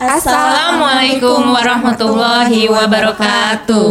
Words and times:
Assalamualaikum 0.00 1.52
warahmatullahi 1.52 2.64
wabarakatuh. 2.64 3.84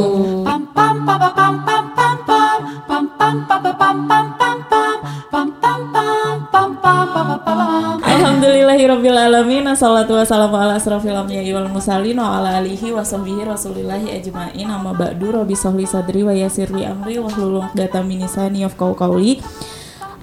Alhamdulillahirabbil 8.02 9.13
alamin 9.13 9.70
assalatu 9.70 10.18
wassalamu 10.18 10.57
ala 10.57 10.82
asrofil 10.82 11.13
anbiya'i 11.13 11.54
wal 11.54 11.70
mursalin 11.70 12.17
wa 12.17 12.41
ala 12.41 12.65
alihi 12.65 12.89
wa 12.89 13.05
sahbihi 13.05 13.45
rasulillahi 13.45 14.09
ajmain. 14.17 14.65
Amma 14.65 14.89
ba'du. 14.89 15.38
Rabbi 15.38 15.54
sahli 15.54 15.86
sadri 15.86 16.25
wa 16.25 16.33
yassirli 16.33 16.81
amri 16.81 17.21
wa 17.21 17.29
hlul 17.29 17.61
'uqdatam 17.61 18.09
min 18.09 18.25
lisani 18.25 18.65
yafqahu 18.65 18.97
qawli 18.97 19.38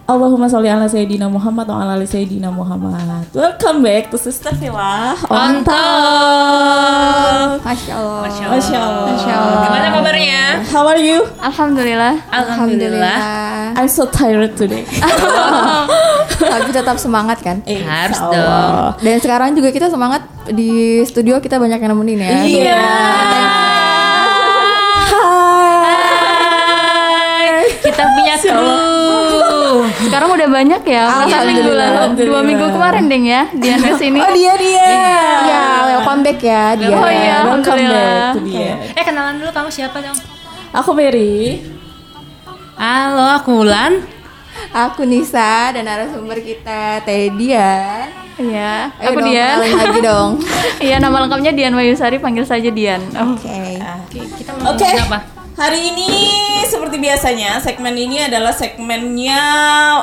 Allahumma 0.03 0.51
sholli 0.51 0.67
ala 0.67 0.91
sayyidina 0.91 1.31
Muhammad 1.31 1.63
wa 1.71 1.79
ala 1.79 1.95
ali 1.95 2.11
sayyidina 2.11 2.51
Muhammad. 2.51 3.23
Welcome 3.31 3.87
back 3.87 4.11
to 4.11 4.19
Sister 4.19 4.51
Villa 4.59 5.15
on 5.31 5.63
top. 5.63 7.63
Masya 7.63 8.03
Allah. 8.03 8.27
Masya 8.27 8.45
Masya 8.51 8.79
Allah. 8.83 9.07
Masya 9.15 9.31
Allah. 9.31 9.63
Gimana 9.63 9.87
kabarnya? 9.95 10.43
How 10.75 10.91
are 10.91 10.99
you? 10.99 11.23
Alhamdulillah. 11.39 12.19
Alhamdulillah. 12.35 13.19
I'm 13.79 13.87
so 13.87 14.11
tired 14.11 14.59
today. 14.59 14.83
Tapi 16.51 16.71
tetap 16.75 16.99
semangat 16.99 17.39
kan? 17.39 17.63
Eh, 17.63 17.79
Harus 17.87 18.19
Allah. 18.19 18.99
Dan 18.99 19.23
sekarang 19.23 19.55
juga 19.55 19.71
kita 19.71 19.87
semangat 19.87 20.27
di 20.51 20.99
studio 21.07 21.39
kita 21.39 21.63
banyak 21.63 21.79
yang 21.79 21.95
nemenin 21.95 22.19
ya. 22.19 22.43
Iya. 22.43 22.83
Hai. 26.03 27.71
Kita 27.87 28.03
punya 28.03 28.35
kru. 28.35 28.92
Sekarang 30.03 30.29
udah 30.31 30.49
banyak 30.49 30.83
ya. 30.83 31.05
Perasaan 31.07 31.45
minggu 31.45 31.63
Alhamdulillah, 31.63 31.87
lalu, 31.87 31.95
dua 31.95 32.01
alhamdulillah. 32.03 32.43
minggu 32.45 32.67
kemarin 32.69 33.05
deng 33.07 33.25
ya. 33.25 33.43
Dian 33.53 33.81
ke 33.81 33.93
sini. 33.97 34.19
Oh 34.19 34.31
dia 34.31 34.53
dia. 34.57 34.89
Ya, 35.45 35.65
welcome 35.89 36.21
back 36.21 36.41
ya 36.41 36.65
dia. 36.75 36.89
Oh 36.91 37.07
iya. 37.07 37.37
Welcome 37.43 37.63
Alhamdulillah. 37.63 38.03
back 38.03 38.35
to 38.35 38.41
dia. 38.45 38.73
Eh 38.93 39.05
kenalan 39.05 39.35
dulu 39.37 39.51
kamu 39.51 39.69
siapa 39.71 39.99
dong? 39.99 40.19
Aku 40.73 40.91
Mary. 40.93 41.63
Halo, 42.75 43.27
aku 43.33 43.63
Ulan. 43.63 43.93
Aku 44.71 45.05
Nisa 45.05 45.71
dan 45.71 45.85
narasumber 45.85 46.39
kita 46.39 47.01
Teh 47.03 47.29
Dian. 47.31 48.09
Iya, 48.35 48.89
Eh, 48.97 49.07
aku 49.07 49.21
dong, 49.21 49.29
Dian. 49.29 49.57
lagi 49.61 50.01
dong. 50.01 50.31
Iya, 50.83 50.97
nama 50.99 51.21
lengkapnya 51.21 51.53
Dian 51.53 51.73
Wayusari, 51.73 52.17
panggil 52.17 52.43
saja 52.43 52.69
Dian. 52.69 52.99
Oh. 53.15 53.37
Oke. 53.37 53.77
Oke, 53.79 54.19
kita 54.35 54.51
mau 54.55 54.73
ngomongin 54.73 55.05
apa? 55.05 55.19
Hari 55.53 55.93
ini 55.93 56.09
seperti 56.65 56.97
biasanya 56.97 57.61
segmen 57.61 57.93
ini 57.93 58.25
adalah 58.25 58.57
segmennya 58.57 59.41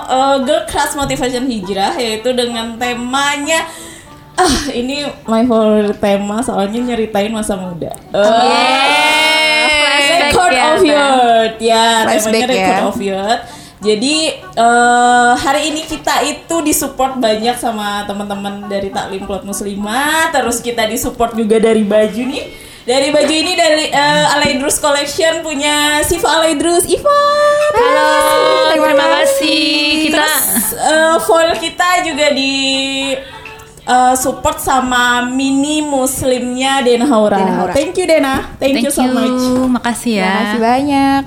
uh, 0.05 0.37
Girl 0.45 0.69
Class 0.69 0.93
Motivation 0.93 1.49
Hijrah 1.49 1.97
yaitu 1.97 2.29
dengan 2.37 2.77
temanya 2.77 3.65
ah 4.39 4.57
ini 4.71 5.09
my 5.25 5.43
favorite 5.43 5.97
tema 5.97 6.39
soalnya 6.45 6.93
nyeritain 6.93 7.33
masa 7.33 7.57
muda. 7.57 7.91
Uh, 8.13 8.23
Flashback 9.99 10.31
Record 10.31 10.53
ya, 10.53 10.63
of 10.63 10.79
Teh. 10.79 10.87
Youth 10.87 11.57
ya, 11.59 11.85
temanya 12.05 12.47
Record 12.47 12.77
ya. 12.77 12.87
of 12.87 12.99
Youth. 13.01 13.41
Jadi 13.79 14.15
eh, 14.35 15.31
hari 15.39 15.71
ini 15.71 15.87
kita 15.87 16.19
itu 16.27 16.55
disupport 16.67 17.15
banyak 17.15 17.55
sama 17.55 18.03
teman-teman 18.03 18.67
dari 18.67 18.91
Taklim 18.91 19.23
Klub 19.23 19.47
Muslimah, 19.47 20.35
terus 20.35 20.59
kita 20.59 20.83
disupport 20.83 21.31
juga 21.31 21.63
dari 21.63 21.87
baju 21.87 22.21
nih. 22.27 22.68
Dari 22.89 23.13
baju 23.13 23.29
ini 23.29 23.53
dari 23.53 23.93
eh, 23.93 24.33
Alaidrus 24.33 24.81
Collection 24.81 25.45
punya 25.45 26.01
Siva 26.01 26.41
Alaidrus. 26.41 26.89
Iva. 26.89 27.21
Halo, 27.77 28.81
terima 28.81 29.07
kasih. 29.21 30.09
Kita 30.09 30.25
Terus 30.25 30.73
eh, 30.73 31.15
foil 31.21 31.53
kita 31.61 32.01
juga 32.01 32.33
di 32.33 32.57
eh, 33.85 34.15
support 34.17 34.57
sama 34.57 35.21
mini 35.21 35.85
muslimnya 35.85 36.81
Dena 36.81 37.05
Haura. 37.05 37.37
Dena 37.37 37.53
Haura. 37.61 37.73
Thank 37.77 37.93
you 37.93 38.09
Dena. 38.09 38.57
Thank, 38.57 38.81
you 38.81 38.89
so 38.89 39.05
much. 39.05 39.37
Makasih 39.69 40.25
ya. 40.25 40.25
Terima 40.25 40.41
kasih 40.41 40.61
banyak. 40.65 41.21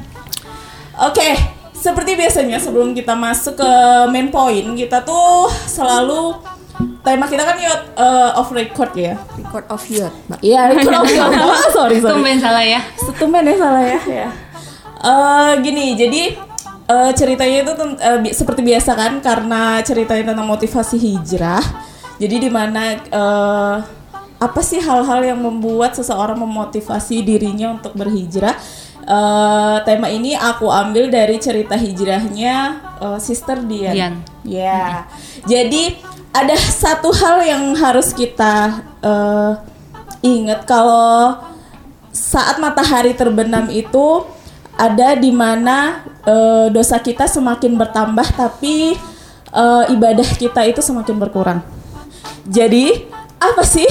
Oke, 0.99 1.31
seperti 1.79 2.19
biasanya 2.19 2.59
sebelum 2.59 2.91
kita 2.91 3.15
masuk 3.15 3.63
ke 3.63 3.71
main 4.11 4.35
point, 4.35 4.67
kita 4.75 5.07
tuh 5.07 5.47
selalu 5.71 6.43
tema 7.03 7.27
kita 7.27 7.43
kan 7.43 7.57
yacht 7.59 7.83
uh, 7.99 8.39
off 8.39 8.51
record 8.51 8.93
ya. 8.95 9.19
Record 9.37 9.67
of. 9.69 9.83
Mbak. 9.83 10.41
Iya, 10.47 10.61
record 10.73 10.95
off 10.97 11.07
record. 11.07 11.33
Oh, 11.39 11.67
sorry, 11.71 11.97
sorry. 12.01 12.13
Tumben 12.15 12.39
salah 12.39 12.65
ya. 12.65 12.81
Tumben 13.19 13.45
ya 13.45 13.57
salah 13.59 13.83
ya. 13.85 14.01
ya. 14.07 14.29
Eh, 15.03 15.53
gini, 15.67 15.99
jadi 15.99 16.23
eh, 16.87 17.11
ceritanya 17.19 17.57
itu 17.67 17.73
eh, 17.99 18.19
bi- 18.23 18.35
seperti 18.35 18.63
biasa 18.63 18.95
kan 18.95 19.13
karena 19.19 19.83
ceritanya 19.83 20.31
tentang 20.31 20.47
motivasi 20.47 20.95
hijrah. 20.95 21.63
Jadi 22.23 22.37
di 22.39 22.51
mana 22.51 22.95
eh, 23.03 23.77
apa 24.39 24.61
sih 24.63 24.79
hal-hal 24.79 25.27
yang 25.27 25.39
membuat 25.43 25.99
seseorang 25.99 26.39
memotivasi 26.39 27.27
dirinya 27.27 27.75
untuk 27.75 27.99
berhijrah? 27.99 28.55
Eh, 29.03 29.77
tema 29.83 30.07
ini 30.07 30.39
aku 30.39 30.71
ambil 30.71 31.11
dari 31.11 31.35
cerita 31.43 31.75
hijrahnya 31.75 32.79
eh, 33.03 33.19
Sister 33.19 33.59
Dian. 33.67 33.91
Dian. 33.91 34.15
Ya. 34.47 35.11
Jadi 35.43 35.99
ada 36.33 36.57
satu 36.57 37.13
hal 37.13 37.45
yang 37.45 37.77
harus 37.77 38.17
kita 38.17 38.81
eh, 39.05 39.53
ingat 40.25 40.65
kalau 40.65 41.37
saat 42.13 42.57
matahari 42.57 43.13
terbenam 43.13 43.69
itu 43.69 44.25
ada 44.81 45.13
di 45.13 45.29
mana 45.29 46.01
eh, 46.25 46.67
dosa 46.73 46.97
kita 46.97 47.29
semakin 47.29 47.77
bertambah 47.77 48.25
tapi 48.33 48.97
eh, 49.53 49.85
ibadah 49.93 50.29
kita 50.41 50.65
itu 50.65 50.81
semakin 50.81 51.17
berkurang. 51.21 51.61
Jadi 52.49 53.07
apa 53.39 53.63
sih? 53.63 53.87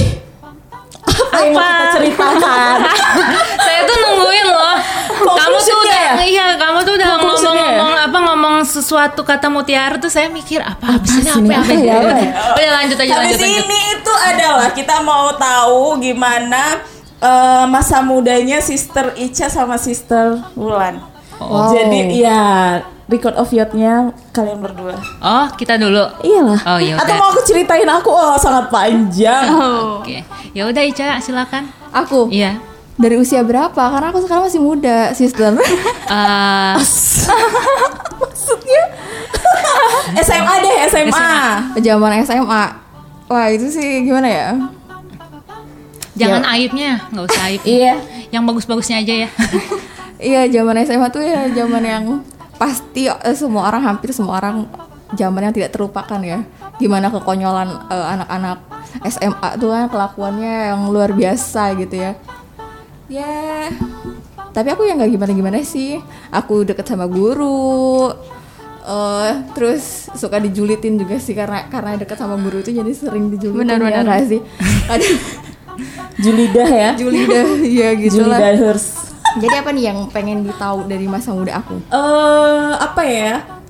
Apa, 1.01 1.43
yang 1.43 1.53
mau 1.55 1.63
kita 1.65 1.85
ceritakan? 1.97 2.77
Saya 3.65 3.79
tuh 3.85 3.97
nungguin 4.01 4.47
loh. 4.47 4.75
kamu 5.21 5.27
tuh 5.27 5.37
Conclusionnya 5.37 5.85
udah 5.85 6.01
ya? 6.01 6.13
iya, 6.25 6.45
kamu 6.57 6.77
tuh 6.81 6.93
udah 6.97 7.07
Conclusionnya 7.17 7.61
ya? 7.61 7.77
ngomong-ngomong 7.77 7.93
apa 8.01 8.17
ngomong 8.25 8.55
sesuatu 8.81 9.21
kata 9.21 9.47
mutiara 9.47 9.95
tuh 9.95 10.09
saya 10.09 10.27
mikir 10.27 10.59
apa 10.59 10.97
habis 10.97 11.13
ini 11.15 11.23
sih 11.23 11.37
ini? 11.37 11.53
apa, 11.53 11.61
Apa 11.61 11.73
ya, 11.73 11.95
apa 11.95 12.11
ya? 12.17 12.31
Udah 12.57 12.71
lanjut 12.75 12.97
aja 12.97 13.13
Habis 13.13 13.19
lanjut 13.31 13.39
lanjut. 13.39 13.63
ini 13.63 13.79
itu 13.93 14.13
adalah 14.25 14.69
kita 14.71 14.95
mau 14.99 15.29
tahu 15.31 15.81
gimana 15.97 16.81
eh, 17.17 17.65
masa 17.65 18.01
mudanya 18.01 18.57
Sister 18.59 19.13
Ica 19.15 19.47
sama 19.47 19.77
Sister 19.77 20.41
Wulan. 20.53 20.97
Wow. 21.37 21.69
Jadi 21.69 22.19
ya 22.19 22.41
record 23.07 23.33
of 23.35 23.49
yacht-nya 23.49 24.09
kalian 24.29 24.57
berdua. 24.59 24.93
Oh, 25.19 25.45
kita 25.53 25.75
dulu. 25.75 26.05
Iyalah. 26.21 26.61
Oh, 26.65 26.79
ya 26.79 26.95
Atau 26.95 27.13
mau 27.15 27.29
aku 27.29 27.41
ceritain 27.43 27.83
aku 27.83 28.07
oh 28.07 28.37
sangat 28.37 28.69
panjang. 28.69 29.45
Oke. 29.99 30.21
Ya 30.51 30.65
udah 30.65 30.81
Ica, 30.81 31.17
silakan. 31.17 31.69
Aku 31.91 32.29
Iya. 32.29 32.55
Dari 32.99 33.15
usia 33.15 33.41
berapa? 33.45 33.79
Karena 33.79 34.11
aku 34.11 34.23
sekarang 34.25 34.47
masih 34.47 34.61
muda, 34.61 35.11
sister. 35.15 35.55
Eh, 36.11 36.75
Maksudnya 38.19 38.83
SMA 40.27 40.53
deh 40.59 40.75
SMA. 40.91 41.31
Zaman 41.79 42.11
SMA. 42.27 42.63
Wah 43.31 43.47
itu 43.47 43.71
sih 43.71 44.03
gimana 44.03 44.27
ya? 44.27 44.49
jangan 46.11 46.43
aibnya, 46.51 47.07
nggak 47.15 47.25
usah 47.31 47.43
aib. 47.47 47.61
Iya. 47.63 47.95
Yang 48.29 48.43
bagus-bagusnya 48.43 48.99
aja 48.99 49.13
ya. 49.25 49.29
Iya 50.21 50.41
zaman 50.53 50.83
SMA 50.85 51.07
tuh 51.09 51.23
ya 51.23 51.49
zaman 51.49 51.81
yang 51.81 52.03
pasti 52.59 53.09
eh, 53.09 53.33
semua 53.33 53.71
orang 53.73 53.81
hampir 53.87 54.13
semua 54.13 54.37
orang 54.37 54.69
zaman 55.15 55.49
yang 55.49 55.55
tidak 55.55 55.73
terlupakan 55.73 56.19
ya. 56.21 56.45
Gimana 56.77 57.09
kekonyolan 57.09 57.69
eh, 57.89 58.05
anak-anak 58.19 58.57
SMA 59.07 59.49
tuh 59.57 59.69
kan 59.71 59.87
kelakuannya 59.89 60.53
yang 60.75 60.81
luar 60.91 61.15
biasa 61.15 61.73
gitu 61.79 61.95
ya. 61.97 62.13
Ya. 63.11 63.67
Tapi 64.51 64.67
aku 64.71 64.87
yang 64.87 64.99
nggak 64.99 65.11
gimana-gimana 65.11 65.59
sih. 65.63 65.99
Aku 66.31 66.63
deket 66.63 66.87
sama 66.87 67.07
guru. 67.07 68.11
eh 68.81 69.33
terus 69.53 70.09
suka 70.17 70.41
dijulitin 70.41 70.97
juga 70.97 71.21
sih 71.21 71.37
karena 71.37 71.69
karena 71.69 72.01
deket 72.01 72.17
sama 72.17 72.33
guru 72.33 72.65
itu 72.65 72.73
jadi 72.73 72.89
sering 72.89 73.29
dijulitin 73.29 73.61
Benar-benar. 73.61 73.93
ya 73.93 74.01
nggak 74.01 74.23
sih. 74.25 74.41
Ada 74.89 75.05
Julidah 76.17 76.69
ya. 76.69 76.89
Julida 76.97 77.41
ya 77.61 77.89
gitu 77.93 78.25
lah. 78.25 78.41
Julidah 78.41 78.57
Hers. 78.57 78.85
Jadi 79.37 79.55
apa 79.55 79.69
nih 79.69 79.83
yang 79.85 79.99
pengen 80.09 80.43
ditahu 80.43 80.89
dari 80.89 81.05
masa 81.05 81.29
muda 81.31 81.61
aku? 81.61 81.77
eh 81.77 82.71
apa 82.73 83.01
ya? 83.05 83.60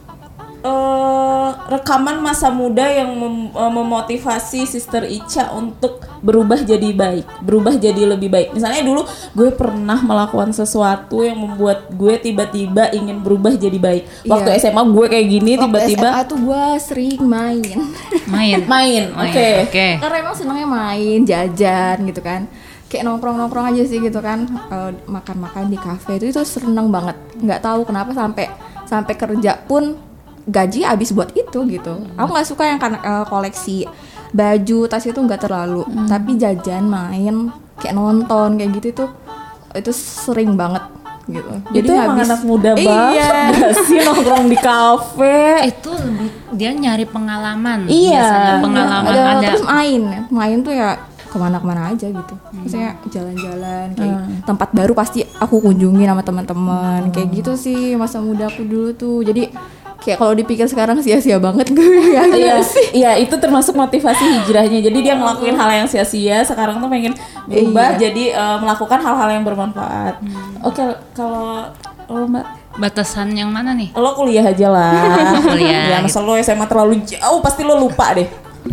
Eh 0.62 1.50
rekaman 1.68 2.20
masa 2.20 2.50
muda 2.50 2.86
yang 2.86 3.12
mem- 3.12 3.50
eh, 3.50 3.72
memotivasi 3.72 4.64
Sister 4.64 5.04
Ica 5.04 5.50
untuk 5.52 6.00
berubah 6.20 6.62
jadi 6.62 6.92
baik, 6.92 7.42
berubah 7.42 7.74
jadi 7.76 8.06
lebih 8.08 8.30
baik. 8.30 8.48
Misalnya 8.52 8.84
dulu 8.84 9.02
gue 9.32 9.50
pernah 9.52 9.98
melakukan 10.00 10.52
sesuatu 10.52 11.22
yang 11.22 11.36
membuat 11.36 11.90
gue 11.90 12.14
tiba-tiba 12.16 12.92
ingin 12.92 13.20
berubah 13.20 13.54
jadi 13.54 13.74
baik. 13.76 14.04
Waktu 14.24 14.50
Iya. 14.52 14.60
SMA 14.62 14.82
gue 14.88 15.06
kayak 15.08 15.28
gini 15.28 15.52
Waktu 15.52 15.64
tiba-tiba 15.64 16.08
SMA 16.12 16.22
tuh 16.24 16.40
gue 16.40 16.64
sering 16.80 17.20
main 17.22 17.80
Main. 18.28 18.60
main. 18.74 19.04
Oke. 19.12 19.34
iya, 19.36 19.64
Oke. 19.64 19.88
Karena 19.98 20.18
emang 20.20 20.36
senangnya 20.36 20.68
main, 20.68 21.20
jajan 21.24 21.98
gitu 22.06 22.22
kan 22.22 22.46
Kayak 22.86 23.08
nongkrong-nongkrong 23.08 23.72
aja 23.72 23.84
sih 23.84 23.98
gitu 23.98 24.20
kan 24.20 24.46
Eh, 24.68 24.92
Makan-makan 25.06 25.66
di 25.68 25.78
kafe 25.78 26.16
itu, 26.16 26.30
itu 26.30 26.42
seneng 26.44 26.88
banget 26.88 27.16
nggak 27.34 27.60
tahu 27.60 27.82
kenapa 27.82 28.12
sampai 28.12 28.46
sampai 28.84 29.16
kerja 29.16 29.58
pun 29.58 29.96
gaji 30.44 30.82
habis 30.82 31.10
buat 31.10 31.30
itu 31.32 31.60
gitu 31.68 31.94
Aku 32.14 32.30
nggak 32.30 32.48
suka 32.48 32.64
yang 32.66 32.78
kan 32.78 32.96
eh, 32.96 33.26
koleksi 33.26 33.86
baju 34.32 34.80
tas 34.86 35.04
itu 35.04 35.18
nggak 35.18 35.42
terlalu 35.42 35.84
Hmm. 35.84 36.08
tapi 36.08 36.36
jajan 36.36 36.86
main 36.86 37.52
kayak 37.76 37.94
nonton 37.94 38.56
kayak 38.56 38.72
gitu 38.74 38.88
itu 38.92 39.06
itu 39.74 39.92
sering 39.92 40.56
banget 40.56 40.82
gitu 41.24 41.52
Jadi 41.70 41.80
itu 41.82 41.92
emang 41.94 42.16
habis- 42.16 42.28
anak 42.28 42.42
muda 42.42 42.72
Iya. 42.74 42.88
banget 42.88 43.54
gak 43.54 43.74
sih 43.86 44.00
nongkrong 44.00 44.46
di 44.46 44.58
kafe. 44.58 45.40
itu 45.66 45.90
lebih 45.92 46.30
dia 46.52 46.72
nyari 46.74 47.06
pengalaman 47.06 47.80
Iya. 47.86 48.18
biasanya 48.18 48.56
pengalaman 48.60 49.12
ada, 49.12 49.22
ada, 49.34 49.48
terus 49.48 49.64
main 49.64 50.02
main 50.28 50.58
tuh 50.60 50.74
ya 50.74 50.90
ke 51.24 51.38
mana-kemana 51.38 51.82
aja 51.90 52.08
gitu 52.08 52.34
Hmm. 52.36 52.56
maksudnya 52.58 52.92
jalan-jalan 53.06 53.88
kayak 53.94 54.18
tempat 54.44 54.70
baru 54.72 54.92
pasti 54.92 55.24
aku 55.38 55.60
kunjungi 55.62 56.04
sama 56.04 56.20
teman-teman 56.22 57.02
kayak 57.10 57.28
Hmm. 57.28 57.38
gitu 57.38 57.52
sih 57.54 57.96
masa 57.96 58.20
muda 58.20 58.48
aku 58.48 58.64
dulu 58.64 58.90
tuh 58.94 59.18
jadi 59.22 59.48
kayak 60.02 60.18
kalau 60.18 60.34
dipikir 60.34 60.66
sekarang 60.66 60.98
sia-sia 61.06 61.38
banget 61.38 61.70
gue 61.70 61.86
ya 62.18 62.26
Iya, 62.26 62.56
iya 62.92 63.12
itu 63.22 63.38
termasuk 63.38 63.78
motivasi 63.78 64.42
hijrahnya. 64.42 64.82
Jadi 64.82 64.98
dia 65.00 65.14
ngelakuin 65.14 65.54
hal 65.54 65.70
yang 65.86 65.88
sia-sia, 65.88 66.42
sekarang 66.42 66.82
tuh 66.82 66.90
pengen 66.90 67.14
berubah 67.46 67.96
jadi 68.02 68.34
eh, 68.34 68.58
melakukan 68.58 69.00
hal-hal 69.00 69.30
yang 69.30 69.44
bermanfaat. 69.46 70.18
Oke, 70.66 70.82
kalau 71.14 71.70
lo 72.12 72.28
Mbak, 72.28 72.46
batasan 72.82 73.32
yang 73.38 73.54
mana 73.54 73.72
nih 73.72 73.94
lo 73.96 74.12
kuliah 74.18 74.44
aja 74.44 74.68
lah. 74.68 74.92
Kuliah, 75.48 75.96
Ya, 75.96 75.98
masa 76.02 76.20
lo 76.20 76.34
SMA 76.42 76.66
terlalu 76.66 77.06
jauh 77.06 77.40
pasti 77.40 77.62
lo 77.62 77.78
lupa 77.78 78.18
deh. 78.18 78.28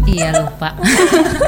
Iya 0.04 0.44
lupa. 0.44 0.76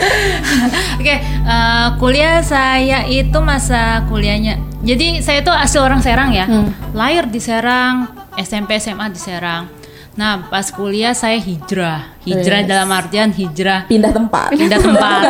Oke, 1.00 1.17
eh, 1.25 1.88
kuliah 1.97 2.44
saya 2.44 3.09
itu 3.09 3.38
masa 3.41 4.05
kuliahnya. 4.09 4.61
Jadi 4.81 5.21
saya 5.21 5.41
tuh 5.44 5.53
asli 5.53 5.81
orang 5.81 6.00
Serang 6.05 6.33
ya. 6.33 6.49
Lahir 6.97 7.29
di 7.29 7.37
Serang, 7.37 8.19
SMP 8.37 8.77
SMA 8.77 9.09
di 9.09 9.19
Serang. 9.19 9.67
Nah, 10.11 10.47
pas 10.47 10.67
kuliah 10.69 11.15
saya 11.15 11.38
hijrah. 11.38 12.19
Hijrah 12.23 12.61
Yes. 12.61 12.69
dalam 12.69 12.91
artian 12.91 13.31
hijrah 13.31 13.87
Pindah 13.87 14.11
tempat. 14.11 14.53
pindah 14.53 14.77
tempat. 14.77 15.23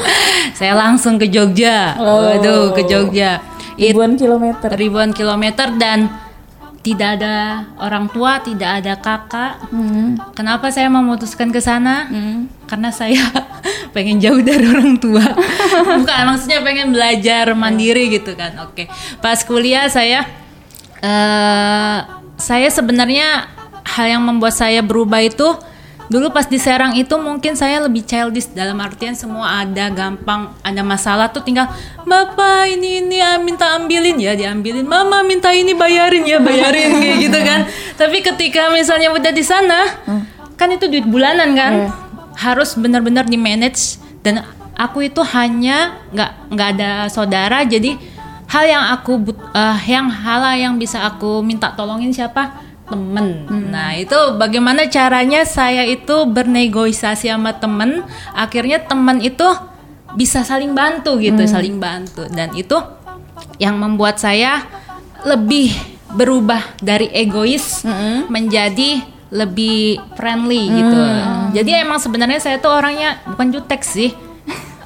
saya 0.58 0.76
langsung 0.76 1.16
ke 1.16 1.26
Jogja. 1.26 1.96
Oh. 1.96 2.22
Waduh, 2.28 2.70
ke 2.72 2.84
Jogja. 2.84 3.40
It- 3.74 3.92
Ribuan 3.92 4.14
kilometer. 4.14 4.68
ribuan 4.70 5.10
kilometer 5.10 5.74
dan 5.74 6.12
tidak 6.78 7.18
ada 7.18 7.34
orang 7.78 8.06
tua, 8.08 8.38
tidak 8.38 8.80
ada 8.80 8.94
kakak. 8.96 9.58
Kenapa 10.32 10.70
saya 10.70 10.86
memutuskan 10.88 11.50
ke 11.50 11.58
sana? 11.58 12.06
Karena 12.64 12.88
saya 12.90 13.18
pengen 13.96 14.18
jauh 14.18 14.40
dari 14.40 14.62
orang 14.62 14.96
tua. 14.96 15.24
Bukan, 15.98 16.20
maksudnya 16.26 16.60
pengen 16.60 16.92
belajar 16.92 17.52
mandiri 17.52 18.12
gitu 18.12 18.32
kan. 18.34 18.54
Oke. 18.62 18.86
Pas 19.18 19.40
kuliah 19.42 19.88
saya 19.88 20.22
eh 20.98 21.98
saya 22.38 22.70
sebenarnya 22.70 23.50
hal 23.82 24.06
yang 24.06 24.22
membuat 24.22 24.54
saya 24.54 24.80
berubah 24.80 25.20
itu 25.20 25.58
dulu 26.08 26.32
pas 26.32 26.48
di 26.48 26.56
Serang 26.56 26.96
itu 26.96 27.12
mungkin 27.20 27.52
saya 27.52 27.84
lebih 27.84 28.00
childish 28.00 28.48
dalam 28.56 28.80
artian 28.80 29.12
semua 29.12 29.60
ada 29.60 29.92
gampang 29.92 30.56
ada 30.64 30.80
masalah 30.80 31.28
tuh 31.28 31.44
tinggal 31.44 31.68
bapak 32.08 32.72
ini 32.72 33.04
ini 33.04 33.20
ah, 33.20 33.36
minta 33.36 33.76
ambilin. 33.76 34.16
Ya 34.16 34.32
diambilin 34.32 34.88
mama 34.88 35.20
minta 35.20 35.52
ini 35.52 35.76
bayarin. 35.76 36.24
Ya 36.24 36.40
bayarin 36.40 36.96
kayak 36.96 37.16
gitu 37.28 37.38
kan. 37.44 37.60
Tapi 38.00 38.24
ketika 38.24 38.72
misalnya 38.72 39.12
udah 39.12 39.32
di 39.32 39.44
sana 39.44 40.00
kan 40.56 40.72
itu 40.72 40.88
duit 40.88 41.04
bulanan 41.04 41.52
kan 41.52 41.92
harus 42.40 42.72
benar-benar 42.80 43.28
di 43.28 43.36
manage. 43.36 44.00
Dan 44.24 44.40
aku 44.72 45.12
itu 45.12 45.20
hanya 45.36 46.00
nggak 46.16 46.30
nggak 46.56 46.68
ada 46.78 46.90
saudara 47.12 47.68
jadi 47.68 48.00
hal 48.48 48.64
yang 48.64 48.84
aku 48.96 49.12
but, 49.20 49.38
eh, 49.52 49.78
yang 49.92 50.08
hal 50.08 50.42
yang 50.56 50.74
bisa 50.80 51.04
aku 51.04 51.44
minta 51.44 51.76
tolongin 51.76 52.10
siapa? 52.10 52.64
Temen. 52.88 53.44
Nah 53.68 53.92
itu 54.00 54.16
bagaimana 54.40 54.88
caranya 54.88 55.44
saya 55.44 55.84
itu 55.84 56.24
bernegosiasi 56.24 57.28
sama 57.28 57.52
temen? 57.60 58.00
Akhirnya 58.32 58.80
temen 58.80 59.20
itu 59.20 59.44
bisa 60.16 60.40
saling 60.40 60.72
bantu 60.72 61.20
gitu 61.20 61.44
saling 61.44 61.76
bantu. 61.76 62.24
Dan 62.32 62.56
itu 62.56 62.80
yang 63.60 63.76
membuat 63.76 64.16
saya 64.16 64.64
lebih 65.28 65.76
berubah 66.16 66.80
dari 66.80 67.12
egois 67.12 67.84
menjadi 68.32 69.04
lebih 69.28 70.00
friendly 70.16 70.72
gitu. 70.72 71.00
Jadi 71.60 71.70
emang 71.84 72.00
sebenarnya 72.00 72.40
saya 72.40 72.56
tuh 72.56 72.72
orangnya 72.72 73.20
bukan 73.28 73.52
jutek 73.52 73.84
sih. 73.84 74.16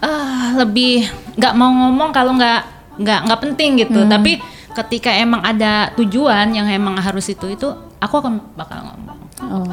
Ah 0.02 0.50
lebih 0.60 1.06
nggak 1.38 1.54
mau 1.54 1.70
ngomong 1.70 2.10
kalau 2.10 2.34
nggak 2.34 2.81
nggak 3.02 3.20
nggak 3.26 3.40
penting 3.42 3.70
gitu 3.78 4.00
tapi 4.06 4.38
ketika 4.72 5.12
emang 5.12 5.42
ada 5.42 5.92
tujuan 5.94 6.48
yang 6.50 6.64
emang 6.66 6.96
harus 6.96 7.26
itu 7.26 7.44
itu 7.46 7.68
aku 7.98 8.14
akan 8.16 8.40
bakal 8.54 8.80
ngomong 8.82 9.18
Oh. 9.42 9.66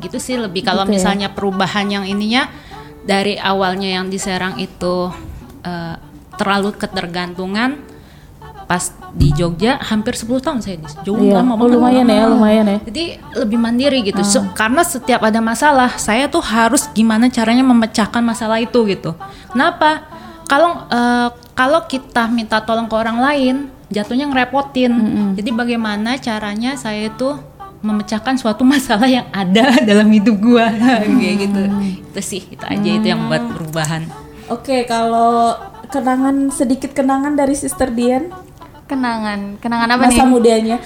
gitu 0.00 0.18
sih 0.18 0.34
lebih 0.34 0.60
kalau 0.60 0.82
Gitu 0.82 0.90
ya. 0.90 0.94
misalnya 0.98 1.28
perubahan 1.30 1.86
yang 1.86 2.04
ininya 2.04 2.50
dari 3.00 3.38
awalnya 3.38 3.86
yang 3.88 4.06
di 4.06 4.18
Serang 4.18 4.58
itu 4.58 5.08
eh, 5.62 5.94
terlalu 6.34 6.74
ketergantungan 6.74 7.78
pas 8.64 8.80
di 9.12 9.28
Jogja 9.30 9.76
hampir 9.78 10.12
10 10.12 10.40
tahun 10.40 10.58
saya 10.58 10.76
di 10.76 10.88
jauh 11.04 11.20
Iya. 11.20 11.38
lama 11.38 11.54
Oh, 11.54 11.68
lumayan 11.68 12.04
lama. 12.04 12.16
ya, 12.16 12.24
lumayan 12.26 12.64
ya. 12.66 12.78
Jadi 12.82 13.04
lebih 13.36 13.58
mandiri 13.60 14.02
gitu. 14.02 14.18
So- 14.24 14.50
karena 14.50 14.82
setiap 14.82 15.20
ada 15.20 15.38
masalah, 15.38 15.94
saya 15.94 16.26
tuh 16.26 16.40
harus 16.40 16.88
gimana 16.90 17.28
caranya 17.28 17.62
memecahkan 17.62 18.18
masalah 18.18 18.58
itu 18.58 18.82
gitu. 18.88 19.12
Kenapa? 19.48 20.02
Kalau 20.44 20.88
eh, 20.88 21.28
kalau 21.54 21.86
kita 21.86 22.26
minta 22.26 22.58
tolong 22.62 22.90
ke 22.90 22.94
orang 22.98 23.18
lain, 23.22 23.56
jatuhnya 23.88 24.26
ngerepotin. 24.26 24.92
Jadi 25.38 25.50
bagaimana 25.54 26.18
caranya 26.18 26.74
saya 26.74 27.08
itu 27.08 27.38
memecahkan 27.84 28.34
suatu 28.34 28.66
masalah 28.74 29.06
yang 29.06 29.26
ada 29.30 29.78
dalam 29.86 30.10
hidup 30.10 30.36
gua 30.42 30.68
kayak 31.20 31.36
gitu. 31.46 31.62
Itu 32.10 32.20
sih 32.20 32.42
itu 32.50 32.64
aja 32.66 32.90
itu 32.90 33.06
yang 33.06 33.30
buat 33.30 33.42
perubahan. 33.54 34.02
Oke, 34.50 34.84
kalau 34.84 35.56
kenangan 35.88 36.50
sedikit 36.52 36.92
kenangan 36.92 37.38
dari 37.38 37.54
Sister 37.56 37.88
Dian 37.88 38.28
kenangan 38.84 39.56
kenangan 39.62 39.88
apa 39.96 40.10
masa 40.10 40.24
nih 40.24 40.28
mudanya. 40.28 40.76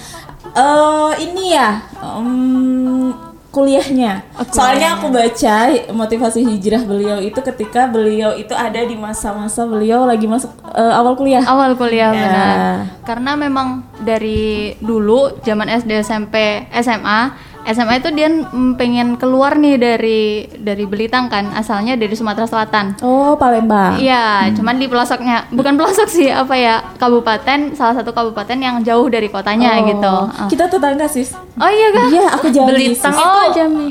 Eh 0.54 1.12
ini 1.28 1.54
ya, 1.54 1.82
em, 1.98 3.10
kuliahnya. 3.58 4.22
Soalnya 4.48 4.94
aku 4.94 5.10
baca 5.10 5.56
motivasi 5.90 6.46
hijrah 6.46 6.82
beliau 6.82 7.18
itu 7.18 7.38
ketika 7.42 7.84
beliau 7.84 8.30
itu 8.32 8.54
ada 8.54 8.78
di 8.80 8.94
masa-masa 8.94 9.66
beliau 9.66 10.06
lagi 10.06 10.24
masuk 10.24 10.54
eh, 10.70 10.92
awal 10.94 11.12
kuliah. 11.12 11.42
awal 11.42 11.74
kuliah 11.74 12.08
Ya. 12.08 12.22
benar 12.22 12.54
karena 13.02 13.32
memang 13.34 13.68
dari 13.98 14.72
dulu 14.78 15.42
zaman 15.42 15.66
SD 15.66 15.90
SMP 16.00 16.36
SMA 16.72 17.34
SMA 17.64 17.98
itu 17.98 18.08
dia 18.12 18.28
pengen 18.74 19.16
keluar 19.16 19.54
nih 19.54 19.76
dari 19.76 20.22
dari 20.54 20.84
Belitang 20.84 21.28
kan 21.28 21.52
asalnya 21.52 21.94
dari 21.94 22.14
Sumatera 22.14 22.44
Selatan 22.44 23.00
Oh, 23.00 23.34
Palembang. 23.34 23.96
Iya, 23.98 24.50
cuman 24.54 24.76
di 24.76 24.86
pelosoknya, 24.86 25.48
bukan 25.50 25.76
pelosok 25.76 26.08
sih, 26.08 26.28
apa 26.28 26.54
ya, 26.54 26.80
kabupaten, 26.96 27.74
salah 27.74 27.94
satu 27.94 28.10
kabupaten 28.10 28.56
yang 28.56 28.80
jauh 28.82 29.06
dari 29.06 29.28
kotanya 29.28 29.78
Oh, 29.78 29.86
gitu. 29.86 30.14
Ah. 30.34 30.48
Kita 30.48 30.66
tetangga, 30.66 31.06
Sis. 31.06 31.34
Oh 31.54 31.70
iya 31.70 31.88
kah? 31.92 32.06
Iya, 32.08 32.24
aku 32.34 32.46
Jambi. 32.48 32.68
Belitang 32.72 33.14
Sis. 33.14 33.22
Oh, 33.22 33.42
itu 33.44 33.54
Jambi. 33.54 33.86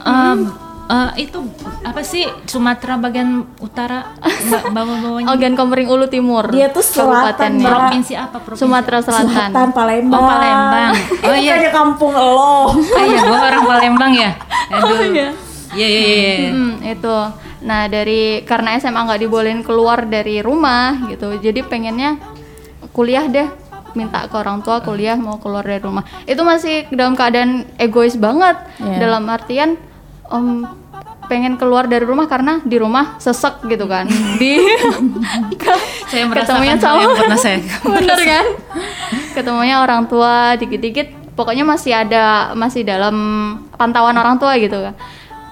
Eh, 0.88 1.10
itu 1.20 1.40
apa 1.84 2.02
sih 2.02 2.24
Sumatera 2.44 2.96
bagian 2.96 3.44
utara 3.60 4.16
ba- 4.48 4.68
bawah-bawahnya 4.76 5.28
Ogan 5.30 5.54
Komering 5.54 5.88
Ulu 5.88 6.08
Timur. 6.08 6.48
Dia 6.50 6.72
tuh 6.72 6.82
selatan, 6.82 7.60
provinsi 7.60 8.14
apa 8.14 8.38
provinsi 8.40 8.62
Sumatera 8.64 9.00
Selatan. 9.00 9.52
Selatan 9.52 9.70
Palembang. 9.72 10.20
Oh, 10.20 10.28
Palembang. 10.28 10.92
Oh, 11.28 11.36
iya. 11.36 11.54
bukannya 11.56 11.72
kampung 11.72 12.14
lo. 12.16 12.72
Oh 12.72 13.04
iya, 13.04 13.22
gua 13.22 13.40
orang 13.44 13.64
Palembang 13.66 14.12
ya. 14.16 14.32
Aduh. 14.74 15.00
Iya, 15.12 15.28
iya, 15.76 15.88
iya. 15.88 16.34
iya. 16.40 16.50
Hmm, 16.52 16.74
itu. 16.82 17.18
Nah, 17.58 17.82
dari 17.88 18.46
karena 18.46 18.78
SMA 18.78 19.02
nggak 19.02 19.22
dibolehin 19.22 19.62
keluar 19.62 20.06
dari 20.06 20.40
rumah 20.40 21.10
gitu. 21.10 21.36
Jadi 21.36 21.62
pengennya 21.62 22.16
kuliah 22.92 23.28
deh 23.28 23.50
minta 23.94 24.30
ke 24.30 24.36
orang 24.38 24.62
tua 24.62 24.78
kuliah 24.80 25.18
mau 25.18 25.42
keluar 25.42 25.66
dari 25.66 25.82
rumah 25.82 26.06
itu 26.30 26.38
masih 26.42 26.86
dalam 26.94 27.18
keadaan 27.18 27.66
egois 27.78 28.14
banget 28.14 28.54
Iya. 28.78 28.98
dalam 29.02 29.26
artian 29.26 29.74
om 30.32 30.68
pengen 31.28 31.60
keluar 31.60 31.92
dari 31.92 32.08
rumah 32.08 32.24
karena 32.32 32.64
di 32.64 32.80
rumah 32.80 33.20
sesek 33.20 33.68
gitu 33.68 33.84
kan. 33.86 34.08
Di 34.40 34.60
Saya 36.10 36.24
ketemunya 36.32 36.80
sama 36.80 37.04
yang 37.04 37.16
pernah 37.20 37.40
saya. 37.46 37.60
bener 37.84 38.20
kan? 38.24 38.46
Ketemunya 39.36 39.84
orang 39.84 40.08
tua 40.08 40.56
dikit-dikit. 40.56 41.36
Pokoknya 41.36 41.68
masih 41.68 41.94
ada 41.94 42.56
masih 42.58 42.82
dalam 42.82 43.14
pantauan 43.76 44.16
orang 44.18 44.40
tua 44.40 44.56
gitu 44.58 44.80
kan. 44.82 44.96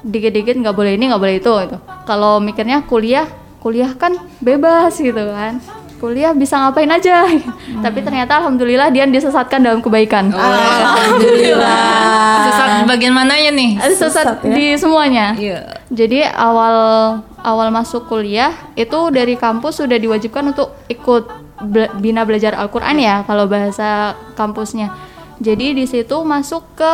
Dikit-dikit 0.01 0.55
nggak 0.57 0.73
boleh 0.73 0.95
ini 0.95 1.11
nggak 1.11 1.21
boleh 1.21 1.35
itu 1.43 1.51
gitu. 1.67 1.77
Kalau 2.07 2.39
mikirnya 2.39 2.81
kuliah 2.87 3.27
kuliah 3.65 3.89
kan 3.97 4.13
bebas 4.45 4.93
gitu 5.01 5.33
kan 5.33 5.57
kuliah 6.05 6.31
bisa 6.31 6.55
ngapain 6.55 6.87
aja 6.87 7.25
tapi 7.81 7.97
ternyata 7.99 8.37
alhamdulillah 8.37 8.87
dia 8.87 9.03
disesatkan 9.05 9.59
dalam 9.59 9.79
kebaikan 9.79 10.29
Oh. 10.29 10.37
Alhamdulillah. 10.37 12.41
Sesat 12.45 12.69
bagian 12.85 13.11
mananya 13.11 13.49
nih? 13.51 13.69
Sesat 13.81 14.11
Sesat 14.11 14.27
ya? 14.39 14.51
di 14.51 14.63
semuanya 14.75 15.33
Iya. 15.33 15.59
jadi 15.87 16.29
awal 16.29 16.75
awal 17.39 17.67
masuk 17.69 18.05
kuliah 18.05 18.51
itu 18.75 18.95
dari 19.09 19.33
kampus 19.35 19.77
sudah 19.77 19.95
diwajibkan 19.95 20.47
untuk 20.47 20.71
ikut 20.87 21.23
bela- 21.63 21.91
bina 21.95 22.21
belajar 22.21 22.53
Al-Qur'an 22.53 22.95
ya 22.95 23.21
kalau 23.23 23.45
bahasa 23.45 24.13
kampusnya. 24.33 24.91
Jadi 25.37 25.73
di 25.73 25.83
situ 25.83 26.15
masuk 26.23 26.61
ke 26.75 26.91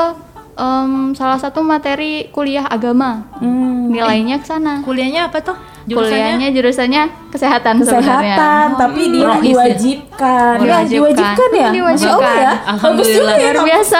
em, 0.53 1.11
salah 1.11 1.37
satu 1.37 1.61
materi 1.61 2.25
kuliah 2.29 2.65
agama. 2.65 3.25
Hmm. 3.37 3.87
Nilainya 3.87 4.37
ke 4.37 4.45
sana. 4.45 4.79
Kuliahnya 4.81 5.27
apa 5.27 5.37
tuh? 5.41 5.55
Jurusannya? 5.81 6.13
kuliahnya 6.13 6.47
jurusannya 6.51 7.03
kesehatan, 7.29 7.73
sebenarnya. 7.81 8.05
kesehatan 8.05 8.67
tapi 8.77 9.01
dia 9.09 9.25
Rohis 9.25 9.41
ya? 9.41 9.49
diwajibkan 9.49 10.53
ya 10.53 10.61
Diwajibkan. 10.61 10.89
diwajibkan 10.91 11.49
ya 11.51 11.69
Diwajibkan. 11.71 11.91
Masya 11.91 12.09
Allah 12.11 12.35
ya 12.37 12.53
Alhamdulillah. 12.69 12.91
Bagus 12.91 13.07
juga 13.11 13.33
ya, 13.33 13.51
Luar 13.51 13.65
biasa. 13.65 13.99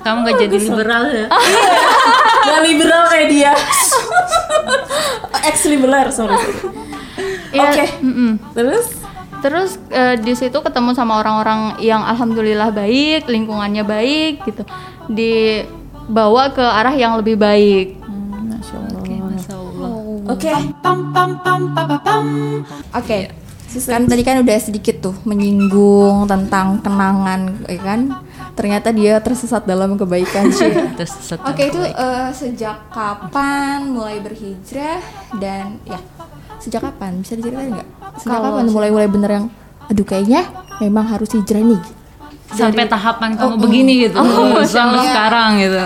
Kamu 0.00 0.18
gak 0.22 0.36
jadi 0.38 0.56
liberal 0.58 1.04
ya? 1.06 1.26
Gak 2.50 2.60
liberal 2.64 3.02
kayak 3.06 3.26
dia 3.28 3.52
ex 5.42 5.56
liberal 5.64 6.06
sorry 6.10 6.36
Iya, 7.50 7.68
oke 7.68 7.84
mm-mm. 8.00 8.30
terus 8.52 8.86
Terus 9.40 9.80
eh, 9.88 10.20
di 10.20 10.36
situ 10.36 10.52
ketemu 10.52 10.92
sama 10.92 11.16
orang-orang 11.16 11.80
yang 11.80 12.04
alhamdulillah 12.04 12.68
baik, 12.68 13.24
lingkungannya 13.24 13.80
baik 13.80 14.44
gitu. 14.44 14.68
Dibawa 15.08 16.52
ke 16.52 16.60
arah 16.60 16.92
yang 16.92 17.16
lebih 17.16 17.40
baik. 17.40 17.96
Masya 18.04 18.76
Allah 18.76 18.99
Oke, 18.99 18.99
Masya 18.99 18.99
Oke 20.30 20.50
Oke. 22.92 23.18
Kan 23.70 24.10
tadi 24.10 24.26
kan 24.26 24.42
udah 24.42 24.58
sedikit 24.58 24.98
tuh 25.00 25.14
menyinggung 25.22 26.26
tentang 26.26 26.82
kenangan, 26.82 27.54
ya 27.70 27.78
kan? 27.78 28.00
Ternyata 28.52 28.90
dia 28.90 29.14
tersesat 29.18 29.62
dalam 29.62 29.94
kebaikan 29.94 30.50
sih. 30.50 30.74
Oke 31.46 31.70
itu 31.70 31.78
eh, 31.78 32.28
sejak 32.30 32.90
kapan 32.90 33.86
mulai 33.86 34.18
berhijrah 34.18 34.98
dan 35.38 35.78
ya 35.86 36.02
sejak 36.58 36.82
kapan 36.82 37.22
bisa 37.22 37.38
diceritain 37.38 37.70
nggak? 37.72 37.88
Sejak 38.18 38.30
Kalau 38.34 38.50
kapan 38.50 38.66
mulai 38.68 38.90
mulai 38.90 39.06
bener 39.06 39.30
yang 39.32 39.46
aduh 39.86 40.02
kayaknya 40.04 40.50
memang 40.78 41.06
harus 41.06 41.30
hijrah 41.30 41.62
nih. 41.62 41.82
sampai 42.50 42.82
tahapan 42.84 43.38
kamu 43.38 43.46
Oh, 43.46 43.54
oh. 43.54 43.62
begini 43.62 43.92
gitu. 44.02 44.18
Oh, 44.18 44.58
sampai 44.66 44.98
Allah. 44.98 45.06
sekarang 45.06 45.50
gitu. 45.62 45.82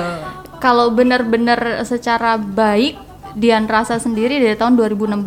Kalau 0.56 0.86
bener-bener 0.88 1.60
secara 1.84 2.40
baik 2.40 2.96
Dian 3.34 3.66
rasa 3.66 3.98
sendiri 3.98 4.38
dari 4.38 4.54
tahun 4.54 4.74
2016. 4.74 5.18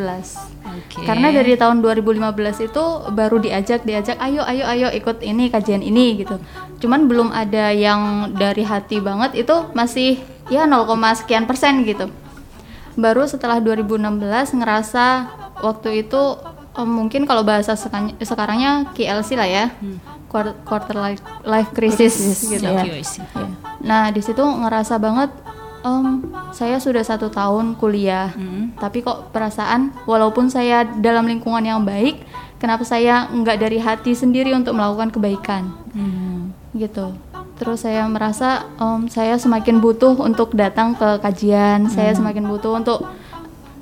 Oke. 0.63 1.03
Karena 1.03 1.27
dari 1.29 1.53
tahun 1.53 1.79
2015 1.79 2.23
itu 2.63 2.83
baru 3.09 3.37
diajak 3.37 3.83
diajak 3.83 4.15
ayo 4.17 4.43
ayo 4.43 4.63
ayo 4.65 4.87
ikut 4.89 5.19
ini 5.21 5.47
kajian 5.47 5.81
ini 5.81 6.17
gitu. 6.17 6.39
Cuman 6.77 7.05
belum 7.05 7.29
ada 7.29 7.69
yang 7.69 8.31
dari 8.31 8.63
hati 8.63 8.99
banget 8.99 9.35
itu 9.37 9.55
masih 9.73 10.17
ya 10.47 10.63
0, 10.63 10.87
sekian 11.13 11.43
persen 11.43 11.83
gitu. 11.83 12.07
Baru 12.93 13.25
setelah 13.25 13.59
2016 13.59 13.99
ngerasa 14.53 15.05
waktu 15.59 16.01
itu 16.01 16.21
eh, 16.73 16.87
mungkin 16.87 17.25
kalau 17.25 17.43
bahasa 17.43 17.73
sekarang- 17.73 18.15
sekarangnya 18.17 18.87
KLC 18.91 19.35
lah 19.35 19.45
ya. 19.45 19.65
Quar- 20.27 20.59
Quarter 20.61 20.95
life, 20.97 21.23
life 21.43 21.71
crisis, 21.71 22.15
gitu. 22.41 22.59
ya. 22.61 22.83
Oke, 22.83 22.99
I 22.99 23.03
see. 23.03 23.23
Nah 23.79 24.11
di 24.11 24.19
situ 24.19 24.43
ngerasa 24.43 24.95
banget, 24.97 25.31
em, 25.87 26.27
saya 26.51 26.75
sudah 26.77 27.01
satu 27.01 27.31
tahun 27.31 27.79
kuliah, 27.79 28.35
Hmm. 28.35 28.75
tapi 28.75 28.99
kok 28.99 29.31
perasaan 29.31 29.95
walaupun 30.03 30.51
saya 30.51 30.83
dalam 30.83 31.23
lingkungan 31.23 31.63
yang 31.63 31.81
baik, 31.87 32.19
kenapa 32.59 32.83
saya 32.83 33.31
nggak 33.31 33.57
dari 33.57 33.79
hati 33.79 34.11
sendiri 34.11 34.51
untuk 34.51 34.75
melakukan 34.75 35.07
kebaikan, 35.09 35.71
Hmm. 35.95 36.51
gitu. 36.75 37.15
Terus 37.57 37.87
saya 37.87 38.05
merasa 38.05 38.67
em, 38.77 39.07
saya 39.07 39.39
semakin 39.39 39.79
butuh 39.79 40.13
untuk 40.19 40.53
datang 40.53 40.93
ke 40.93 41.17
kajian, 41.23 41.89
saya 41.89 42.13
semakin 42.13 42.45
butuh 42.45 42.77
untuk 42.77 43.07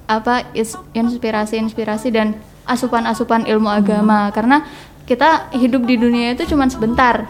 apa 0.05 0.45
inspirasi-inspirasi 0.93 2.13
dan 2.13 2.37
asupan-asupan 2.65 3.49
ilmu 3.49 3.69
agama 3.69 4.29
karena 4.29 4.61
kita 5.05 5.49
hidup 5.53 5.85
di 5.85 5.97
dunia 5.97 6.33
itu 6.33 6.45
cuma 6.49 6.69
sebentar. 6.69 7.25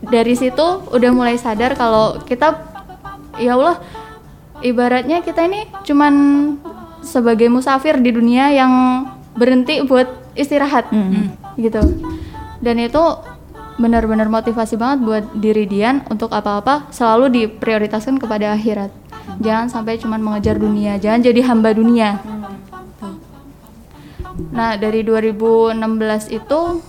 Dari 0.00 0.32
situ 0.32 0.64
udah 0.88 1.10
mulai 1.12 1.36
sadar 1.36 1.76
kalau 1.76 2.16
kita 2.24 2.56
ya 3.36 3.52
Allah 3.52 3.76
ibaratnya 4.64 5.22
kita 5.22 5.46
ini 5.46 5.66
cuman 5.86 6.14
sebagai 7.04 7.46
musafir 7.48 7.96
di 8.02 8.10
dunia 8.10 8.50
yang 8.52 8.72
berhenti 9.38 9.82
buat 9.86 10.08
istirahat 10.34 10.90
gitu. 11.58 11.82
Dan 12.58 12.82
itu 12.82 13.02
benar-benar 13.78 14.26
motivasi 14.26 14.74
banget 14.74 14.98
buat 15.06 15.24
diri 15.38 15.62
Dian 15.70 16.02
untuk 16.10 16.34
apa-apa 16.34 16.90
selalu 16.90 17.30
diprioritaskan 17.30 18.18
kepada 18.18 18.50
akhirat. 18.50 18.90
Jangan 19.38 19.70
sampai 19.70 20.02
cuman 20.02 20.18
mengejar 20.18 20.58
dunia, 20.58 20.98
jangan 20.98 21.22
jadi 21.22 21.40
hamba 21.46 21.70
dunia. 21.70 22.18
Nah, 24.50 24.74
dari 24.74 25.06
2016 25.06 25.78
itu 26.34 26.82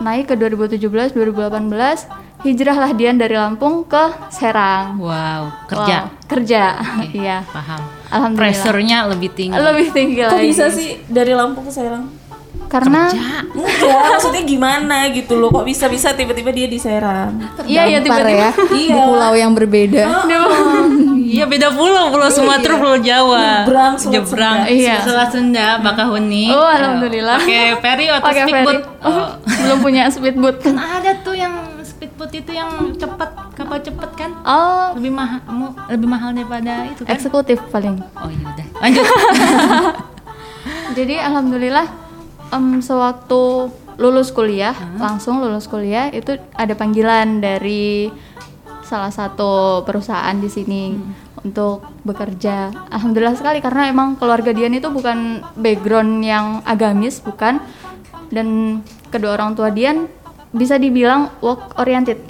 naik 0.00 0.32
ke 0.32 0.34
2017, 0.36 1.12
2018, 1.12 2.08
hijrahlah 2.44 2.92
Dian 2.92 3.16
dari 3.16 3.34
Lampung 3.34 3.82
ke 3.82 4.04
Serang. 4.28 5.00
Wow, 5.00 5.48
kerja. 5.66 5.96
Wow, 6.04 6.28
kerja. 6.28 6.62
Iya. 7.16 7.40
Paham. 7.42 7.80
Alhamdulillah. 8.06 8.38
Pressure-nya 8.38 8.98
lebih 9.08 9.30
tinggi. 9.32 9.56
Lebih 9.56 9.88
tinggi 9.90 10.20
kok 10.20 10.30
lagi. 10.30 10.44
bisa 10.44 10.64
sih 10.68 11.00
dari 11.06 11.32
Lampung 11.32 11.64
ke 11.64 11.72
Serang 11.72 12.04
Karena 12.64 13.06
Enggak, 13.06 13.44
maksudnya 14.10 14.42
gimana 14.42 15.06
gitu 15.08 15.36
loh 15.36 15.46
Kok 15.48 15.62
bisa-bisa 15.62 16.10
tiba-tiba 16.10 16.50
dia 16.50 16.66
di 16.66 16.74
Serang 16.74 17.38
iya 17.66 17.86
ya 17.86 17.98
Dampar 17.98 18.24
tiba-tiba 18.24 18.30
ya 18.34 18.50
di 18.72 18.80
Iya. 18.84 18.94
pulau 19.00 19.32
yang 19.34 19.52
berbeda. 19.52 20.04
Iya 21.24 21.50
beda 21.50 21.74
pulau, 21.74 22.14
pulau 22.14 22.30
Sumatera, 22.30 22.78
pulau 22.78 22.94
Jawa. 22.94 23.66
Nyebrang. 23.66 23.98
Sunda. 23.98 24.70
Iya. 24.70 25.02
Selat 25.02 25.34
Sunda, 25.34 25.82
Bakahuni. 25.82 26.46
Oh, 26.46 26.62
alhamdulillah. 26.62 27.42
Pakai 27.42 27.74
ferry 27.82 28.06
atau 28.06 28.30
speedboat. 28.30 28.78
Oh, 29.02 29.26
belum 29.42 29.78
punya 29.82 30.06
speedboat. 30.06 30.62
Kan 30.62 30.78
ada 30.78 31.10
tuh 31.26 31.34
yang 31.34 31.73
speedboat 32.24 32.40
itu 32.40 32.52
yang 32.56 32.70
cepat, 32.96 33.30
kapal 33.52 33.78
cepat 33.84 34.10
kan? 34.16 34.30
Oh, 34.48 34.96
Lebih 34.96 35.12
mahal, 35.12 35.40
lebih 35.92 36.08
mahal 36.08 36.30
daripada 36.32 36.88
itu 36.88 37.04
kan? 37.04 37.12
eksekutif 37.12 37.58
paling. 37.68 38.00
Oh 38.16 38.28
iya 38.32 38.44
udah. 38.48 38.66
Lanjut. 38.80 39.06
Jadi 40.98 41.14
alhamdulillah 41.20 41.86
em, 42.48 42.80
sewaktu 42.80 43.68
lulus 44.00 44.32
kuliah, 44.32 44.74
langsung 44.96 45.38
lulus 45.44 45.68
kuliah 45.68 46.08
itu 46.10 46.34
ada 46.56 46.72
panggilan 46.74 47.38
dari 47.44 48.08
salah 48.84 49.12
satu 49.12 49.84
perusahaan 49.84 50.34
di 50.34 50.48
sini 50.48 50.96
untuk 51.44 51.84
bekerja. 52.08 52.72
Alhamdulillah 52.88 53.36
sekali 53.36 53.60
karena 53.60 53.92
emang 53.92 54.16
keluarga 54.16 54.50
Dian 54.56 54.72
itu 54.72 54.88
bukan 54.88 55.44
background 55.60 56.24
yang 56.24 56.64
agamis, 56.64 57.20
bukan. 57.20 57.60
Dan 58.32 58.80
kedua 59.12 59.36
orang 59.38 59.54
tua 59.54 59.70
Dian 59.70 60.08
bisa 60.54 60.78
dibilang 60.78 61.34
work 61.38 61.74
oriented. 61.76 62.22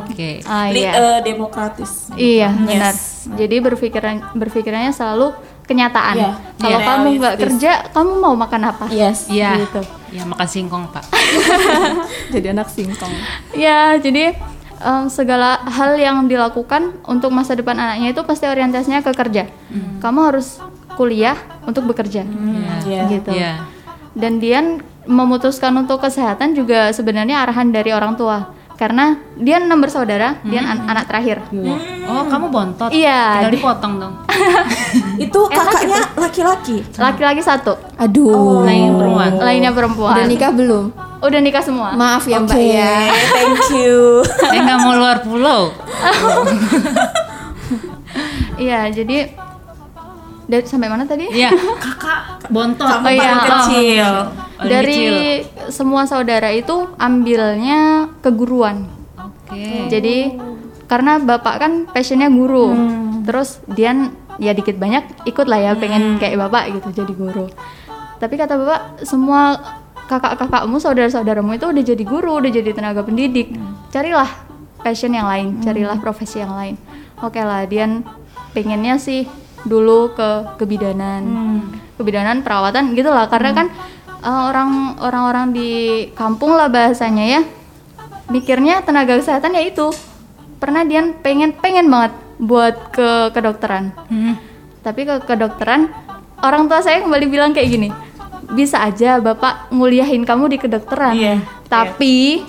Oke. 0.00 0.40
Ah 0.42 0.70
Li- 0.70 0.80
iya. 0.80 0.92
eh, 0.92 1.18
demokratis 1.20 2.08
Iya, 2.10 2.48
benar. 2.56 2.94
Yes. 2.94 3.28
Jadi 3.28 3.56
berpikiran 3.60 4.32
berpikirannya 4.32 4.90
selalu 4.90 5.34
kenyataan. 5.62 6.16
Iya, 6.16 6.30
Kalau 6.56 6.78
iya. 6.78 6.86
kamu 6.88 7.06
nggak 7.16 7.36
kerja, 7.38 7.70
kamu 7.90 8.10
mau 8.16 8.34
makan 8.34 8.62
apa? 8.66 8.84
Yes 8.88 9.28
Iya. 9.28 9.60
Gitu. 9.60 9.80
Ya 10.10 10.24
makan 10.24 10.48
singkong, 10.48 10.84
Pak. 10.88 11.04
Jadi 12.34 12.46
anak 12.48 12.66
singkong. 12.66 13.12
Ya, 13.52 13.94
jadi 13.96 14.34
em, 14.76 15.04
segala 15.06 15.60
hal 15.62 15.94
yang 15.94 16.26
dilakukan 16.26 16.98
untuk 17.04 17.30
masa 17.30 17.54
depan 17.54 17.76
anaknya 17.76 18.10
itu 18.10 18.22
pasti 18.24 18.46
orientasinya 18.46 18.98
ke 19.00 19.12
kerja. 19.12 19.46
Kamu 20.00 20.18
harus 20.24 20.58
kuliah 20.94 21.36
untuk 21.62 21.86
bekerja, 21.86 22.26
Iya. 22.82 23.02
gitu. 23.08 23.30
Iya. 23.30 23.62
Dan 24.10 24.42
Dian 24.42 24.82
memutuskan 25.04 25.72
untuk 25.74 25.98
kesehatan 25.98 26.52
juga 26.52 26.90
sebenarnya 26.90 27.40
arahan 27.40 27.68
dari 27.68 27.90
orang 27.90 28.14
tua. 28.14 28.52
Karena 28.72 29.12
Dian 29.36 29.68
enam 29.68 29.76
bersaudara, 29.76 30.40
Dian 30.40 30.64
an- 30.64 30.88
anak 30.88 31.04
terakhir. 31.04 31.44
Oh, 32.02 32.24
kamu 32.24 32.48
bontot. 32.48 32.88
Iya, 32.88 33.44
Tinggal 33.44 33.52
di- 33.52 33.56
dipotong 33.60 33.92
dong. 34.00 34.14
Itu 35.24 35.40
kakaknya 35.46 36.00
laki-laki 36.16 36.80
Laki-laki 36.96 37.44
satu, 37.44 37.76
Aduh. 37.94 38.64
Lain 38.64 38.96
perempuan. 38.96 39.30
lainnya 39.36 39.68
perempuan. 39.70 40.16
Udah 40.16 40.24
nikah 40.24 40.48
belum? 40.50 40.84
Udah 41.20 41.40
nikah 41.44 41.60
semua. 41.60 41.92
Maaf 41.92 42.24
ya 42.24 42.40
Mbak 42.40 42.56
Oke, 42.56 42.72
ya. 42.72 43.12
thank 43.36 43.68
you 43.70 44.24
Saya 44.24 44.64
nggak 44.64 44.80
mau 44.80 44.96
luar 44.96 45.16
pulau. 45.20 45.68
Iya, 48.56 48.92
jadi 48.92 49.32
dari 50.50 50.66
sampai 50.66 50.90
mana 50.90 51.06
tadi? 51.06 51.24
Iya, 51.24 51.54
kakak 51.86 52.50
bontot. 52.50 52.82
Kamu 52.84 53.00
Oh, 53.00 53.08
iya. 53.08 53.22
paling 53.22 53.40
kecil 53.46 54.08
Paling 54.58 54.66
dari 54.66 55.00
kecil. 55.40 55.70
semua 55.70 56.02
saudara 56.04 56.50
itu 56.50 56.74
ambilnya 56.98 57.80
keguruan. 58.18 58.90
Oke. 59.14 59.86
Jadi 59.86 60.34
karena 60.84 61.16
bapak 61.16 61.54
kan 61.56 61.72
passionnya 61.86 62.26
guru, 62.26 62.74
terus 63.22 63.62
Dian 63.64 64.10
ya 64.36 64.50
dikit 64.50 64.74
banyak 64.74 65.22
ikut 65.22 65.46
lah 65.46 65.60
ya 65.60 65.72
pengen 65.74 66.18
kayak 66.18 66.34
bapak 66.40 66.74
gitu 66.74 67.02
jadi 67.02 67.12
guru. 67.12 67.46
Tapi 68.18 68.34
kata 68.34 68.54
bapak 68.54 68.80
semua 69.00 69.54
kakak-kakakmu 70.04 70.76
saudara-saudaramu 70.76 71.54
itu 71.54 71.64
udah 71.64 71.84
jadi 71.86 72.02
guru, 72.02 72.36
udah 72.36 72.50
jadi 72.50 72.70
tenaga 72.70 73.00
pendidik. 73.00 73.54
Carilah 73.88 74.26
passion 74.80 75.12
yang 75.12 75.24
lain, 75.24 75.62
carilah 75.62 75.96
profesi 75.96 76.36
yang 76.36 76.50
lain. 76.50 76.74
Oke 77.20 77.38
lah 77.38 77.62
Dian 77.64 78.02
pengennya 78.50 78.98
sih 78.98 79.30
dulu 79.66 80.14
ke 80.14 80.56
kebidanan, 80.56 81.22
kebidanan 81.96 82.40
perawatan 82.40 82.96
gitulah 82.96 83.28
karena 83.28 83.50
kan 83.52 83.66
eh, 84.20 84.42
orang 84.48 84.96
orang-orang 85.00 85.46
di 85.52 85.70
kampung 86.16 86.56
lah 86.56 86.68
bahasanya 86.68 87.24
ya 87.38 87.42
mikirnya 88.30 88.80
tenaga 88.80 89.18
kesehatan 89.18 89.56
ya 89.56 89.62
itu. 89.66 89.90
Pernah 90.60 90.84
Dian 90.84 91.16
pengen 91.24 91.56
pengen 91.56 91.88
banget 91.88 92.12
buat 92.36 92.92
ke 92.92 93.32
kedokteran. 93.32 93.92
Hmm. 94.08 94.36
tapi 94.80 95.04
ke 95.04 95.20
kedokteran 95.28 95.92
orang 96.40 96.64
tua 96.64 96.80
saya 96.80 97.04
kembali 97.04 97.28
bilang 97.28 97.52
kayak 97.52 97.68
gini 97.68 97.88
bisa 98.50 98.80
aja 98.80 99.20
bapak 99.20 99.68
nguliahin 99.68 100.24
kamu 100.24 100.48
di 100.48 100.56
kedokteran 100.56 101.12
Iya, 101.12 101.36
tapi 101.68 102.40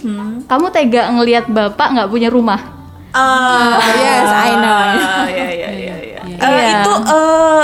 kamu 0.47 0.65
tega 0.71 1.11
ngelihat 1.11 1.51
bapak 1.51 1.87
nggak 1.91 2.09
punya 2.09 2.31
rumah. 2.31 2.57
Ah, 3.11 3.75
yes, 3.99 4.31
I 4.31 4.51
know. 4.55 4.71
Ah, 4.71 5.27
Iya, 5.35 5.47
iya, 5.51 5.69
iya, 5.75 5.90
iya. 6.43 6.63
Eh, 6.63 6.71
Itu 6.75 6.93
eh 7.07 7.63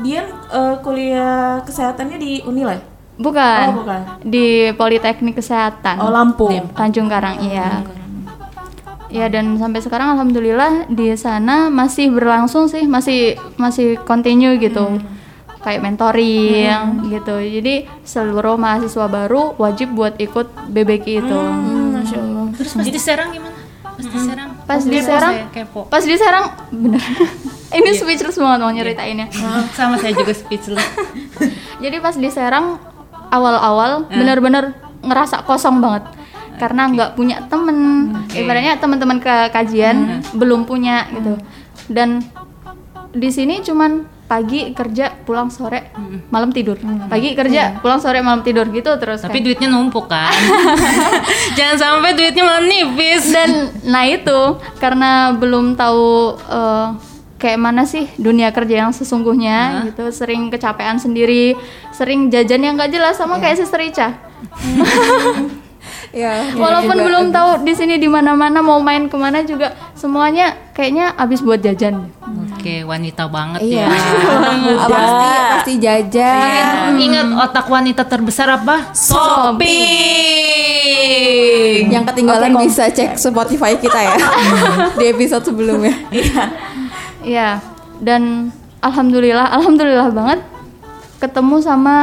Dian 0.00 0.26
eh, 0.48 0.74
kuliah 0.80 1.60
kesehatannya 1.62 2.16
di 2.16 2.40
Unila? 2.42 2.72
ya? 2.72 2.82
bukan, 3.16 3.64
Oh, 3.68 3.84
bukan. 3.84 4.00
di 4.22 4.72
Politeknik 4.72 5.36
Kesehatan 5.36 6.00
Oh, 6.00 6.08
Lampung. 6.08 6.72
Tanjung 6.72 7.04
Karang 7.06 7.36
iya 7.40 7.84
ya 9.10 9.26
dan 9.26 9.58
sampai 9.58 9.82
sekarang 9.82 10.14
alhamdulillah 10.14 10.86
di 10.86 11.10
sana 11.18 11.66
masih 11.66 12.14
berlangsung 12.14 12.70
sih 12.70 12.86
masih 12.86 13.34
masih 13.58 13.98
continue 14.06 14.54
gitu 14.56 15.02
kayak 15.60 15.82
mentoring 15.82 16.78
gitu 17.10 17.34
jadi 17.36 17.90
seluruh 18.00 18.54
mahasiswa 18.54 19.10
baru 19.10 19.58
wajib 19.58 19.92
buat 19.92 20.14
ikut 20.16 20.46
BBK 20.70 21.06
itu 21.20 21.38
Masya 21.92 22.16
Allah. 22.16 22.46
Terus 22.54 22.70
pas 22.72 22.86
di 22.86 23.00
Serang 23.02 23.28
gimana? 23.28 23.58
Pas 23.82 24.06
di 24.06 24.14
Serang. 24.16 24.50
Pas 24.70 24.82
di 24.86 24.98
Serang 25.02 25.34
kepo. 25.50 25.90
pas 25.90 26.04
di 26.06 26.14
Serang 26.14 26.46
bener. 26.70 27.02
Ini 27.70 27.90
speechless 27.94 28.34
banget 28.34 28.58
mau 28.66 28.72
nyeritainnya. 28.74 29.30
Sama 29.78 29.98
saya 29.98 30.14
juga 30.14 30.34
speechless. 30.34 30.82
jadi 31.82 31.98
pas 31.98 32.14
di 32.14 32.30
Serang 32.30 32.78
awal-awal 33.30 34.10
bener-bener 34.10 34.74
ngerasa 35.02 35.42
kosong 35.46 35.82
banget. 35.82 36.06
Karena 36.58 36.90
nggak 36.90 37.10
punya 37.14 37.46
temen. 37.46 38.10
Ibaratnya 38.30 38.78
teman-teman 38.78 39.18
ke 39.22 39.54
kajian 39.54 40.22
belum 40.34 40.66
punya 40.66 41.08
gitu. 41.14 41.38
Dan 41.90 42.22
di 43.10 43.30
sini 43.30 43.62
cuman 43.62 44.06
pagi 44.30 44.70
kerja 44.70 45.10
pulang 45.26 45.50
sore 45.50 45.90
malam 46.30 46.54
tidur. 46.54 46.78
Pagi 47.10 47.34
kerja 47.34 47.82
pulang 47.82 47.98
sore 47.98 48.22
malam 48.22 48.46
tidur 48.46 48.70
gitu 48.70 48.94
terus 49.02 49.26
Tapi 49.26 49.42
kan. 49.42 49.46
duitnya 49.50 49.68
numpuk 49.74 50.06
kan. 50.06 50.30
Jangan 51.58 51.76
sampai 51.82 52.14
duitnya 52.14 52.46
malah 52.46 52.62
nipis. 52.62 53.34
dan 53.34 53.74
nah 53.82 54.06
itu 54.06 54.54
karena 54.78 55.34
belum 55.34 55.74
tahu 55.74 56.38
eh, 56.46 56.86
kayak 57.42 57.58
mana 57.58 57.82
sih 57.82 58.06
dunia 58.14 58.54
kerja 58.54 58.86
yang 58.86 58.94
sesungguhnya 58.94 59.90
gitu. 59.90 60.14
Sering 60.14 60.46
kecapean 60.46 61.02
sendiri 61.02 61.58
sering 61.90 62.30
jajan 62.30 62.62
yang 62.62 62.74
nggak 62.78 62.94
jelas 62.94 63.18
sama 63.18 63.42
kayak 63.42 63.58
Sister 63.58 63.82
Ica 63.82 64.14
ya 66.10 66.54
walaupun 66.58 66.96
belum 66.98 67.24
tahu 67.30 67.62
di 67.62 67.72
sini 67.74 67.94
di 67.94 68.10
mana-mana 68.10 68.58
mau 68.58 68.82
main 68.82 69.06
ke 69.06 69.14
mana 69.14 69.46
juga 69.46 69.74
semuanya 69.94 70.58
kayaknya 70.74 71.14
habis 71.14 71.44
buat 71.44 71.60
jajan. 71.62 72.10
Oke, 72.60 72.84
wanita 72.84 73.24
banget 73.28 73.64
iya. 73.64 73.88
ya. 73.88 74.84
Pasti 74.92 75.30
pasti 75.60 75.72
jajan. 75.80 76.96
Ingat 76.96 77.28
otak 77.48 77.68
wanita 77.68 78.04
terbesar 78.04 78.48
apa? 78.52 78.92
Shopping. 78.96 79.68
yang 81.88 82.04
ketinggalan 82.04 82.52
bisa 82.64 82.88
cek 82.92 83.16
Spotify 83.16 83.76
kita 83.80 83.96
ya 83.96 84.16
di 85.00 85.04
episode 85.08 85.44
sebelumnya. 85.44 85.96
Iya. 87.24 87.60
Dan 88.00 88.52
alhamdulillah 88.80 89.52
alhamdulillah 89.60 90.08
banget 90.12 90.40
ketemu 91.20 91.60
sama 91.60 91.96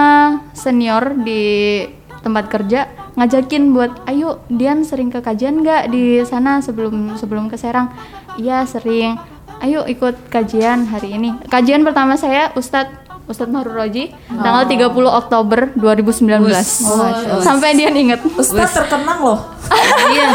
senior 0.54 1.18
di 1.26 1.82
tempat 2.28 2.52
kerja 2.52 2.92
ngajakin 3.16 3.72
buat 3.72 3.92
ayo 4.12 4.44
Dian 4.52 4.84
sering 4.84 5.08
ke 5.08 5.24
kajian 5.24 5.64
nggak 5.64 5.88
di 5.88 6.20
sana 6.28 6.60
sebelum 6.60 7.16
sebelum 7.16 7.48
ke 7.48 7.56
Serang 7.56 7.96
iya 8.36 8.68
sering 8.68 9.16
ayo 9.64 9.88
ikut 9.88 10.28
kajian 10.28 10.92
hari 10.92 11.16
ini 11.16 11.40
kajian 11.48 11.88
pertama 11.88 12.20
saya 12.20 12.52
Ustadz 12.60 13.08
Ustadz 13.28 13.52
Mahrul 13.52 13.76
Roji 13.76 14.12
tanggal 14.32 14.64
30 14.68 14.88
Oktober 14.92 15.60
2019 15.76 16.48
sampai 17.44 17.76
Dian 17.76 17.96
inget 17.96 18.24
Ustaz 18.36 18.76
terkenang 18.76 19.20
loh. 19.24 19.40
Iya. 20.08 20.32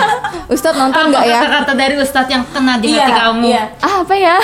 Ustadz 0.53 0.77
nonton 0.77 1.09
nggak 1.09 1.25
ya 1.25 1.41
kata-kata 1.41 1.73
dari 1.73 1.97
Ustadz 1.97 2.29
yang 2.29 2.45
kena 2.53 2.77
di 2.77 2.93
hati 2.93 3.13
kamu? 3.17 3.49
Iya. 3.49 3.65
ah, 3.81 4.05
apa 4.05 4.15
ya 4.17 4.37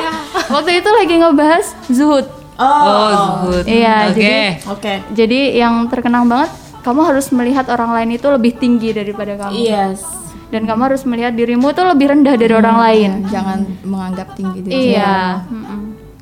waktu 0.52 0.84
itu 0.84 0.90
lagi 0.92 1.14
ngebahas 1.16 1.66
zuhud 1.88 2.26
Oh. 2.54 2.86
Oh, 2.86 3.50
good. 3.50 3.66
Iya, 3.66 4.14
Oke. 4.14 4.14
jadi 4.14 4.34
Oke. 4.70 4.94
Jadi 5.10 5.40
yang 5.58 5.90
terkenang 5.90 6.30
banget, 6.30 6.54
kamu 6.84 7.00
harus 7.02 7.26
melihat 7.30 7.66
orang 7.66 7.90
lain 7.90 8.14
itu 8.14 8.28
lebih 8.28 8.54
tinggi 8.54 8.92
daripada 8.92 9.34
kamu. 9.34 9.56
Yes. 9.56 10.04
Dan 10.46 10.64
kamu 10.64 10.86
harus 10.86 11.02
melihat 11.02 11.32
dirimu 11.32 11.66
itu 11.66 11.82
lebih 11.82 12.12
rendah 12.12 12.36
dari 12.36 12.52
orang 12.52 12.76
lain. 12.78 13.10
jangan 13.26 13.64
menganggap 13.82 14.36
tinggi 14.36 14.60
diri 14.60 14.92
Iya. 14.92 15.42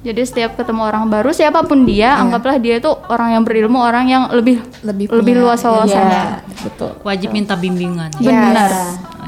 Jadi 0.03 0.19
setiap 0.21 0.57
ketemu 0.57 0.83
orang 0.83 1.07
baru, 1.07 1.31
siapa 1.31 1.63
pun 1.63 1.83
dia, 1.83 2.17
anggaplah 2.17 2.59
dia 2.59 2.75
itu 2.77 2.91
orang 3.07 3.35
yang 3.35 3.43
berilmu, 3.43 3.79
orang 3.79 4.07
yang 4.07 4.23
lebih 4.31 4.59
Lebih 4.83 5.07
lebih 5.13 5.15
punya- 5.33 5.43
luas 5.45 5.63
wawasannya. 5.63 6.23
Iya, 6.43 6.43
betul. 6.61 6.91
Wajib 7.03 7.29
minta 7.31 7.55
bimbingan. 7.55 8.11
Benar. 8.17 8.71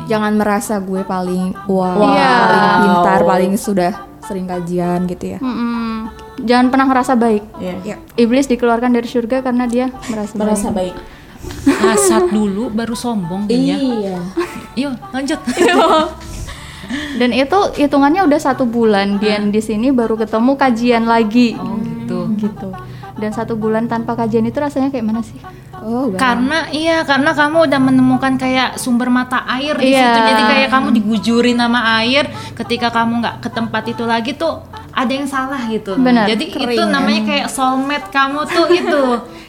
jangan 0.05 0.37
merasa 0.37 0.77
gue 0.79 1.01
paling 1.01 1.57
wow, 1.65 2.13
Iya. 2.13 2.33
paling 2.37 2.73
pintar 2.79 3.21
paling 3.25 3.53
sudah 3.57 3.93
sering 4.21 4.45
kajian 4.45 5.05
gitu 5.07 5.33
ya 5.33 5.39
Mm-mm. 5.41 6.13
Jangan 6.41 6.69
pernah 6.69 6.85
merasa 6.87 7.13
baik. 7.15 7.41
Iya. 7.57 7.75
ya 7.83 7.97
Iblis 8.15 8.45
dikeluarkan 8.45 8.93
dari 8.93 9.07
surga 9.07 9.41
karena 9.41 9.65
dia 9.65 9.89
merasa, 10.07 10.33
Merasa 10.35 10.69
baik. 10.69 10.93
baik. 10.93 10.95
Hasad 11.65 12.33
dulu 12.33 12.69
baru 12.73 12.97
sombong 12.97 13.49
dia. 13.49 13.77
Iya. 13.77 14.19
Yuk, 14.77 14.95
lanjut. 15.13 15.41
Dan 17.17 17.31
itu 17.33 17.59
hitungannya 17.81 18.27
udah 18.29 18.41
satu 18.41 18.69
bulan 18.69 19.17
Dian 19.17 19.49
di 19.49 19.61
sini 19.65 19.89
baru 19.89 20.21
ketemu 20.21 20.53
kajian 20.55 21.05
lagi. 21.09 21.57
Oh, 21.57 21.81
gitu. 21.81 22.19
gitu 22.37 22.69
dan 23.15 23.31
satu 23.31 23.55
bulan 23.55 23.87
tanpa 23.87 24.19
kajian 24.19 24.43
itu 24.47 24.59
rasanya 24.59 24.91
kayak 24.91 25.07
mana 25.07 25.23
sih 25.23 25.39
oh 25.85 26.09
enggak. 26.11 26.19
Karena 26.19 26.59
iya, 26.73 27.05
karena 27.05 27.31
kamu 27.37 27.69
udah 27.71 27.81
menemukan 27.81 28.33
kayak 28.41 28.81
sumber 28.81 29.13
mata 29.13 29.45
air 29.47 29.77
di 29.77 29.93
Iya. 29.93 30.01
situ. 30.01 30.21
Jadi 30.33 30.43
kayak 30.49 30.69
kamu 30.73 30.89
digujurin 30.97 31.57
sama 31.61 31.81
air. 32.01 32.25
Ketika 32.57 32.89
kamu 32.89 33.21
nggak 33.21 33.37
ke 33.45 33.49
tempat 33.53 33.83
itu 33.93 34.05
lagi 34.09 34.33
tuh 34.33 34.65
ada 34.95 35.13
yang 35.13 35.27
salah 35.27 35.59
gitu. 35.67 35.99
Benar, 35.99 36.31
Jadi 36.31 36.55
itu 36.55 36.83
namanya 36.87 37.23
kayak 37.27 37.47
soulmate 37.51 38.09
kamu 38.15 38.41
tuh 38.47 38.67
itu. 38.81 39.03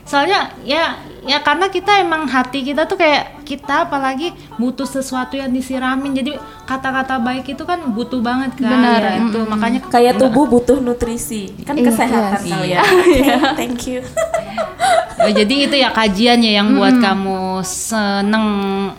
Soalnya 0.06 0.54
ya 0.66 0.98
ya 1.26 1.42
karena 1.42 1.66
kita 1.70 1.98
emang 1.98 2.30
hati 2.30 2.62
kita 2.62 2.86
tuh 2.86 2.94
kayak 2.98 3.42
kita 3.42 3.90
apalagi 3.90 4.34
butuh 4.58 4.86
sesuatu 4.86 5.38
yang 5.38 5.50
disiramin. 5.50 6.14
Jadi 6.14 6.38
kata-kata 6.66 7.22
baik 7.22 7.46
itu 7.54 7.62
kan 7.62 7.82
butuh 7.94 8.22
banget 8.22 8.58
kan. 8.58 8.70
Benar, 8.74 9.02
Ya, 9.02 9.12
itu 9.22 9.40
makanya 9.46 9.80
Kayak 9.90 10.18
tubuh 10.18 10.46
butuh 10.50 10.82
nutrisi. 10.82 11.54
Kan 11.62 11.78
Iya, 11.78 11.86
kesehatan 11.94 12.42
kalian. 12.42 12.62
Iya. 12.66 12.82
Oke, 12.82 13.56
thank 13.58 13.82
you. 13.86 14.02
Oh, 15.16 15.32
jadi 15.32 15.56
itu 15.66 15.76
ya 15.80 15.90
kajiannya 15.90 16.52
yang 16.54 16.76
buat 16.76 17.00
kamu 17.00 17.64
seneng 17.66 18.46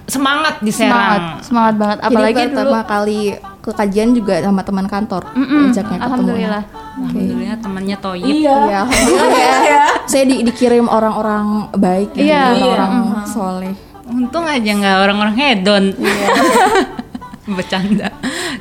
semangat 0.09 0.59
di 0.65 0.73
semangat 0.75 1.21
Serang. 1.21 1.45
semangat 1.45 1.75
banget 1.77 1.99
apalagi 2.03 2.35
Jadi 2.35 2.51
dulu 2.51 2.57
pertama 2.57 2.83
kali 2.83 3.21
ke 3.67 3.75
kajian 3.75 4.15
juga 4.15 4.39
sama 4.39 4.63
teman 4.63 4.87
kantor. 4.87 5.27
Mm-mm, 5.35 5.69
ajaknya 5.69 5.99
ketemu. 5.99 6.07
Alhamdulillah. 6.07 6.63
Alhamdulillah 6.97 7.59
temannya 7.59 7.97
Toyib. 7.99 8.31
Iya. 8.31 8.57
ya 8.65 8.81
alhamdulillah. 8.87 9.61
Ya 9.67 9.83
saya 10.07 10.25
di- 10.25 10.47
dikirim 10.47 10.87
orang-orang 10.87 11.75
baik 11.75 12.15
gitu, 12.15 12.31
Iya. 12.31 12.55
orang-orang 12.55 12.93
soleh. 13.27 13.75
Untung 14.07 14.47
aja 14.47 14.71
nggak 14.71 14.97
orang-orang 15.03 15.35
hedon. 15.35 15.85
Bercanda. 17.47 18.11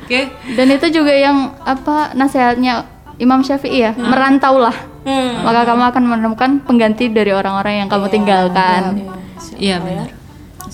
Oke. 0.02 0.30
dan 0.54 0.66
itu 0.68 0.86
juga 0.92 1.10
yang 1.10 1.54
apa 1.62 2.14
nasihatnya 2.14 2.86
Imam 3.16 3.42
Syafi'i 3.42 3.80
ya 3.80 3.92
merantaulah. 3.94 4.74
Maka 5.40 5.62
kamu 5.64 5.82
akan 5.86 6.02
menemukan 6.04 6.50
pengganti 6.62 7.06
dari 7.06 7.30
orang-orang 7.30 7.82
yang 7.82 7.88
kamu 7.88 8.10
tinggalkan. 8.10 9.06
Iya 9.54 9.78
benar. 9.78 10.10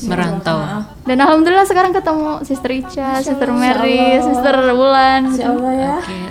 Merantau. 0.04 0.58
dan 1.02 1.16
alhamdulillah 1.18 1.64
sekarang 1.64 1.90
ketemu 1.90 2.42
Sister 2.42 2.70
Ica, 2.70 3.10
Sister 3.18 3.48
Mary, 3.50 4.18
Sister 4.18 4.54
Wulan 4.70 5.28
Insya 5.28 5.46
Allah 5.48 5.72
ya. 5.72 5.94
Oke. 5.96 6.14
Ya, 6.14 6.30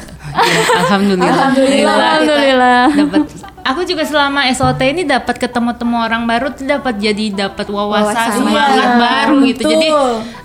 Alhamdulillah. 0.77 1.27
Alhamdulillah. 1.27 1.95
alhamdulillah 1.97 2.83
Dapat. 2.93 3.21
Aku 3.61 3.81
juga 3.83 4.01
selama 4.01 4.47
SOT 4.49 4.81
ini 4.81 5.03
dapat 5.03 5.37
ketemu-temu 5.37 5.95
orang 5.99 6.23
baru 6.23 6.49
tuh 6.49 6.65
dapat 6.65 6.97
jadi 6.97 7.25
dapat 7.45 7.67
wawasan 7.67 8.09
Wawasan. 8.09 8.31
semangat 8.39 8.73
Iya, 8.81 8.97
baru 8.97 9.35
gitu. 9.45 9.61
betul. 9.61 9.69
Jadi 9.69 9.87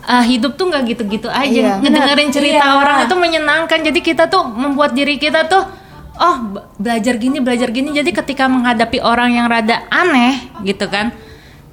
uh, 0.05 0.25
hidup 0.27 0.53
tuh 0.53 0.67
nggak 0.69 0.83
gitu-gitu 0.87 1.29
aja. 1.29 1.49
Iya. 1.49 1.73
Ngedengerin 1.81 2.29
cerita 2.29 2.61
Iya. 2.63 2.77
orang 2.77 2.97
itu 3.03 3.15
menyenangkan. 3.17 3.79
Jadi 3.81 4.01
kita 4.01 4.27
tuh 4.27 4.45
membuat 4.45 4.93
diri 4.93 5.17
kita 5.17 5.47
tuh 5.47 5.65
oh 6.17 6.37
be- 6.51 6.65
belajar 6.77 7.15
gini 7.17 7.39
belajar 7.39 7.69
gini. 7.71 7.89
Jadi 7.91 8.11
ketika 8.13 8.45
menghadapi 8.47 9.01
orang 9.01 9.33
yang 9.33 9.47
rada 9.47 9.87
aneh 9.89 10.37
gitu 10.61 10.85
kan. 10.87 11.09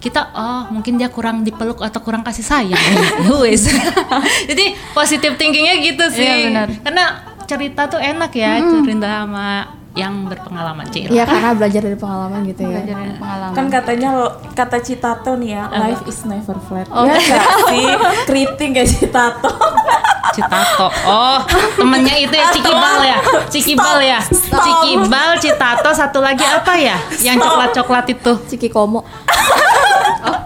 Kita 0.03 0.35
oh 0.35 0.61
mungkin 0.67 0.99
dia 0.99 1.07
kurang 1.07 1.47
dipeluk 1.47 1.79
atau 1.79 2.03
kurang 2.03 2.27
kasih 2.27 2.43
sayang. 2.43 2.75
Ya 3.23 3.31
wes. 3.39 3.71
Jadi 4.51 4.75
positive 4.91 5.39
thinkingnya 5.39 5.79
gitu 5.79 6.03
sih. 6.11 6.27
Iya, 6.27 6.35
benar. 6.51 6.67
Karena 6.83 7.05
cerita 7.47 7.87
tuh 7.87 8.03
enak 8.03 8.31
ya 8.35 8.59
cerita 8.59 9.07
sama 9.23 9.63
yang 9.93 10.25
berpengalaman 10.25 10.89
Cila. 10.89 11.13
Iya 11.13 11.23
karena 11.23 11.53
belajar 11.53 11.81
dari 11.85 11.97
pengalaman 11.97 12.39
gitu 12.49 12.61
ya 12.65 12.69
belajar 12.81 12.95
dari 12.97 13.13
pengalaman 13.13 13.53
Kan 13.53 13.65
katanya 13.69 14.09
lo- 14.17 14.35
kata 14.57 14.77
Citato 14.81 15.31
nih 15.37 15.49
ya, 15.53 15.63
life 15.69 16.03
is 16.09 16.19
never 16.25 16.57
flat. 16.65 16.89
Oh. 16.89 17.05
Ya 17.05 17.13
nggak 17.13 17.41
sih? 17.69 17.85
Keriting 18.25 18.69
gak 18.73 18.89
Citato? 18.89 19.49
Citato. 20.35 20.89
Oh, 21.05 21.37
temennya 21.77 22.17
itu 22.17 22.33
ya 22.33 22.49
Cikibal 22.49 22.97
ya. 23.05 23.17
Cikibal 23.53 23.97
ya. 24.01 24.19
Cikibal, 24.33 25.29
Citato, 25.37 25.89
satu 25.93 26.25
lagi 26.25 26.41
apa 26.41 26.73
ya? 26.73 26.97
Yang 27.21 27.45
coklat-coklat 27.45 28.05
itu. 28.09 28.31
Ciki 28.49 28.73
Komo. 28.73 29.05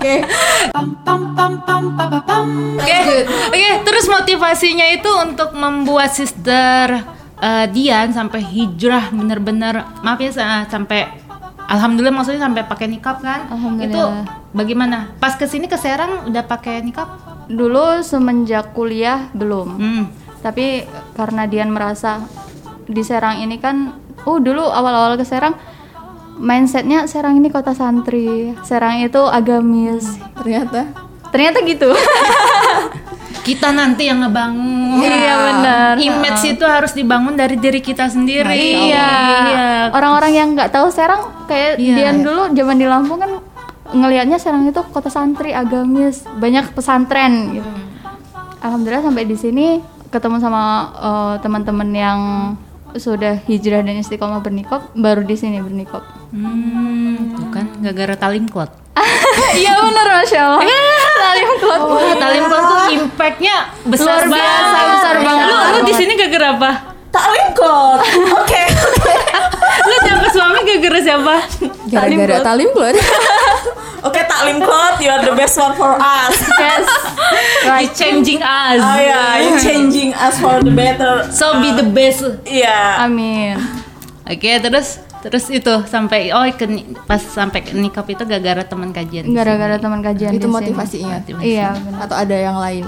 Oke. 0.07 0.15
Oke, 2.77 2.99
oke. 3.49 3.71
Terus 3.83 4.05
motivasinya 4.07 4.87
itu 4.89 5.09
untuk 5.17 5.51
membuat 5.53 6.11
sister 6.11 7.03
eh, 7.37 7.65
Dian 7.67 8.09
sampai 8.09 8.39
hijrah 8.41 9.11
bener-bener 9.11 9.83
maaf 10.01 10.17
ya 10.17 10.31
sa- 10.31 10.65
sampai 10.65 11.27
Alhamdulillah 11.67 12.15
maksudnya 12.15 12.39
sampai 12.39 12.63
pakai 12.63 12.87
nikab 12.87 13.19
kan? 13.19 13.51
Itu 13.83 13.99
bagaimana? 14.53 15.11
Pas 15.19 15.35
ke 15.35 15.43
sini 15.43 15.67
ke 15.67 15.75
Serang 15.75 16.23
udah 16.25 16.39
pakai 16.41 16.79
nikab? 16.79 17.11
Dulu 17.45 17.99
semenjak 18.01 18.71
kuliah 18.71 19.27
belum. 19.33 19.67
Hmm. 19.75 20.03
Tapi 20.39 20.87
karena 21.11 21.43
Dian 21.43 21.67
merasa 21.67 22.23
di 22.87 23.03
Serang 23.03 23.43
ini 23.43 23.59
kan, 23.59 23.91
oh 24.23 24.39
dulu 24.39 24.63
awal-awal 24.63 25.19
ke 25.19 25.27
Serang 25.27 25.59
mindsetnya 26.37 27.05
Serang 27.05 27.37
ini 27.37 27.49
kota 27.49 27.73
santri, 27.73 28.53
Serang 28.63 29.01
itu 29.01 29.21
agamis. 29.25 30.17
Ternyata 30.37 31.07
Ternyata 31.27 31.57
gitu. 31.67 31.91
Kita 33.47 33.71
nanti 33.71 34.11
yang 34.11 34.19
ngebangun. 34.23 34.99
Iya, 34.99 35.33
benar. 35.39 35.93
Image 35.95 36.43
itu 36.51 36.65
harus 36.67 36.91
dibangun 36.91 37.39
dari 37.39 37.55
diri 37.55 37.79
kita 37.79 38.11
sendiri. 38.11 38.51
iya. 38.91 39.87
Orang-orang 39.95 40.31
yang 40.35 40.47
nggak 40.51 40.67
tahu 40.67 40.91
Serang 40.91 41.47
kayak 41.47 41.79
Iya. 41.79 41.95
Dian 41.95 42.17
dulu 42.27 42.51
zaman 42.51 42.75
di 42.75 42.83
Lampung 42.83 43.23
kan 43.23 43.39
ngelihatnya 43.95 44.35
Serang 44.35 44.67
itu 44.67 44.83
kota 44.91 45.07
santri, 45.07 45.55
agamis, 45.55 46.27
banyak 46.27 46.75
pesantren 46.75 47.55
gitu. 47.55 47.69
Alhamdulillah 48.59 49.05
sampai 49.07 49.23
di 49.23 49.37
sini 49.39 49.79
ketemu 50.11 50.43
sama 50.43 50.63
eh, 50.99 51.35
teman-teman 51.39 51.89
yang 51.95 52.19
sudah 52.97 53.39
hijrah 53.45 53.81
dan 53.81 53.97
istiqomah 53.97 54.41
bernikop, 54.41 54.85
baru 54.93 55.21
di 55.21 55.33
sini 55.33 55.61
bernikop. 55.61 56.01
Hmm, 56.29 57.33
tuh 57.33 57.47
kan 57.49 57.65
gara-gara 57.79 58.15
talim 58.17 58.45
klot. 58.45 58.69
Iya 59.53 59.73
benar 59.79 60.05
masya 60.21 60.39
Allah. 60.43 60.61
Talim 61.23 61.49
klot. 61.57 61.79
Oh, 61.81 62.13
talim 62.17 62.43
klot 62.45 62.63
tuh 62.63 62.79
impactnya 62.93 63.55
besar 63.85 64.25
Luar 64.25 64.37
biasa, 64.37 64.65
banget. 64.73 64.93
besar 64.93 65.15
banget. 65.21 65.45
Lu, 65.45 65.55
lu 65.57 65.79
di 65.85 65.93
sini 65.93 66.11
gara-gara 66.13 66.47
apa? 66.53 66.71
Taklim 67.07 67.47
kok. 67.53 67.97
Oke. 68.41 68.63
Lu 69.87 69.95
dapet 70.03 70.29
suami 70.33 70.59
gara-gara 70.61 70.99
siapa? 70.99 71.35
gara-gara 71.87 72.35
talim 72.43 72.69
keluar. 72.73 72.93
Oke, 74.05 74.21
Taklim 74.23 74.61
Cloud, 74.61 74.95
you 75.01 75.09
are 75.09 75.23
the 75.23 75.33
best 75.33 75.57
one 75.57 75.73
for 75.73 75.97
us. 75.97 76.35
Yes. 76.57 76.85
You 77.67 77.89
changing 77.93 78.41
us. 78.45 78.79
Oh 78.79 78.99
ya, 78.99 79.21
you 79.41 79.51
changing 79.57 80.13
us 80.13 80.37
for 80.37 80.61
the 80.61 80.69
better. 80.69 81.25
So 81.33 81.57
be 81.59 81.73
the 81.73 81.87
best. 81.87 82.23
Iya. 82.45 83.05
Amin. 83.05 83.57
Oke, 84.23 84.59
terus 84.59 85.01
terus 85.17 85.49
itu 85.49 85.73
sampai 85.89 86.29
oh 86.29 86.45
ke, 86.53 86.65
pas 87.09 87.19
sampai 87.19 87.65
ke 87.65 87.73
nikah 87.73 88.05
itu 88.05 88.23
gara-gara 88.23 88.63
teman 88.63 88.93
kajian. 88.93 89.25
Gara-gara 89.33 89.75
teman 89.81 89.99
kajian 90.05 90.31
Itu 90.35 90.47
motivasinya. 90.47 91.25
Iya 91.41 91.73
benar. 91.75 91.99
Atau 92.05 92.15
ada 92.15 92.35
yang 92.37 92.57
lain? 92.61 92.85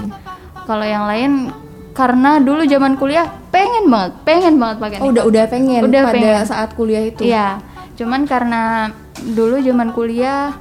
Kalau 0.64 0.86
yang 0.86 1.04
lain 1.10 1.50
karena 1.90 2.38
dulu 2.38 2.62
zaman 2.64 2.94
kuliah 2.94 3.26
pengen 3.50 3.90
banget, 3.90 4.12
pengen 4.22 4.54
banget 4.62 4.76
pakai 4.78 4.98
Oh, 5.02 5.10
udah 5.10 5.26
udah 5.26 5.44
pengen 5.50 5.82
Udah 5.84 6.02
pada 6.06 6.14
pengen. 6.14 6.46
saat 6.46 6.70
kuliah 6.78 7.02
itu. 7.02 7.26
Iya. 7.26 7.58
Cuman 7.98 8.24
karena 8.24 8.94
dulu 9.20 9.60
zaman 9.60 9.92
kuliah 9.92 10.54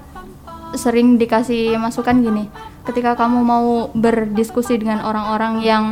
sering 0.74 1.18
dikasih 1.18 1.78
masukan 1.78 2.20
gini, 2.20 2.46
ketika 2.86 3.16
kamu 3.16 3.40
mau 3.42 3.68
berdiskusi 3.94 4.78
dengan 4.78 5.02
orang-orang 5.02 5.62
yang 5.64 5.84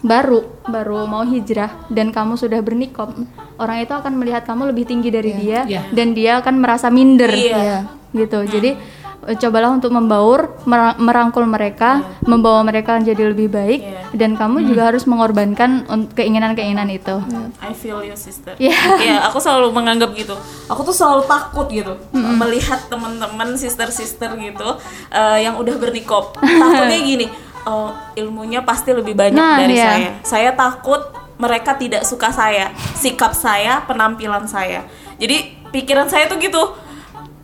baru 0.00 0.40
baru 0.64 1.04
mau 1.04 1.28
hijrah 1.28 1.88
dan 1.92 2.08
kamu 2.08 2.40
sudah 2.40 2.64
bernikop, 2.64 3.12
orang 3.60 3.84
itu 3.84 3.92
akan 3.92 4.16
melihat 4.16 4.48
kamu 4.48 4.72
lebih 4.72 4.88
tinggi 4.88 5.12
dari 5.12 5.36
dia 5.36 5.68
Iya. 5.68 5.82
dan 5.92 6.16
dia 6.16 6.40
akan 6.40 6.54
merasa 6.56 6.88
minder. 6.88 7.28
Iya. 7.28 7.84
Gitu. 8.10 8.38
Jadi 8.48 8.70
eh, 8.72 8.76
cobalah 9.20 9.70
untuk 9.70 9.90
membaur, 9.90 10.56
mera- 10.64 10.96
merangkul 10.96 11.44
mereka, 11.44 12.00
membawa 12.22 12.60
mereka 12.60 12.96
menjadi 12.96 13.30
lebih 13.30 13.48
baik 13.48 13.80
Iya. 13.80 14.00
dan 14.16 14.34
kamu 14.34 14.64
juga 14.64 14.88
harus 14.88 15.04
mengorbankan 15.04 15.84
keinginan-keinginan 16.14 16.88
itu. 16.88 17.20
I 17.60 17.72
feel 17.72 18.00
you 18.00 18.16
sister. 18.16 18.56
Iya. 18.56 18.76
Iya, 18.96 19.16
aku 19.26 19.36
selalu 19.38 19.70
menganggap 19.70 20.12
gitu. 20.14 20.32
Aku 20.66 20.80
tuh 20.82 20.92
selalu 20.92 21.26
takut 21.26 21.68
gitu 21.68 21.92
melihat 22.12 22.80
teman-teman 22.86 23.54
sister-sister 23.54 24.32
gitu 24.36 24.68
eh, 25.08 25.38
yang 25.42 25.56
udah 25.56 25.76
bernikop. 25.76 26.34
Takutnya 26.36 26.98
gini, 27.10 27.26
oh, 27.64 27.92
ilmunya 28.14 28.60
pasti 28.60 28.90
lebih 28.90 29.12
banyak 29.12 29.36
Nah, 29.36 29.58
dari 29.58 29.76
iya. 29.76 29.86
saya. 29.86 30.08
Saya 30.24 30.50
takut 30.52 31.00
mereka 31.36 31.72
tidak 31.72 32.04
suka 32.04 32.28
saya, 32.28 32.68
sikap 32.94 33.32
saya, 33.32 33.80
penampilan 33.84 34.44
saya. 34.44 34.84
Jadi 35.16 35.56
pikiran 35.68 36.04
saya 36.04 36.24
tuh 36.24 36.36
gitu, 36.36 36.60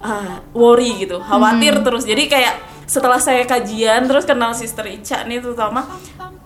ah, 0.00 0.40
worry 0.52 0.96
gitu, 1.00 1.20
khawatir 1.20 1.80
terus. 1.80 2.04
Jadi 2.04 2.26
kayak 2.26 2.54
setelah 2.86 3.18
saya 3.18 3.42
kajian 3.42 4.06
terus 4.06 4.22
kenal 4.22 4.54
Sister 4.54 4.86
Ica 4.86 5.26
nih 5.26 5.42
terutama 5.42 5.82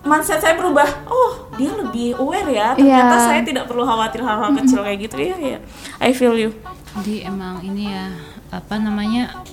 mindset 0.01 0.41
saya 0.41 0.57
berubah. 0.57 0.87
Oh, 1.05 1.53
dia 1.53 1.69
lebih 1.69 2.17
aware 2.17 2.49
ya. 2.49 2.73
Ternyata 2.73 3.15
Iya. 3.15 3.27
saya 3.29 3.41
tidak 3.45 3.69
perlu 3.69 3.85
khawatir 3.85 4.25
hal-hal 4.25 4.49
kecil 4.57 4.81
kayak 4.81 4.99
gitu 5.05 5.15
ya. 5.21 5.37
ya. 5.37 5.59
I 6.01 6.09
feel 6.11 6.33
you. 6.33 6.49
Jadi 6.97 7.23
emang 7.23 7.61
ini 7.61 7.93
ya 7.93 8.09
apa 8.49 8.81
namanya? 8.81 9.45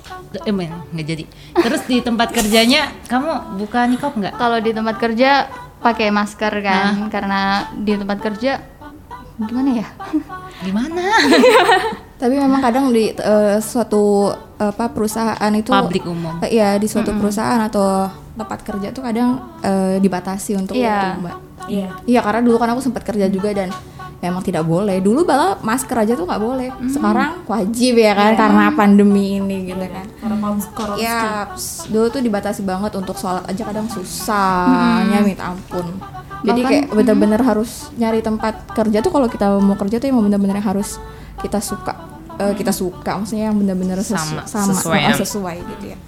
Eh, 0.44 0.52
men, 0.52 0.72
nggak 0.92 1.06
jadi. 1.06 1.24
Terus 1.60 1.82
di 1.84 2.00
tempat 2.00 2.32
kerjanya 2.32 2.88
kamu 3.06 3.60
buka 3.60 3.84
nikop 3.84 4.16
nggak? 4.16 4.34
Kalau 4.36 4.58
di 4.60 4.72
tempat 4.72 4.96
kerja 4.96 5.48
pakai 5.78 6.08
masker 6.10 6.52
kan, 6.64 7.06
karena 7.12 7.68
di 7.76 7.94
tempat 7.94 8.18
kerja 8.18 8.58
gimana 9.38 9.70
ya? 9.84 9.86
Gimana? 10.64 11.04
Tapi 12.18 12.34
memang 12.34 12.58
kadang 12.58 12.90
di 12.90 13.10
eh, 13.10 13.58
suatu 13.58 14.28
apa 14.58 14.90
perusahaan 14.90 15.52
itu 15.54 15.70
Publik 15.70 16.02
umum. 16.02 16.34
Eh, 16.42 16.58
Iya, 16.58 16.74
di 16.76 16.90
suatu 16.90 17.14
perusahaan 17.14 17.62
atau 17.62 18.10
tempat 18.34 18.58
kerja 18.60 18.90
tuh 18.90 19.02
kadang 19.02 19.38
eh, 19.62 19.96
dibatasi 19.98 20.58
untuk 20.58 20.74
Iya. 20.74 21.14
itu, 21.14 21.22
Mbak. 21.22 21.36
Iya. 21.68 21.88
Iya, 22.04 22.20
karena 22.20 22.40
dulu 22.42 22.56
kan 22.56 22.68
aku 22.70 22.82
sempat 22.82 23.02
kerja 23.02 23.30
juga 23.30 23.54
dan 23.54 23.70
memang 24.18 24.42
tidak 24.42 24.66
boleh. 24.66 24.98
Dulu 24.98 25.22
malah 25.22 25.62
masker 25.62 25.94
aja 25.94 26.18
tuh 26.18 26.26
nggak 26.26 26.42
boleh. 26.42 26.68
Sekarang 26.88 27.46
wajib 27.46 27.94
ya 27.94 28.12
kan 28.12 28.34
karena 28.34 28.64
pandemi 28.72 29.38
ini 29.38 29.70
gitu 29.70 29.78
kan. 29.78 30.06
Karena. 30.18 30.94
Ya, 30.98 31.46
dulu 31.86 32.06
tuh 32.08 32.18
dibatasi 32.18 32.62
banget 32.62 32.94
untuk 32.94 33.14
sholat 33.14 33.46
aja 33.46 33.62
kadang 33.62 33.86
susahnya 33.86 35.22
minta 35.22 35.54
ampun. 35.54 35.86
Jadi 36.40 36.60
Bahkan- 36.62 36.70
kayak 36.70 36.84
bener-bener 36.92 37.40
harus 37.42 37.90
nyari 37.94 38.18
tempat 38.18 38.66
kerja 38.70 38.98
tuh 38.98 39.10
kalau 39.10 39.26
kita 39.26 39.54
mau 39.54 39.74
kerja 39.74 39.98
tuh 39.98 40.06
emang 40.06 40.26
bener-bener 40.26 40.58
harus 40.58 40.98
kita 41.38 41.58
suka 41.58 41.94
Eh, 42.38 42.54
kita 42.54 42.70
suka 42.70 43.18
maksudnya 43.18 43.50
yang 43.50 43.56
bener-bener 43.56 43.98
sesu- 43.98 44.14
Sama, 44.14 44.46
sama 44.46 44.70
sesuai 44.72 45.00
ya. 45.02 45.10
sesuai 45.12 45.56
gitu 45.66 45.84
ya. 45.88 45.98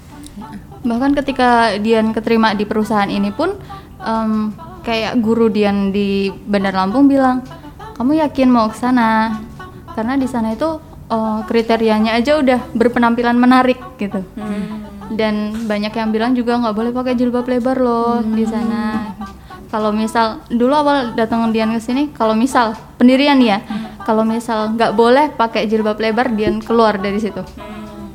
Bahkan 0.81 1.11
ketika 1.15 1.49
Dian 1.77 2.11
keterima 2.11 2.55
di 2.55 2.63
perusahaan 2.63 3.09
ini 3.09 3.29
pun 3.29 3.59
em, 3.99 4.55
kayak 4.81 5.19
guru 5.19 5.47
Dian 5.47 5.91
di 5.91 6.09
Bandar 6.31 6.73
Lampung 6.73 7.05
bilang, 7.05 7.43
"Kamu 7.95 8.15
yakin 8.17 8.49
mau 8.49 8.67
ke 8.67 8.79
sana?" 8.79 9.43
Karena 9.93 10.15
di 10.15 10.25
sana 10.25 10.51
itu 10.51 10.79
eh, 11.07 11.41
kriterianya 11.45 12.15
aja 12.15 12.39
udah 12.39 12.71
berpenampilan 12.73 13.35
menarik 13.35 13.83
gitu. 13.97 14.23
Dan 15.11 15.35
banyak 15.67 15.91
yang 15.91 16.09
bilang 16.09 16.33
juga 16.33 16.55
nggak 16.57 16.71
boleh 16.73 16.93
pakai 16.93 17.13
jilbab 17.13 17.43
lebar 17.45 17.77
loh 17.77 18.23
di 18.23 18.47
sana. 18.47 19.11
Kalau 19.67 19.91
misal 19.91 20.39
dulu 20.49 20.71
awal 20.73 20.99
datang 21.13 21.51
Dian 21.51 21.71
ke 21.71 21.79
sini, 21.79 22.11
kalau 22.11 22.35
misal 22.35 22.71
pendirian 22.95 23.39
ya, 23.39 23.59
kalau 24.11 24.27
misal 24.27 24.75
nggak 24.75 24.93
boleh 24.93 25.31
pakai 25.31 25.65
jilbab 25.65 25.95
lebar, 25.97 26.27
Dian 26.29 26.59
keluar 26.59 26.99
dari 26.99 27.17
situ. 27.17 27.39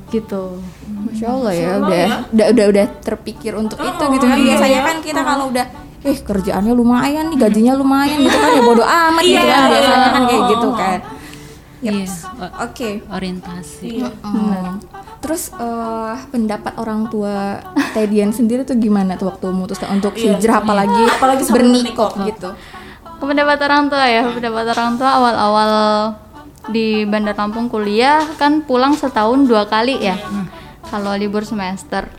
Gitu. 0.05 0.59
Masya 1.05 1.27
Allah 1.29 1.53
ya, 1.53 1.71
udah, 1.77 2.05
udah 2.29 2.45
udah 2.51 2.65
udah 2.67 2.85
terpikir 2.99 3.55
untuk 3.55 3.79
itu 3.79 4.03
gitu 4.11 4.25
kan. 4.25 4.37
Biasanya 4.37 4.79
kan 4.83 4.95
kita 4.99 5.21
kalau 5.21 5.47
udah 5.47 5.65
eh 6.03 6.17
kerjaannya 6.19 6.73
lumayan 6.73 7.31
nih, 7.31 7.37
gajinya 7.39 7.73
lumayan 7.73 8.19
gitu 8.19 8.35
kan 8.35 8.51
ya 8.51 8.61
bodo 8.61 8.83
amat 9.07 9.23
gitu 9.23 9.39
kan 9.41 9.61
biasanya 9.65 10.09
kan 10.11 10.23
kayak 10.25 10.43
gitu 10.45 10.69
kan. 10.73 10.99
Iya. 11.77 12.09
o- 12.35 12.55
Oke. 12.61 12.89
Orientasi. 13.07 13.93
Hmm. 14.19 14.81
Terus 15.17 15.49
eh, 15.51 16.13
pendapat 16.27 16.73
orang 16.75 17.07
tua 17.07 17.61
Tedian 17.93 18.29
sendiri 18.29 18.61
tuh 18.61 18.75
gimana 18.75 19.15
tuh 19.15 19.29
waktu 19.29 19.47
memutuskan 19.47 19.93
untuk 19.93 20.13
hijrah 20.13 20.59
apalagi, 20.59 21.03
Apalagi 21.07 21.43
bernikop. 21.47 22.11
gitu. 22.21 22.49
Pendapat 23.19 23.57
orang 23.65 23.83
tua 23.87 24.05
ya 24.07 24.23
pendapat 24.27 24.65
orang 24.75 24.91
tua 24.99 25.09
awal-awal 25.15 25.71
di 26.69 27.05
Bandar 27.05 27.37
Lampung 27.37 27.69
kuliah 27.69 28.25
kan 28.41 28.65
pulang 28.65 28.97
setahun 28.97 29.45
dua 29.45 29.69
kali 29.69 30.01
ya 30.01 30.17
kalau 30.89 31.13
libur 31.13 31.45
semester 31.45 32.09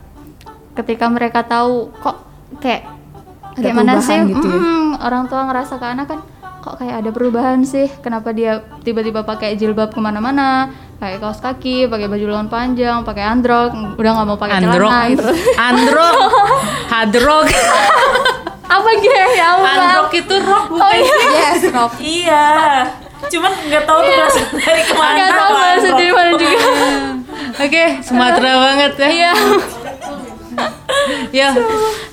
ketika 0.77 1.09
mereka 1.09 1.43
tahu 1.43 1.91
kok 1.99 2.17
kayak 2.61 2.85
Ada 3.57 3.73
kayak 3.73 3.77
mana 3.81 3.93
sih 4.05 4.21
gitu 4.29 4.47
ya? 4.47 4.61
Mm, 4.61 4.89
orang 5.01 5.25
tua 5.33 5.49
ngerasa 5.49 5.81
ke 5.81 5.87
anak 5.89 6.07
kan 6.13 6.21
kok 6.61 6.77
kayak 6.83 6.97
ada 7.01 7.11
perubahan 7.15 7.65
sih 7.65 7.89
kenapa 8.05 8.35
dia 8.37 8.61
tiba-tiba 8.85 9.25
pakai 9.25 9.57
jilbab 9.57 9.95
ke 9.95 10.01
mana-mana 10.03 10.69
pakai 10.97 11.21
kaos 11.21 11.41
kaki 11.41 11.87
pakai 11.87 12.11
baju 12.11 12.25
lengan 12.27 12.49
panjang 12.51 13.01
pakai 13.07 13.25
androk 13.25 13.71
udah 13.97 14.11
nggak 14.17 14.27
mau 14.27 14.39
pakai 14.41 14.55
Androk. 14.61 14.89
celana 14.89 15.01
gitu 15.13 15.25
Androk. 15.57 16.15
Hadrok. 16.93 17.47
Apa 18.67 18.89
ge 18.99 19.21
ya. 19.35 19.49
Unrock 19.57 20.11
itu 20.13 20.35
rock 20.43 20.65
bukan 20.71 20.83
Oh 20.83 20.93
iya. 20.93 21.17
Yes, 21.33 21.63
rock. 21.71 21.93
Iya. 21.99 22.45
Cuman 23.27 23.53
nggak 23.71 23.85
tahu 23.87 23.99
tuh 24.03 24.13
berasal 24.13 24.47
dari 24.53 24.83
ke 24.83 24.95
mana. 24.95 25.17
Gak 25.17 25.31
tahu 25.33 25.51
bahasa 25.55 25.89
dari 25.95 26.13
mana 26.13 26.31
juga. 26.35 26.59
Oke, 27.57 27.85
Sumatera 28.05 28.53
banget 28.61 28.93
ya. 28.99 29.09
Iya. 29.09 29.33
Ya. 31.31 31.51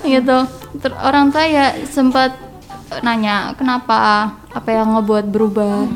gitu 0.04 0.38
Ter- 0.78 1.00
orang 1.00 1.32
tua 1.32 1.44
ya 1.48 1.72
sempat 1.88 2.36
nanya 3.00 3.56
kenapa 3.56 4.30
apa 4.52 4.68
yang 4.70 4.94
ngebuat 4.94 5.32
berubah 5.32 5.88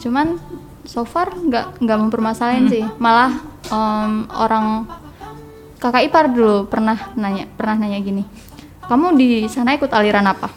cuman 0.00 0.40
so 0.82 1.04
far 1.04 1.30
nggak 1.30 1.78
nggak 1.78 1.98
mempermasalahin 2.00 2.66
sih 2.66 2.84
malah 2.96 3.36
em, 3.68 4.26
orang 4.32 4.88
kakak 5.76 6.08
ipar 6.08 6.32
dulu 6.32 6.66
pernah 6.66 6.96
nanya 7.14 7.44
pernah 7.54 7.76
nanya 7.76 7.98
gini 8.00 8.24
kamu 8.86 9.06
di 9.18 9.28
sana 9.50 9.74
ikut 9.74 9.90
aliran 9.90 10.26
apa? 10.26 10.48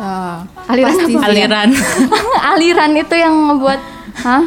Ah, 0.00 0.42
aliran 0.66 0.98
Pasti 0.98 1.12
apa. 1.14 1.26
Aliran. 1.30 1.68
aliran 2.54 2.90
itu 2.98 3.14
yang 3.14 3.34
ngebuat 3.50 3.80
hah? 4.26 4.44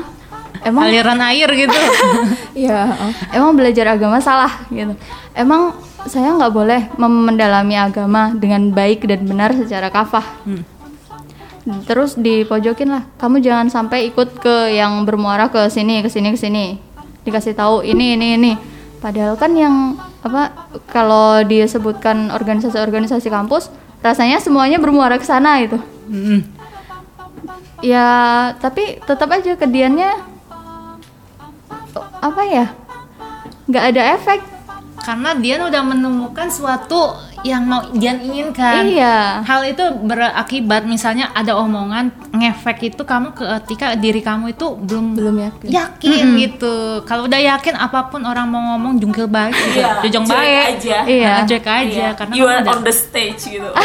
Emang? 0.66 0.84
Aliran 0.90 1.20
air 1.30 1.50
gitu. 1.54 1.78
Iya, 2.58 2.90
emang 3.38 3.54
belajar 3.54 3.96
agama 3.96 4.18
salah 4.18 4.66
gitu. 4.74 4.98
Emang 5.38 5.78
saya 6.10 6.34
nggak 6.34 6.54
boleh 6.54 6.82
mendalami 6.98 7.78
agama 7.78 8.34
dengan 8.34 8.74
baik 8.74 9.06
dan 9.06 9.30
benar 9.30 9.54
secara 9.54 9.94
kafah. 9.94 10.26
Terus 11.86 12.14
dipojokin 12.18 12.94
lah 12.94 13.04
kamu 13.18 13.42
jangan 13.42 13.68
sampai 13.74 14.10
ikut 14.14 14.38
ke 14.38 14.74
yang 14.74 15.02
bermuara 15.06 15.50
ke 15.50 15.70
sini 15.70 16.02
ke 16.02 16.10
sini 16.10 16.34
ke 16.34 16.40
sini. 16.40 16.66
Dikasih 17.26 17.58
tahu 17.58 17.82
ini 17.86 18.18
ini 18.18 18.28
ini 18.38 18.52
padahal 19.00 19.36
kan 19.38 19.52
yang 19.54 20.00
apa 20.24 20.52
kalau 20.90 21.44
disebutkan 21.46 22.32
organisasi-organisasi 22.32 23.28
kampus 23.30 23.70
rasanya 24.02 24.38
semuanya 24.42 24.78
bermuara 24.78 25.18
ke 25.18 25.26
sana 25.26 25.62
itu 25.62 25.78
Mm. 26.06 26.46
ya 27.82 28.06
tapi 28.62 29.02
tetap 29.02 29.26
aja 29.34 29.58
kediannya 29.58 30.12
apa 32.22 32.42
ya 32.46 32.70
nggak 33.66 33.86
ada 33.90 34.02
efek 34.14 34.40
Karena 34.96 35.34
dia 35.34 35.60
udah 35.60 35.84
menemukan 35.84 36.48
suatu 36.48 37.14
yang 37.42 37.62
mau 37.64 37.84
dia 37.92 38.16
inginkan. 38.16 38.84
Iya. 38.84 39.42
Hal 39.42 39.62
itu 39.64 39.84
berakibat 40.00 40.82
misalnya 40.84 41.30
ada 41.30 41.54
omongan 41.56 42.10
ngefek 42.32 42.90
itu 42.90 43.02
kamu 43.02 43.32
ketika 43.32 43.94
diri 43.94 44.20
kamu 44.20 44.52
itu 44.52 44.66
belum 44.74 45.14
Belum 45.14 45.36
yakin. 45.38 45.68
yakin 45.68 46.26
gitu. 46.40 46.76
Kalau 47.04 47.26
udah 47.26 47.38
yakin 47.38 47.76
apa 47.76 48.08
pun 48.08 48.24
orang 48.24 48.48
mau 48.48 48.74
ngomong 48.74 48.98
jungkil 48.98 49.28
baik 49.28 49.54
gitu. 49.54 49.78
Iya, 49.78 50.02
Jujung 50.02 50.26
cuek 50.26 50.36
baik. 50.36 50.66
aja. 50.74 50.98
Iya. 51.06 51.34
Nah, 51.36 51.46
cuek 51.46 51.68
aja 51.68 51.86
Iya. 51.86 52.10
karena 52.16 52.34
you 52.34 52.46
are 52.46 52.60
udah- 52.60 52.72
on 52.72 52.82
the 52.82 52.92
stage 52.92 53.42
gitu. 53.46 53.70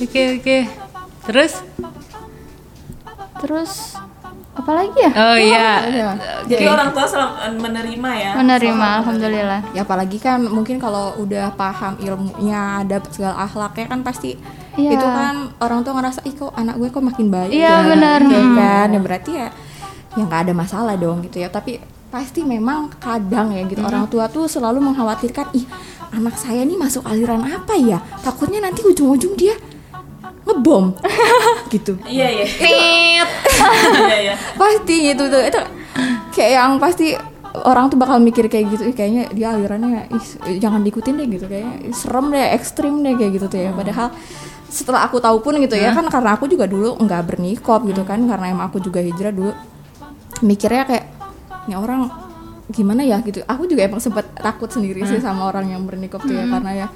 Oke 0.00 0.40
oke. 0.40 0.58
Terus? 1.22 1.52
terus 3.36 3.96
apa 4.60 4.72
lagi 4.74 4.98
ya 4.98 5.10
Oh 5.12 5.36
iya. 5.36 5.68
Jadi 6.44 6.64
orang 6.64 6.88
tua 6.90 7.04
selalu 7.04 7.32
menerima 7.58 8.10
ya. 8.14 8.32
menerima 8.34 8.86
alhamdulillah 9.00 9.60
Ya 9.70 9.82
apalagi 9.82 10.16
kan 10.16 10.40
mungkin 10.42 10.76
kalau 10.76 11.16
udah 11.16 11.52
paham 11.54 11.96
ilmunya, 11.98 12.60
ada 12.80 13.00
segala 13.06 13.40
akhlaknya 13.40 13.86
kan 13.86 14.00
pasti 14.00 14.36
Iya. 14.72 14.94
itu 14.94 15.02
kan 15.02 15.34
orang 15.58 15.80
tua 15.80 15.92
ngerasa 15.94 16.22
ih 16.22 16.32
kok 16.32 16.52
anak 16.52 16.76
gue 16.76 16.88
kok 16.88 17.02
makin 17.02 17.26
baik 17.28 17.50
Iya, 17.50 17.74
ya?" 17.74 17.86
benar. 17.86 18.18
ya 18.22 18.38
Hmm. 18.38 18.54
kan 18.54 18.86
ya 18.88 19.00
berarti 19.00 19.30
ya 19.34 19.48
ya 20.10 20.22
nggak 20.22 20.40
ada 20.42 20.52
masalah 20.52 20.94
dong 20.94 21.20
gitu 21.20 21.38
ya 21.38 21.48
tapi 21.48 21.78
pasti 22.08 22.42
memang 22.42 22.90
kadang 22.96 23.50
ya 23.50 23.62
gitu 23.64 23.78
orang 23.80 24.06
tua 24.06 24.26
tuh 24.26 24.46
selalu 24.46 24.82
mengkhawatirkan 24.82 25.46
ih 25.52 25.62
anak 26.10 26.34
saya 26.34 26.62
nih 26.62 26.74
masuk 26.74 27.02
aliran 27.04 27.38
apa 27.44 27.74
ya 27.74 27.98
takutnya 28.18 28.58
nanti 28.58 28.82
ujung-ujung 28.82 29.34
dia 29.34 29.54
ngebom? 30.46 30.84
Gitu. 31.68 31.92
Iya 32.08 32.26
iya. 32.28 32.44
Tit. 32.46 33.28
Iya 34.00 34.18
iya. 34.18 34.34
pasti 34.56 34.94
gitu 35.12 35.28
tuh. 35.28 35.42
Itu 35.44 35.60
kayak 36.34 36.50
yang 36.50 36.72
pasti 36.80 37.14
orang 37.66 37.90
tuh 37.90 37.98
bakal 37.98 38.18
mikir 38.22 38.46
kayak 38.48 38.66
gitu. 38.74 38.82
Ih, 38.90 38.94
kayaknya 38.96 39.24
dia 39.34 39.54
alirannya 39.54 40.10
ih, 40.10 40.58
jangan 40.58 40.80
diikutin 40.82 41.14
deh 41.18 41.26
gitu. 41.28 41.46
Kayaknya 41.46 41.74
ih, 41.90 41.94
serem 41.94 42.26
deh 42.32 42.46
ekstrim 42.56 42.94
deh 43.04 43.14
kayak 43.18 43.32
gitu 43.36 43.46
tuh 43.50 43.60
ya. 43.60 43.70
Padahal 43.74 44.08
setelah 44.70 45.02
aku 45.02 45.18
tahu 45.18 45.42
pun 45.42 45.58
gitu 45.58 45.74
ya 45.74 45.90
kan 45.90 46.06
karena 46.06 46.38
aku 46.38 46.46
juga 46.46 46.70
dulu 46.70 46.94
nggak 46.98 47.22
bernikop 47.26 47.84
gitu 47.86 48.02
kan. 48.06 48.22
Karena 48.24 48.46
emang 48.50 48.70
aku 48.70 48.80
juga 48.80 49.02
hijrah 49.02 49.34
dulu. 49.34 49.52
Mikirnya 50.40 50.88
kayak 50.88 51.04
ini 51.68 51.74
orang 51.76 52.08
gimana 52.70 53.02
ya? 53.04 53.18
Gitu. 53.20 53.44
Aku 53.44 53.66
juga 53.66 53.84
emang 53.84 54.00
sempat 54.00 54.30
takut 54.38 54.70
sendiri 54.70 55.04
sih 55.04 55.20
sama 55.20 55.50
orang 55.50 55.68
yang 55.74 55.82
bernikop 55.84 56.22
tuh 56.24 56.32
ya. 56.32 56.46
Karena 56.48 56.86
ya 56.86 56.88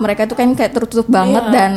mereka 0.00 0.26
tuh 0.26 0.36
kan 0.36 0.52
kayak 0.56 0.72
tertutup 0.74 1.06
banget 1.06 1.44
dan 1.54 1.72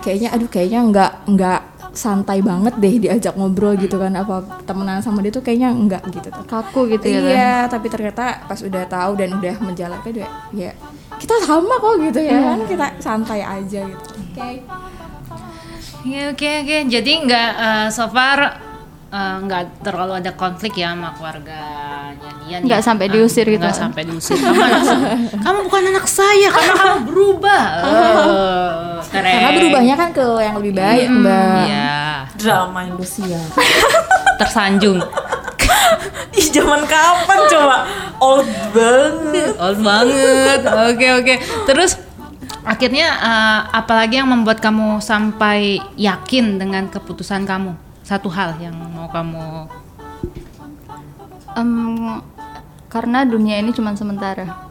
kayaknya 0.00 0.28
aduh 0.34 0.48
kayaknya 0.48 0.80
nggak 0.88 1.12
nggak 1.36 1.60
santai 1.90 2.38
banget 2.38 2.78
deh 2.78 2.94
diajak 3.02 3.34
ngobrol 3.34 3.74
gitu 3.74 3.98
kan. 3.98 4.14
Apa 4.14 4.62
temenan 4.64 5.02
sama 5.02 5.20
dia 5.20 5.32
tuh 5.34 5.42
kayaknya 5.42 5.70
enggak 5.74 6.02
gitu. 6.10 6.28
Tuh 6.30 6.46
kaku 6.46 6.80
gitu 6.96 7.06
ya 7.10 7.20
iya 7.20 7.54
tapi 7.66 7.90
ternyata 7.90 8.46
pas 8.46 8.60
udah 8.62 8.84
tahu 8.86 9.18
dan 9.18 9.34
udah 9.36 9.54
menjalankan 9.60 10.12
dia 10.14 10.28
ya 10.54 10.72
kita 11.20 11.36
sama 11.44 11.76
kok 11.76 11.94
gitu 12.00 12.20
ya 12.22 12.38
kan? 12.40 12.58
Kita 12.64 12.86
santai 13.02 13.40
aja 13.44 13.80
gitu. 13.84 14.04
Oke. 14.30 14.50
Ya, 16.00 16.32
oke 16.32 16.50
oke. 16.64 16.76
Jadi 16.88 17.12
nggak 17.28 17.50
eh, 17.60 17.86
so 17.92 18.08
far 18.08 18.69
eh, 19.10 19.36
nggak 19.40 19.62
terlalu 19.82 20.12
ada 20.16 20.32
konflik 20.32 20.74
ya 20.74 20.90
sama 20.90 21.10
keluarganya 21.12 22.30
dia. 22.40 22.56
Nggak 22.60 22.80
sampai 22.80 23.06
Ah, 23.06 23.12
diusir 23.12 23.44
gitu. 23.44 23.58
Nggak 23.58 23.76
sampai 23.76 24.02
diusir. 24.04 24.34
Kamu, 24.34 24.54
anak- 24.56 24.86
kamu 25.36 25.58
bukan 25.64 25.82
anak 25.88 26.06
saya 26.06 26.48
karena 26.48 26.72
kamu 26.74 26.96
berubah. 27.04 27.62
Oh, 27.80 28.98
keren. 29.12 29.34
karena 29.34 29.50
berubahnya 29.56 29.94
kan 29.96 30.08
ke 30.10 30.24
yang 30.40 30.54
lebih 30.56 30.72
baik 30.74 31.06
mbak 31.10 31.64
Iya. 31.66 31.98
Drama 32.36 32.80
Indonesia. 32.82 33.40
Tersanjung. 34.40 34.98
Ih 36.32 36.46
zaman 36.48 36.86
kapan 36.86 37.38
coba? 37.46 37.76
Old 38.18 38.46
banget. 38.70 39.52
Old 39.56 39.78
banget. 39.80 40.60
Oke 40.64 41.06
oke. 41.12 41.34
Terus 41.66 41.98
akhirnya 42.62 43.06
eh, 43.10 43.60
apalagi 43.72 44.16
yang 44.16 44.28
membuat 44.28 44.58
kamu 44.58 45.00
sampai 45.00 45.82
yakin 45.94 46.56
dengan 46.56 46.86
keputusan 46.86 47.42
kamu? 47.42 47.74
Satu 48.10 48.26
hal 48.26 48.58
yang 48.58 48.74
mau 48.74 49.06
kamu 49.06 49.70
Em, 51.54 52.18
karena 52.90 53.22
dunia 53.22 53.62
ini 53.62 53.70
cuma 53.70 53.94
sementara 53.94 54.66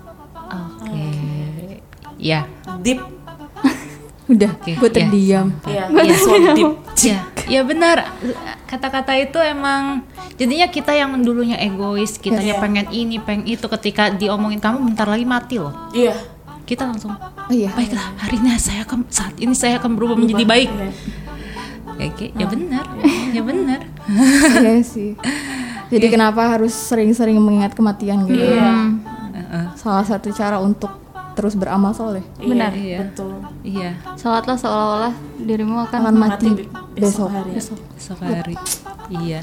Oke. 0.51 1.79
Ya. 2.19 2.43
Deep. 2.83 2.99
udah 4.31 4.51
Oke, 4.59 4.75
gue 4.75 4.89
ya. 4.91 4.95
terdiam 5.07 5.47
Iya. 5.63 5.87
So 6.19 6.35
deep. 6.51 6.71
Ya, 6.99 7.23
ya 7.47 7.61
benar. 7.63 8.11
Kata-kata 8.67 9.15
itu 9.15 9.39
emang 9.39 10.03
jadinya 10.35 10.67
kita 10.67 10.91
yang 10.91 11.15
dulunya 11.23 11.55
egois, 11.55 12.19
kitanya 12.19 12.59
Iya. 12.59 12.63
pengen 12.63 12.87
ini, 12.91 13.23
pengen 13.23 13.47
itu 13.47 13.71
ketika 13.71 14.11
diomongin 14.11 14.59
kamu 14.59 14.83
bentar 14.83 15.07
lagi 15.07 15.23
mati 15.23 15.63
loh. 15.63 15.71
Iya. 15.95 16.11
Kita 16.67 16.91
langsung 16.91 17.15
oh 17.15 17.53
iya 17.55 17.71
baiklah 17.71 18.19
hari 18.19 18.35
ini 18.43 18.51
saya 18.59 18.83
akan 18.83 19.07
saat 19.07 19.31
ini 19.39 19.55
saya 19.55 19.79
akan 19.79 19.95
berubah 19.95 20.19
menjadi 20.19 20.43
baik. 20.43 20.69
Iya. 20.75 20.91
Ya, 21.99 22.07
oke, 22.07 22.27
ya 22.31 22.45
benar. 22.47 22.85
Ya 23.35 23.41
benar. 23.45 23.79
iya 24.63 24.81
sih. 24.81 25.13
Jadi 25.91 26.05
kenapa 26.09 26.47
harus 26.49 26.73
sering-sering 26.73 27.37
mengingat 27.37 27.77
kematian 27.77 28.25
gitu? 28.25 28.41
Hmm, 28.41 29.03
salah 29.77 30.01
satu 30.07 30.33
cara 30.33 30.57
untuk 30.57 30.89
terus 31.39 31.55
beramal 31.55 31.95
soleh 31.95 32.19
Benar. 32.35 32.75
Iya. 32.75 33.07
Betul. 33.07 33.39
Iya, 33.63 33.95
sholatlah 34.19 34.59
seolah-olah 34.59 35.13
dirimu 35.39 35.87
akan 35.87 35.99
akan 36.03 36.15
mati 36.19 36.47
Mati 36.51 36.67
be- 36.67 36.67
besok 36.99 37.31
hari. 37.31 37.55
esok 37.55 38.19
hari. 38.19 38.59
Iya. 39.07 39.39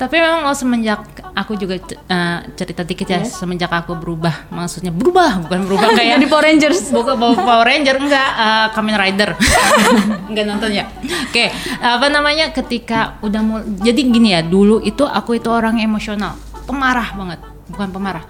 Tapi 0.00 0.16
memang 0.16 0.48
lo 0.48 0.56
semenjak 0.56 1.04
aku 1.36 1.60
juga 1.60 1.76
eh, 1.76 2.38
cerita 2.56 2.88
dikit 2.88 3.04
ya, 3.04 3.20
semenjak 3.20 3.68
aku 3.68 4.00
berubah, 4.00 4.48
maksudnya 4.48 4.88
berubah 4.90 5.44
bukan 5.44 5.68
berubah 5.68 5.92
kayak 5.98 6.16
di 6.18 6.26
Power 6.26 6.48
Rangers 6.48 6.88
bukan 6.96 7.14
bawa 7.20 7.36
Power 7.36 7.66
Ranger 7.68 7.96
enggak 8.00 8.30
uh, 8.32 8.66
Kamen 8.72 8.96
Rider 8.96 9.30
enggak 10.32 10.44
nonton 10.48 10.70
ya 10.72 10.88
oke 11.28 11.44
apa 11.84 12.06
namanya 12.08 12.48
ketika 12.50 13.20
udah 13.20 13.40
mau 13.44 13.60
jadi 13.60 14.00
gini 14.00 14.32
ya 14.32 14.40
dulu 14.40 14.80
itu 14.80 15.04
aku 15.04 15.36
itu 15.36 15.52
orang 15.52 15.84
emosional 15.84 16.32
pemarah 16.64 17.12
banget 17.12 17.40
bukan 17.68 17.88
pemarah 17.92 18.24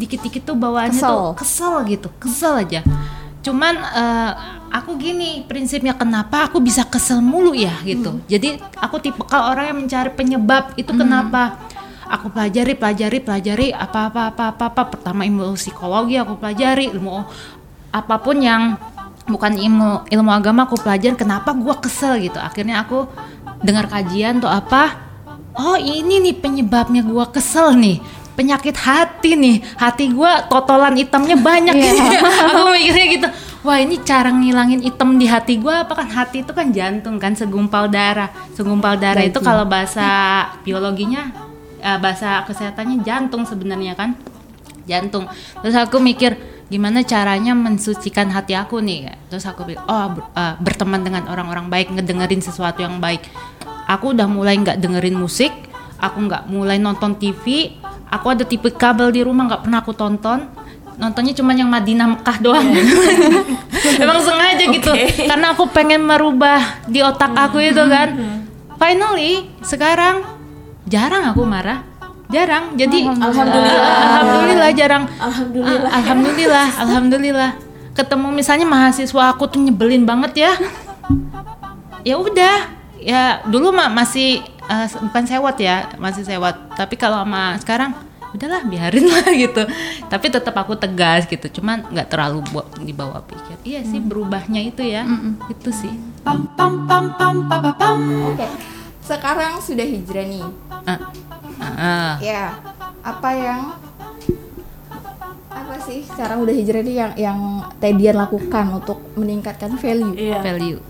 dikit-dikit 0.00 0.42
tuh 0.48 0.56
bawaannya 0.56 0.98
Kesel. 0.98 1.12
tuh 1.12 1.28
kesel. 1.36 1.74
gitu 1.88 2.08
kesel 2.20 2.54
aja. 2.64 2.80
Cuman 3.42 3.74
uh, 3.74 4.32
aku 4.70 4.96
gini 4.96 5.42
prinsipnya 5.44 5.92
kenapa 5.92 6.48
aku 6.48 6.62
bisa 6.62 6.86
kesel 6.86 7.18
mulu 7.18 7.52
ya 7.52 7.74
gitu. 7.82 8.22
Jadi 8.30 8.62
aku 8.78 9.02
tipe 9.02 9.20
kalau 9.26 9.52
orang 9.52 9.74
yang 9.74 9.78
mencari 9.84 10.10
penyebab 10.14 10.72
itu 10.78 10.94
kenapa? 10.94 11.58
Aku 12.06 12.28
pelajari 12.28 12.76
pelajari 12.76 13.18
pelajari 13.24 13.68
apa 13.72 14.12
apa 14.12 14.30
apa 14.30 14.44
apa, 14.52 14.64
apa. 14.70 14.82
pertama 14.84 15.24
ilmu 15.24 15.56
psikologi 15.56 16.20
aku 16.20 16.36
pelajari 16.36 16.92
ilmu 16.92 17.24
apa 17.92 18.14
pun 18.20 18.36
yang 18.36 18.76
bukan 19.24 19.56
ilmu 19.56 20.06
ilmu 20.08 20.30
agama 20.32 20.68
aku 20.68 20.76
pelajari 20.78 21.18
kenapa 21.18 21.50
gua 21.52 21.76
kesel 21.82 22.22
gitu. 22.22 22.38
Akhirnya 22.38 22.84
aku 22.84 23.10
dengar 23.58 23.90
kajian 23.90 24.38
tuh 24.38 24.48
apa? 24.48 25.10
Oh 25.52 25.76
ini 25.76 26.22
nih 26.30 26.36
penyebabnya 26.38 27.04
gua 27.04 27.28
kesel 27.28 27.74
nih 27.74 28.21
penyakit 28.34 28.76
hati 28.76 29.36
nih. 29.36 29.56
Hati 29.76 30.12
gua 30.12 30.44
totolan 30.48 30.96
hitamnya 30.96 31.36
banyak 31.38 31.74
aku 32.48 32.60
mikirnya 32.72 33.06
gitu. 33.08 33.28
Wah 33.62 33.78
ini 33.78 34.02
cara 34.02 34.34
ngilangin 34.34 34.82
hitam 34.82 35.14
di 35.16 35.30
hati 35.30 35.60
gua 35.60 35.86
apa 35.86 36.02
kan? 36.02 36.08
Hati 36.10 36.42
itu 36.42 36.52
kan 36.52 36.74
jantung 36.74 37.16
kan 37.22 37.36
segumpal 37.38 37.86
darah. 37.86 38.32
Segumpal 38.56 38.98
darah 38.98 39.22
itu 39.22 39.38
kalau 39.38 39.64
bahasa 39.68 40.04
biologinya 40.66 41.30
eh, 41.78 41.98
bahasa 42.00 42.42
kesehatannya 42.48 43.06
jantung 43.06 43.46
sebenarnya 43.46 43.94
kan. 43.94 44.18
Jantung. 44.82 45.30
Terus 45.62 45.78
aku 45.78 46.02
mikir 46.02 46.34
gimana 46.66 47.04
caranya 47.04 47.54
mensucikan 47.54 48.32
hati 48.32 48.56
aku 48.56 48.82
nih? 48.82 49.14
Terus 49.30 49.46
aku 49.46 49.68
pikir 49.68 49.82
oh 49.86 50.06
ber- 50.10 50.28
eh, 50.34 50.54
berteman 50.58 51.00
dengan 51.06 51.30
orang-orang 51.30 51.70
baik 51.70 51.94
ngedengerin 51.94 52.42
sesuatu 52.42 52.82
yang 52.82 52.98
baik. 52.98 53.22
Aku 53.86 54.14
udah 54.14 54.26
mulai 54.26 54.58
nggak 54.58 54.78
dengerin 54.78 55.18
musik 55.18 55.52
aku 56.02 56.18
nggak 56.26 56.50
mulai 56.50 56.82
nonton 56.82 57.14
TV 57.14 57.70
aku 58.12 58.26
ada 58.28 58.44
tipe 58.44 58.68
kabel 58.68 59.08
di 59.08 59.24
rumah 59.24 59.48
nggak 59.48 59.62
pernah 59.64 59.80
aku 59.80 59.96
tonton. 59.96 60.44
Nontonnya 61.00 61.32
cuma 61.32 61.56
yang 61.56 61.72
Madinah 61.72 62.04
Mekah 62.04 62.36
doang. 62.44 62.68
Emang 64.04 64.20
sengaja 64.20 64.64
gitu. 64.68 64.92
Karena 65.24 65.56
aku 65.56 65.64
pengen 65.72 66.04
merubah 66.04 66.84
di 66.84 67.00
otak 67.00 67.32
aku 67.32 67.64
itu 67.64 67.80
kan. 67.88 68.12
finally 68.76 69.46
sekarang 69.64 70.26
jarang 70.84 71.32
aku 71.32 71.48
marah. 71.48 71.80
Jarang. 72.28 72.76
Jadi 72.76 73.08
Alhamdulillah. 73.08 73.96
alhamdulillah 74.20 74.70
jarang. 74.76 75.04
Alhamdulillah. 75.16 75.90
Ah, 75.90 75.98
alhamdulillah 76.00 76.68
alhamdulillah. 76.80 77.50
Ketemu 77.92 78.28
misalnya 78.32 78.66
mahasiswa 78.68 79.22
aku 79.32 79.48
tuh 79.48 79.60
nyebelin 79.64 80.04
banget 80.04 80.48
ya. 80.48 80.52
Ya 82.04 82.20
udah. 82.20 82.68
Ya 83.02 83.42
dulu 83.48 83.74
mah 83.74 83.90
masih 83.90 84.44
eh, 84.72 84.86
bukan 84.88 85.24
sewot 85.28 85.56
ya 85.60 85.92
masih 86.00 86.24
sewot 86.24 86.56
tapi 86.72 86.96
kalau 86.96 87.20
sama 87.20 87.60
sekarang 87.60 87.92
udahlah 88.32 88.64
biarin 88.64 89.06
lah 89.12 89.28
gitu 89.36 89.62
tapi 90.08 90.26
tetap 90.32 90.56
aku 90.56 90.72
tegas 90.80 91.28
gitu 91.28 91.60
cuman 91.60 91.84
nggak 91.92 92.08
terlalu 92.08 92.40
dibawa 92.80 93.20
pikir 93.28 93.60
iya 93.62 93.84
sih 93.84 94.00
berubahnya 94.00 94.64
itu 94.64 94.80
ya 94.80 95.04
itu 95.52 95.70
sih 95.70 95.92
Oke. 98.32 98.46
Sekarang 99.02 99.58
sudah 99.58 99.82
hijrah 99.82 100.22
nih. 100.22 100.46
Ah, 100.86 100.90
ah, 101.58 101.66
ah. 101.66 102.12
Ya. 102.22 102.54
Apa 103.02 103.34
yang 103.34 103.60
apa 105.50 105.74
sih 105.82 106.06
cara 106.06 106.38
udah 106.38 106.54
hijrah 106.54 106.86
ini 106.86 106.94
yang 106.94 107.12
yang 107.18 107.38
Tedian 107.82 108.22
lakukan 108.22 108.70
untuk 108.70 109.02
meningkatkan 109.18 109.74
value? 109.74 110.14
Iya. 110.14 110.38
value 110.38 110.80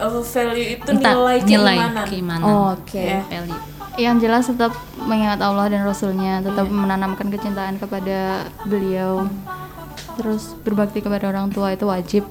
Oh, 0.00 0.24
value 0.24 0.80
itu 0.80 0.88
entah 0.88 1.12
nilai 1.12 1.38
nilai 1.44 1.76
keimanan. 1.76 2.06
keimanan. 2.08 2.46
Oke. 2.76 3.04
Ya. 3.04 3.20
value. 3.28 3.60
Yang 4.00 4.16
jelas 4.24 4.44
tetap 4.48 4.72
mengingat 4.96 5.40
Allah 5.44 5.66
dan 5.68 5.84
Rasulnya 5.84 6.40
tetap 6.40 6.66
menanamkan 6.72 7.28
kecintaan 7.28 7.76
kepada 7.76 8.48
beliau. 8.64 9.28
Terus 10.16 10.56
berbakti 10.64 11.04
kepada 11.04 11.28
orang 11.28 11.52
tua 11.52 11.76
itu 11.76 11.84
wajib. 11.84 12.24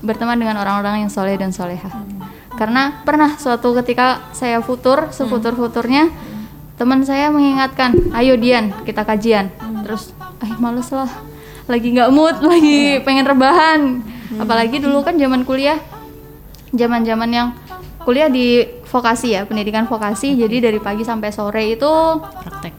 Berteman 0.00 0.36
dengan 0.40 0.60
orang-orang 0.60 1.04
yang 1.04 1.10
soleh 1.12 1.36
dan 1.36 1.52
soleha 1.52 1.88
karena 2.54 3.02
pernah 3.02 3.34
suatu 3.34 3.74
ketika 3.82 4.30
saya 4.30 4.62
futur 4.62 5.10
sefutur-futurnya 5.10 6.10
teman 6.78 7.02
saya 7.02 7.30
mengingatkan 7.30 8.14
ayo 8.14 8.38
Dian 8.38 8.70
kita 8.86 9.02
kajian. 9.02 9.50
Terus 9.82 10.14
eh 10.42 10.54
males 10.58 10.86
lah. 10.94 11.10
Lagi 11.66 11.90
nggak 11.94 12.10
mood 12.14 12.36
lagi 12.42 13.02
pengen 13.02 13.26
rebahan. 13.26 13.80
Apalagi 14.38 14.82
dulu 14.82 15.02
kan 15.02 15.18
zaman 15.18 15.42
kuliah 15.46 15.78
zaman-zaman 16.74 17.30
yang 17.30 17.48
kuliah 18.04 18.28
di 18.28 18.62
vokasi 18.84 19.34
ya 19.34 19.48
pendidikan 19.48 19.88
vokasi. 19.88 20.36
Jadi 20.36 20.60
dari 20.60 20.78
pagi 20.78 21.02
sampai 21.02 21.30
sore 21.32 21.74
itu 21.74 21.90
praktek. 22.20 22.74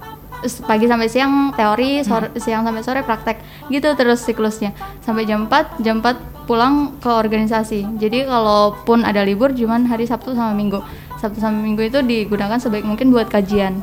pagi 0.70 0.86
sampai 0.86 1.10
siang 1.10 1.58
teori 1.58 2.06
sore, 2.06 2.30
siang 2.38 2.62
sampai 2.62 2.84
sore 2.86 3.02
praktek. 3.02 3.42
Gitu 3.74 3.90
terus 3.98 4.22
siklusnya. 4.22 4.78
Sampai 5.02 5.26
jam 5.26 5.50
4 5.50 5.82
jam 5.82 6.06
4 6.06 6.46
pulang 6.46 6.94
ke 7.02 7.10
organisasi. 7.10 7.98
Jadi 7.98 8.30
kalaupun 8.30 9.02
ada 9.02 9.26
libur 9.26 9.50
cuman 9.50 9.90
hari 9.90 10.06
Sabtu 10.06 10.38
sama 10.38 10.54
Minggu. 10.54 10.86
Sabtu 11.18 11.42
sama 11.42 11.58
Minggu 11.58 11.90
itu 11.90 12.00
digunakan 12.06 12.62
sebaik 12.62 12.86
mungkin 12.86 13.10
buat 13.10 13.26
kajian. 13.26 13.82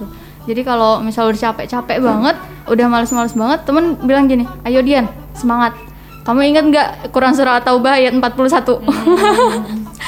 Tuh. 0.00 0.08
jadi 0.48 0.64
kalau 0.64 1.04
misal 1.04 1.28
udah 1.28 1.52
capek-capek 1.52 2.00
banget 2.00 2.36
udah 2.64 2.86
males-males 2.88 3.36
banget 3.36 3.60
temen 3.68 4.00
bilang 4.00 4.24
gini 4.24 4.48
ayo 4.64 4.80
Dian 4.80 5.04
semangat 5.36 5.76
kamu 6.20 6.40
ingat 6.52 6.64
nggak 6.68 6.88
Quran 7.10 7.32
surah 7.32 7.58
At-Taubah 7.58 7.96
ayat 7.96 8.12
41 8.12 8.84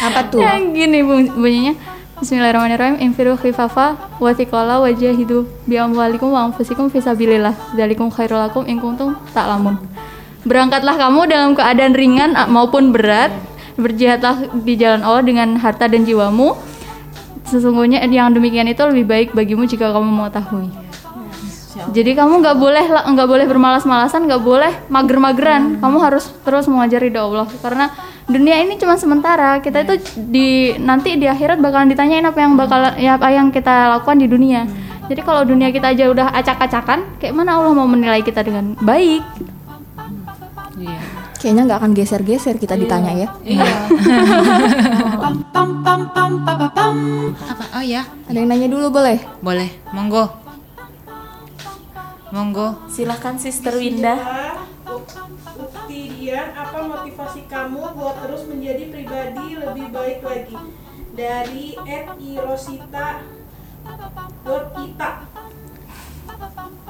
Apa 0.03 0.21
tuh? 0.31 0.41
yang 0.41 0.77
gini 0.77 1.01
bun- 1.01 1.33
bunyinya 1.33 1.75
Bismillahirrahmanirrahim 2.23 3.03
infiru 3.03 3.35
khifafa 3.35 3.99
wa 4.23 4.31
thiqala 4.31 4.79
wajahidu 4.79 5.43
bi 5.67 5.75
amwalikum 5.75 6.31
wa 6.31 6.47
anfusikum 6.47 6.87
fisabilillah 6.87 7.51
dzalikum 7.75 8.15
khairul 8.15 8.39
lakum 8.39 8.63
in 8.63 8.79
kuntum 8.79 9.19
ta'lamun. 9.35 9.75
Berangkatlah 10.47 11.03
kamu 11.03 11.27
dalam 11.27 11.51
keadaan 11.59 11.99
ringan 11.99 12.39
maupun 12.47 12.95
berat 12.95 13.35
berjihadlah 13.75 14.55
di 14.55 14.79
jalan 14.79 15.03
Allah 15.03 15.27
dengan 15.27 15.59
harta 15.59 15.91
dan 15.91 16.07
jiwamu. 16.07 16.55
Sesungguhnya 17.43 17.99
yang 18.07 18.31
demikian 18.31 18.71
itu 18.71 18.87
lebih 18.87 19.03
baik 19.03 19.29
bagimu 19.35 19.67
jika 19.67 19.91
kamu 19.91 20.07
mengetahui 20.07 20.71
jadi 21.73 22.11
kamu 22.13 22.45
nggak 22.45 22.57
boleh 22.61 22.85
nggak 22.85 23.29
boleh 23.29 23.47
bermalas-malasan 23.49 24.29
nggak 24.29 24.43
boleh 24.45 24.73
mager-mageran. 24.93 25.81
Kamu 25.81 25.97
harus 26.05 26.29
terus 26.45 26.69
mengajar 26.69 27.01
ridho 27.01 27.21
Allah. 27.21 27.49
Karena 27.65 27.89
dunia 28.29 28.61
ini 28.61 28.77
cuma 28.77 29.01
sementara. 29.01 29.61
Kita 29.65 29.81
itu 29.81 29.97
di 30.17 30.77
nanti 30.77 31.17
di 31.17 31.25
akhirat 31.25 31.59
bakalan 31.65 31.89
ditanyain 31.89 32.25
apa 32.29 32.39
yang 32.45 32.53
bakal 32.61 32.81
ya 33.01 33.17
apa 33.17 33.33
yang 33.33 33.49
kita 33.49 33.89
lakukan 33.97 34.21
di 34.21 34.29
dunia. 34.29 34.69
Jadi 35.09 35.21
kalau 35.25 35.43
dunia 35.49 35.73
kita 35.73 35.93
aja 35.93 36.09
udah 36.13 36.31
acak-acakan 36.37 37.19
kayak 37.19 37.35
mana 37.35 37.59
Allah 37.59 37.73
mau 37.73 37.89
menilai 37.89 38.21
kita 38.21 38.45
dengan 38.45 38.77
baik? 38.79 39.25
Iya. 40.77 41.01
Kayaknya 41.43 41.63
nggak 41.67 41.79
akan 41.83 41.93
geser-geser 41.97 42.55
kita 42.55 42.79
ditanya 42.79 43.27
ya. 43.27 43.29
apa? 47.43 47.65
Oh 47.77 47.85
ya 47.85 48.07
Ada 48.31 48.37
yang 48.39 48.49
nanya 48.49 48.69
dulu 48.71 48.95
boleh? 48.95 49.19
boleh. 49.43 49.69
Monggo 49.91 50.42
monggo 52.33 52.89
Silahkan 52.89 53.37
Sister 53.37 53.77
Winda. 53.77 54.17
Ukti 55.53 56.17
Dian, 56.17 56.57
apa 56.57 56.81
motivasi 56.81 57.45
kamu 57.45 57.93
buat 57.93 58.25
terus 58.25 58.49
menjadi 58.49 58.89
pribadi 58.89 59.61
lebih 59.61 59.93
baik 59.93 60.25
lagi? 60.25 60.57
Dari 61.13 61.77
@irosita 62.17 63.21
ita 64.81 65.11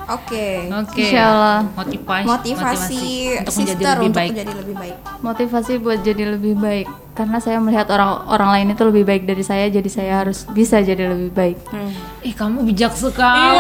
Oke. 0.05 0.67
oke 0.69 0.99
Insya 0.99 1.23
Allah. 1.25 1.59
motivasi 1.73 2.27
Motivasi, 2.27 3.05
untuk 3.39 3.55
menjadi 3.55 3.71
sister 3.71 3.95
lebih 3.95 4.03
untuk 4.05 4.19
baik 4.19 4.31
menjadi 4.33 4.53
lebih 4.57 4.75
baik. 4.75 4.97
motivasi 5.23 5.73
buat 5.79 5.99
jadi 6.01 6.25
lebih 6.29 6.55
baik 6.55 6.87
karena 7.13 7.39
saya 7.39 7.59
melihat 7.59 7.87
orang 7.89 8.11
orang 8.27 8.51
lain 8.51 8.67
itu 8.71 8.83
lebih 8.83 9.05
baik 9.05 9.23
dari 9.23 9.41
saya 9.43 9.69
jadi 9.69 9.87
saya 9.87 10.13
harus 10.19 10.43
bisa 10.49 10.81
jadi 10.81 11.07
lebih 11.07 11.31
baik 11.31 11.57
ih 12.21 12.33
kamu 12.33 12.65
bijak 12.65 12.93
sekali 12.93 13.57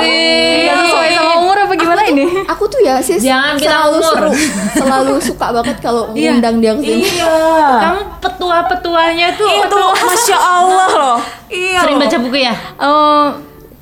Iya, 0.00 0.74
sesuai 0.76 1.08
sama 1.12 1.32
umur 1.40 1.56
apa 1.56 1.74
gimana 1.74 2.02
ini 2.04 2.26
Aku 2.46 2.66
tuh 2.66 2.80
ya 2.80 2.98
sis 2.98 3.18
Jangan 3.20 3.56
bilang 3.56 3.64
selalu 3.80 3.96
umur. 3.96 4.12
seru, 4.12 4.30
selalu 4.76 5.14
suka 5.22 5.46
banget 5.52 5.76
kalau 5.78 6.02
Iya. 6.12 6.34
ngundang 6.34 6.56
dia 6.58 6.72
ke 6.72 6.82
sini. 6.82 7.02
Iya. 7.08 7.34
kamu 7.80 8.00
petua-petuanya 8.20 9.28
tuh 9.34 9.48
Itu 9.56 9.78
masya 9.96 10.36
Allah 10.38 10.88
loh. 10.92 11.18
Iya. 11.48 11.78
sering 11.80 11.96
baca 11.96 12.16
buku 12.18 12.36
ya 12.38 12.54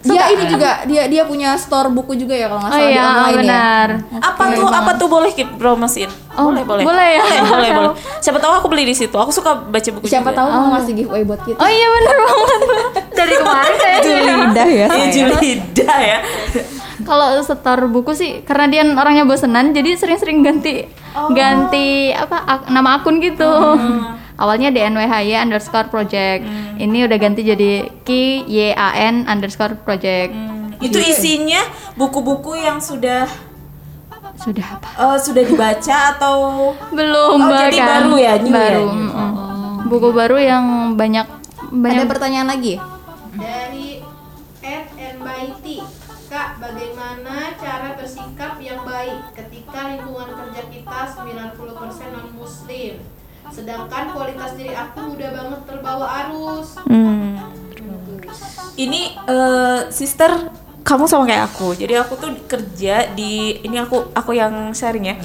Oh, 0.09 0.14
Dia 0.14 0.25
ini 0.31 0.44
juga 0.47 0.71
dia 0.83 1.03
dia 1.05 1.23
punya 1.23 1.53
store 1.55 1.88
buku 1.88 2.14
juga 2.14 2.33
ya 2.33 2.47
kalau 2.47 2.61
nggak 2.61 2.71
oh 2.71 2.75
salah 2.75 2.88
di 2.88 2.94
iya 2.94 3.05
online 3.05 3.29
ya. 3.29 3.37
benar. 3.37 3.88
Apa 4.18 4.42
tuh 4.51 4.66
apa 4.66 4.90
tuh 4.94 5.07
boleh 5.07 5.31
kita 5.31 5.53
promosiin? 5.53 6.09
Oh, 6.33 6.49
boleh 6.49 6.62
boleh. 6.62 6.83
boleh 6.83 7.09
ya? 7.11 7.21
Boleh 7.21 7.42
boleh 7.44 7.71
boleh. 7.71 7.92
Siapa 8.25 8.38
tahu 8.38 8.53
aku 8.55 8.66
beli 8.66 8.85
di 8.85 8.94
situ. 8.94 9.12
Aku 9.12 9.29
suka 9.29 9.59
baca 9.61 9.88
buku 9.90 10.07
Siapa 10.07 10.31
juga. 10.31 10.38
tahu 10.38 10.49
mau 10.49 10.68
ngasih 10.73 10.92
giveaway 10.94 11.23
buat 11.23 11.40
kita. 11.42 11.59
Oh 11.59 11.68
iya 11.68 11.87
benar 11.90 12.16
banget. 12.23 12.61
Dari 13.11 13.35
kemarin 13.35 13.75
saya 13.77 13.97
lidah 14.01 14.68
ya. 14.68 14.87
Iya 14.88 15.07
Julida 15.11 15.92
ya. 16.01 16.18
kalau 17.01 17.33
setor 17.38 17.88
buku 17.88 18.12
sih 18.12 18.42
karena 18.42 18.66
dia 18.66 18.83
orangnya 18.85 19.25
bosenan 19.25 19.73
jadi 19.73 19.94
sering-sering 19.94 20.40
ganti 20.40 20.85
ganti 21.31 22.11
apa 22.11 22.37
ak- 22.38 22.68
nama 22.68 22.97
akun 22.97 23.16
gitu. 23.18 23.49
Awalnya 24.38 24.70
DNWHY 24.70 25.35
underscore 25.37 25.90
project. 25.90 26.46
Ini 26.79 26.98
udah 27.04 27.19
ganti 27.19 27.42
jadi 27.42 27.71
K 28.06 28.10
Y 28.46 28.71
A 28.71 28.94
N 29.10 29.27
underscore 29.27 29.75
project. 29.77 30.31
Itu 30.79 30.94
isinya 30.96 31.58
buku-buku 31.94 32.54
yang 32.54 32.79
sudah 32.79 33.27
Sudah 34.38 34.79
apa? 34.79 34.87
eh, 34.94 35.19
sudah 35.19 35.42
dibaca 35.42 35.96
atau 36.15 36.37
Belum 36.88 37.42
Oh, 37.42 37.50
jadi 37.50 37.75
baru 37.75 38.15
ya, 38.15 38.33
new 38.38 38.46
ya, 38.46 38.54
baru. 38.54 38.87
new. 38.87 39.10
mm-mm. 39.10 39.90
Buku 39.90 40.08
baru 40.15 40.38
yang 40.38 40.65
banyak 40.94 41.27
Ada 41.27 41.75
banyak 41.75 42.06
pertanyaan 42.06 42.46
lagi? 42.46 42.79
dari 43.35 43.98
@nbaiti. 44.63 45.83
Kak, 46.29 46.60
bagaimana 46.60 47.56
cara 47.56 47.96
bersikap 47.96 48.60
yang 48.60 48.85
baik 48.85 49.33
ketika 49.33 49.90
lingkungan 49.90 50.29
kerja 50.29 50.63
kita 50.69 50.98
90% 51.19 51.56
non 52.13 52.29
muslim? 52.37 52.94
Sedangkan 53.53 54.13
kualitas 54.15 54.55
diri 54.55 54.73
aku 54.73 55.15
mudah 55.15 55.31
banget 55.35 55.61
terbawa 55.67 56.07
arus. 56.27 56.79
Ini 58.79 59.03
eh, 59.27 59.81
sister 59.90 60.31
kamu 60.87 61.05
sama 61.05 61.29
kayak 61.29 61.53
aku. 61.53 61.75
Jadi 61.77 61.94
aku 62.01 62.15
tuh 62.17 62.31
kerja 62.49 63.13
di 63.13 63.61
ini 63.61 63.77
aku 63.77 64.15
aku 64.15 64.33
yang 64.33 64.73
sharing 64.73 65.11
ya. 65.11 65.17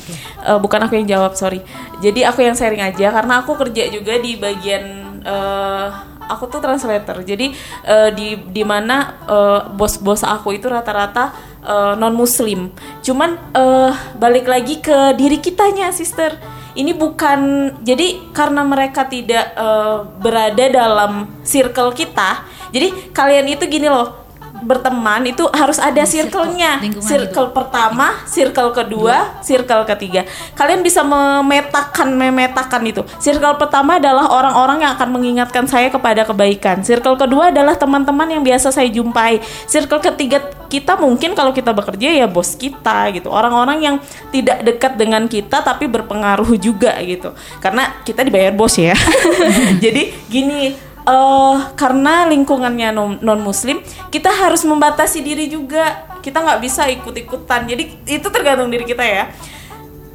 Eh, 0.44 0.60
bukan 0.60 0.82
aku 0.84 0.98
yang 0.98 1.08
jawab, 1.08 1.38
sorry. 1.38 1.62
Jadi 2.02 2.26
aku 2.26 2.44
yang 2.44 2.58
sharing 2.58 2.82
aja 2.82 3.14
karena 3.14 3.46
aku 3.46 3.56
kerja 3.56 3.88
juga 3.94 4.18
di 4.18 4.36
bagian 4.36 4.84
eh, 5.24 5.88
aku 6.28 6.50
tuh 6.50 6.60
translator. 6.60 7.22
Jadi 7.22 7.54
eh, 7.86 8.10
di 8.12 8.42
di 8.50 8.64
mana 8.66 9.22
eh, 9.30 9.60
bos-bos 9.72 10.26
aku 10.26 10.58
itu 10.58 10.68
rata-rata 10.68 11.54
non 11.96 12.12
muslim. 12.12 12.76
Cuman 13.00 13.40
eh, 13.56 13.92
balik 14.20 14.50
lagi 14.52 14.84
ke 14.84 15.16
diri 15.16 15.40
kitanya, 15.40 15.96
sister. 15.96 16.36
Ini 16.74 16.92
bukan 16.98 17.40
jadi 17.86 18.34
karena 18.34 18.66
mereka 18.66 19.06
tidak 19.06 19.54
eh, 19.54 19.98
berada 20.22 20.66
dalam 20.70 21.30
circle 21.46 21.94
kita. 21.94 22.46
Jadi 22.74 23.14
kalian 23.14 23.46
itu 23.54 23.70
gini 23.70 23.86
loh 23.86 24.23
berteman 24.64 25.28
itu 25.28 25.44
harus 25.52 25.78
ada 25.78 26.02
circle-nya. 26.08 26.80
Circle 27.04 27.52
pertama, 27.52 28.24
circle 28.26 28.72
kedua, 28.72 29.40
circle 29.44 29.84
ketiga. 29.86 30.24
Kalian 30.56 30.82
bisa 30.82 31.04
memetakan 31.04 32.16
memetakan 32.16 32.82
itu. 32.88 33.02
Circle 33.20 33.60
pertama 33.60 34.00
adalah 34.00 34.32
orang-orang 34.32 34.88
yang 34.88 34.92
akan 34.96 35.10
mengingatkan 35.12 35.68
saya 35.68 35.92
kepada 35.92 36.24
kebaikan. 36.24 36.82
Circle 36.82 37.20
kedua 37.20 37.52
adalah 37.52 37.76
teman-teman 37.76 38.40
yang 38.40 38.42
biasa 38.42 38.72
saya 38.72 38.88
jumpai. 38.90 39.44
Circle 39.68 40.02
ketiga 40.02 40.42
kita 40.72 40.98
mungkin 40.98 41.38
kalau 41.38 41.54
kita 41.54 41.70
bekerja 41.70 42.24
ya 42.24 42.26
bos 42.26 42.58
kita 42.58 43.14
gitu. 43.14 43.30
Orang-orang 43.30 43.78
yang 43.84 43.96
tidak 44.34 44.66
dekat 44.66 44.98
dengan 44.98 45.30
kita 45.30 45.62
tapi 45.62 45.86
berpengaruh 45.86 46.50
juga 46.58 46.98
gitu. 47.06 47.36
Karena 47.62 48.02
kita 48.02 48.26
dibayar 48.26 48.50
bos 48.56 48.74
ya. 48.80 48.98
Jadi 49.84 50.10
gini, 50.32 50.93
eh 51.04 51.58
karena 51.76 52.24
lingkungannya 52.32 52.96
non 52.96 53.40
muslim 53.44 53.84
kita 54.08 54.32
harus 54.32 54.64
membatasi 54.64 55.20
diri 55.20 55.52
juga. 55.52 56.12
Kita 56.24 56.40
nggak 56.40 56.64
bisa 56.64 56.88
ikut 56.88 57.12
ikutan 57.20 57.68
jadi 57.68 57.84
itu 58.08 58.28
tergantung 58.32 58.72
diri 58.72 58.88
kita 58.88 59.04
ya. 59.04 59.28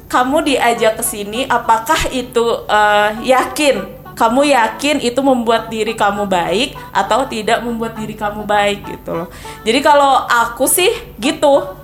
Kamu 0.09 0.41
diajak 0.41 0.97
ke 0.97 1.03
sini 1.05 1.45
apakah 1.45 2.09
itu 2.09 2.65
eh, 2.65 3.29
yakin? 3.29 4.01
Kamu 4.17 4.41
yakin 4.41 5.05
itu 5.05 5.21
membuat 5.21 5.69
diri 5.69 5.93
kamu 5.93 6.25
baik 6.25 6.73
atau 6.91 7.29
tidak 7.29 7.61
membuat 7.61 7.93
diri 7.93 8.17
kamu 8.17 8.41
baik 8.43 8.89
gitu 8.89 9.15
loh. 9.15 9.29
Jadi 9.61 9.79
kalau 9.85 10.25
aku 10.25 10.65
sih 10.65 10.89
gitu. 11.21 11.77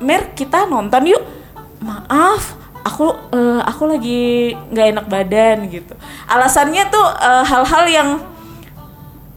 Mer 0.00 0.32
kita 0.32 0.64
nonton 0.64 1.04
yuk. 1.12 1.20
Maaf 1.84 2.56
aku 2.88 3.12
eh, 3.36 3.60
aku 3.68 3.84
lagi 3.84 4.56
nggak 4.72 4.86
enak 4.96 5.06
badan 5.12 5.56
gitu. 5.68 5.92
Alasannya 6.24 6.88
tuh 6.88 7.06
hal-hal 7.44 7.84
yang 7.84 8.08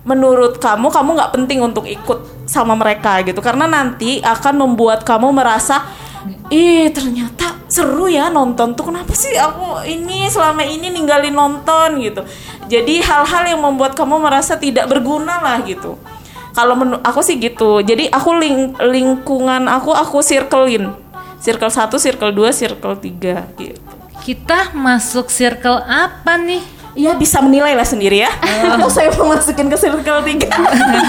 menurut 0.02 0.58
kamu 0.58 0.90
kamu 0.90 1.10
nggak 1.18 1.34
penting 1.38 1.60
untuk 1.62 1.86
ikut 1.86 2.50
sama 2.50 2.74
mereka 2.74 3.22
gitu. 3.22 3.40
Karena 3.40 3.70
nanti 3.70 4.20
akan 4.22 4.66
membuat 4.66 5.06
kamu 5.06 5.30
merasa 5.34 5.86
ih 6.52 6.90
ternyata 6.94 7.62
seru 7.72 8.12
ya 8.12 8.28
nonton 8.28 8.76
tuh. 8.76 8.92
Kenapa 8.92 9.16
sih 9.16 9.34
aku 9.38 9.86
ini 9.88 10.28
selama 10.28 10.66
ini 10.66 10.92
ninggalin 10.92 11.34
nonton? 11.34 12.04
gitu. 12.04 12.22
Jadi 12.68 13.04
hal-hal 13.04 13.56
yang 13.56 13.62
membuat 13.64 13.96
kamu 13.96 14.20
merasa 14.20 14.56
tidak 14.60 14.88
berguna 14.92 15.40
lah 15.40 15.60
gitu. 15.64 15.96
Kalau 16.52 16.76
aku 17.00 17.24
sih 17.24 17.40
gitu. 17.40 17.80
Jadi 17.80 18.12
aku 18.12 18.36
ling 18.36 18.76
lingkungan 18.80 19.72
aku 19.72 19.96
aku 19.96 20.20
circlein. 20.20 20.92
Circle 21.42 21.74
1 21.74 21.98
circle 21.98 22.32
2 22.38 22.54
circle 22.54 22.96
3 23.02 23.58
gitu. 23.58 23.82
Kita 24.22 24.70
masuk 24.78 25.34
circle 25.34 25.82
apa 25.82 26.38
nih? 26.38 26.81
Iya 26.92 27.16
bisa 27.16 27.40
menilai 27.40 27.72
lah 27.72 27.84
sendiri 27.84 28.20
ya 28.20 28.32
atau 28.68 28.88
saya 28.88 29.08
mau 29.14 29.32
masukin 29.32 29.66
ke 29.66 29.76
circle 29.76 30.20
3 30.20 30.44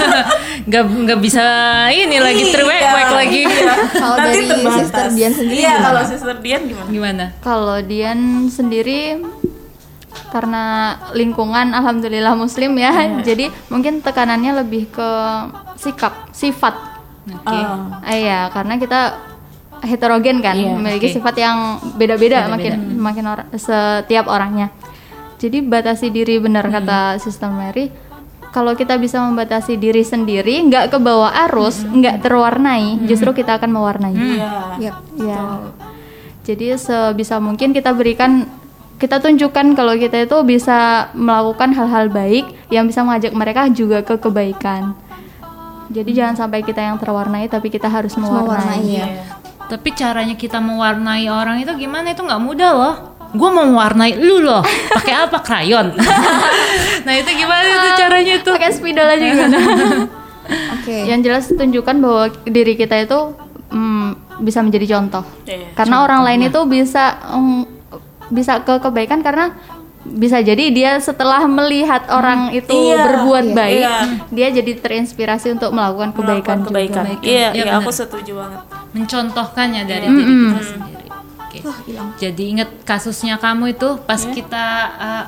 Nggak 0.68 0.82
nggak 0.86 1.18
bisa 1.18 1.42
ini 1.90 2.16
lagi 2.16 2.42
Iya. 2.44 2.52
terwek-wek 2.52 3.08
lagi. 3.10 3.42
Kalau 3.92 4.14
Nanti 4.14 4.30
dari 4.30 4.42
terbatas. 4.46 4.78
Sister 4.78 5.06
Dian 5.10 5.32
sendiri 5.32 5.58
Iya, 5.58 5.68
gimana? 5.68 5.84
kalau 5.84 6.02
Sister 6.04 6.36
Dian 6.38 6.62
gimana? 6.64 6.88
Gimana? 6.88 7.24
Kalau 7.40 7.76
Dian 7.80 8.20
sendiri 8.46 9.00
karena 10.28 10.64
lingkungan 11.12 11.72
alhamdulillah 11.72 12.34
muslim 12.34 12.72
ya. 12.74 12.92
Jadi 13.20 13.50
mungkin 13.66 13.98
tekanannya 14.00 14.62
lebih 14.62 14.86
ke 14.88 15.10
sikap, 15.76 16.30
sifat. 16.30 16.74
Oke. 17.24 17.58
Eh, 18.04 18.22
Iya, 18.22 18.48
karena 18.48 18.76
kita 18.76 19.00
heterogen 19.82 20.38
kan, 20.38 20.54
Iya, 20.54 20.70
memiliki 20.70 21.10
oke. 21.10 21.16
sifat 21.16 21.34
yang 21.36 21.56
beda-beda 21.96 22.46
makin 22.46 22.74
makin 22.96 23.24
orang 23.26 23.46
setiap 23.52 24.26
orangnya. 24.26 24.70
Jadi 25.42 25.58
batasi 25.58 26.14
diri 26.14 26.38
benar 26.38 26.70
kata 26.70 27.18
Sister 27.18 27.50
Mary. 27.50 27.90
Kalau 28.54 28.78
kita 28.78 28.94
bisa 29.00 29.18
membatasi 29.18 29.74
diri 29.74 30.06
sendiri, 30.06 30.60
nggak 30.70 30.94
ke 30.94 30.98
bawah 31.02 31.32
arus, 31.48 31.82
nggak 31.82 32.22
terwarnai, 32.22 33.00
justru 33.08 33.34
kita 33.34 33.58
akan 33.58 33.70
mewarnai. 33.74 34.14
Iya. 34.14 34.52
Yap. 34.78 34.96
Ya. 35.18 35.42
Jadi 36.46 36.76
sebisa 36.78 37.42
mungkin 37.42 37.74
kita 37.74 37.90
berikan 37.90 38.46
kita 39.02 39.18
tunjukkan 39.18 39.74
kalau 39.74 39.98
kita 39.98 40.30
itu 40.30 40.36
bisa 40.46 41.10
melakukan 41.10 41.74
hal-hal 41.74 42.06
baik 42.06 42.46
yang 42.70 42.86
bisa 42.86 43.02
mengajak 43.02 43.34
mereka 43.34 43.66
juga 43.66 44.04
ke 44.06 44.14
kebaikan. 44.14 44.94
Jadi 45.90 46.14
jangan 46.14 46.46
sampai 46.46 46.62
kita 46.62 46.78
yang 46.86 47.00
terwarnai 47.02 47.50
tapi 47.50 47.66
kita 47.66 47.90
harus 47.90 48.14
Mewarnai 48.14 48.78
mewarnai. 48.78 48.84
ya. 48.86 49.06
Tapi 49.66 49.88
caranya 49.96 50.36
kita 50.36 50.60
mewarnai 50.60 51.26
orang 51.32 51.64
itu 51.64 51.72
gimana? 51.74 52.12
Itu 52.12 52.22
nggak 52.22 52.42
mudah 52.44 52.70
loh. 52.76 52.94
Gue 53.32 53.48
mau 53.48 53.64
mewarnai 53.64 54.16
lu 54.16 54.40
loh. 54.40 54.60
Pakai 54.92 55.14
apa? 55.16 55.40
Krayon. 55.40 55.96
nah 57.06 57.14
itu 57.16 57.30
gimana 57.32 57.64
itu 57.64 57.88
caranya 57.96 58.34
tuh? 58.40 58.52
Pakai 58.52 58.70
spidol 58.70 59.08
aja 59.08 59.24
gimana? 59.24 59.58
Oke. 60.74 61.06
yang 61.06 61.22
jelas 61.22 61.46
tunjukkan 61.48 62.02
bahwa 62.02 62.26
diri 62.44 62.74
kita 62.74 62.98
itu 62.98 63.32
mm, 63.70 64.42
bisa 64.42 64.60
menjadi 64.60 64.98
contoh. 64.98 65.24
Iya, 65.46 65.70
karena 65.72 66.02
orang 66.02 66.26
lain 66.26 66.50
itu 66.50 66.60
bisa 66.66 67.14
mm, 67.30 67.62
bisa 68.28 68.60
ke 68.60 68.74
kebaikan 68.82 69.22
karena 69.22 69.54
bisa 70.02 70.42
jadi 70.42 70.74
dia 70.74 70.92
setelah 70.98 71.46
melihat 71.46 72.10
orang 72.10 72.50
itu 72.50 72.74
Iya, 72.74 73.06
berbuat 73.06 73.44
iya, 73.46 73.54
baik, 73.54 73.82
iya. 73.86 73.96
dia 74.34 74.48
jadi 74.50 74.72
terinspirasi 74.82 75.54
untuk 75.54 75.70
melakukan 75.70 76.10
kebaikan, 76.10 76.58
Melakukan 76.58 76.58
kebaikan. 76.66 77.04
juga. 77.06 77.22
Iya, 77.22 77.48
Iya, 77.54 77.62
iya, 77.62 77.72
aku 77.78 77.90
setuju 77.94 78.32
banget. 78.34 78.60
Mencontohkannya 78.92 79.82
dari 79.86 80.06
diri 80.10 80.26
kita 80.26 80.62
sendiri. 80.66 81.01
Oke. 81.54 81.92
Jadi 82.18 82.42
inget 82.48 82.70
kasusnya 82.82 83.36
kamu 83.36 83.72
itu 83.72 84.00
pas 84.00 84.16
kita 84.18 84.64
uh, 84.94 85.24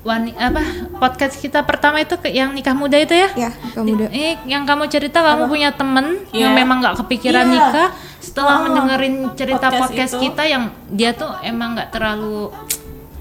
wani 0.00 0.30
apa 0.32 0.62
podcast 0.96 1.36
kita 1.36 1.60
pertama 1.60 1.98
itu 1.98 2.14
ke- 2.14 2.30
yang 2.30 2.50
nikah 2.50 2.72
muda 2.72 2.94
itu 2.94 3.10
ya? 3.12 3.28
Ya, 3.36 3.50
kamu 3.74 3.86
udah 3.98 4.08
Eh, 4.08 4.38
yang 4.46 4.62
kamu 4.62 4.86
cerita 4.86 5.18
kamu 5.18 5.44
punya 5.46 5.70
temen 5.70 6.22
yang 6.30 6.54
Iya. 6.54 6.56
memang 6.56 6.78
nggak 6.78 6.96
kepikiran 6.96 7.42
Iya. 7.42 7.52
nikah 7.52 7.88
setelah 8.16 8.54
Oh, 8.56 8.62
mendengerin 8.64 9.14
cerita 9.34 9.66
podcast 9.66 9.82
podcast, 9.84 10.12
itu. 10.14 10.22
kita 10.24 10.42
yang 10.46 10.62
dia 10.88 11.10
tuh 11.10 11.34
emang 11.42 11.74
nggak 11.74 11.90
terlalu 11.90 12.54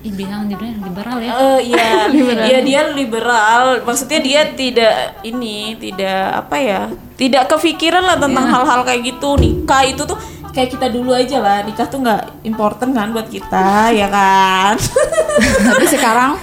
ih 0.02 0.14
bilang 0.14 0.46
dia 0.46 0.62
liberal 0.62 1.18
ya. 1.18 1.34
Eh 1.34 1.74
iya, 1.74 1.90
iya 2.46 2.60
dia 2.62 2.82
liberal. 2.94 3.82
Maksudnya 3.82 4.22
dia 4.22 4.42
tidak 4.48 4.94
ini, 5.24 5.74
tidak 5.76 6.46
apa 6.46 6.56
ya, 6.56 6.82
tidak 7.16 7.50
kepikiran 7.50 8.06
lah 8.06 8.14
tentang 8.16 8.46
hal-hal 8.46 8.86
kayak 8.86 9.02
gitu. 9.04 9.34
Nikah 9.34 9.82
itu 9.84 10.06
tuh 10.06 10.14
kayak 10.56 10.70
kita 10.72 10.88
dulu 10.88 11.12
aja 11.12 11.44
lah. 11.44 11.60
Nikah 11.62 11.86
tuh 11.86 12.00
nggak 12.00 12.48
important 12.48 12.96
kan 12.96 13.12
buat 13.12 13.28
kita, 13.28 13.68
ya 14.00 14.08
kan? 14.08 14.80
tapi 15.68 15.86
sekarang 15.86 16.40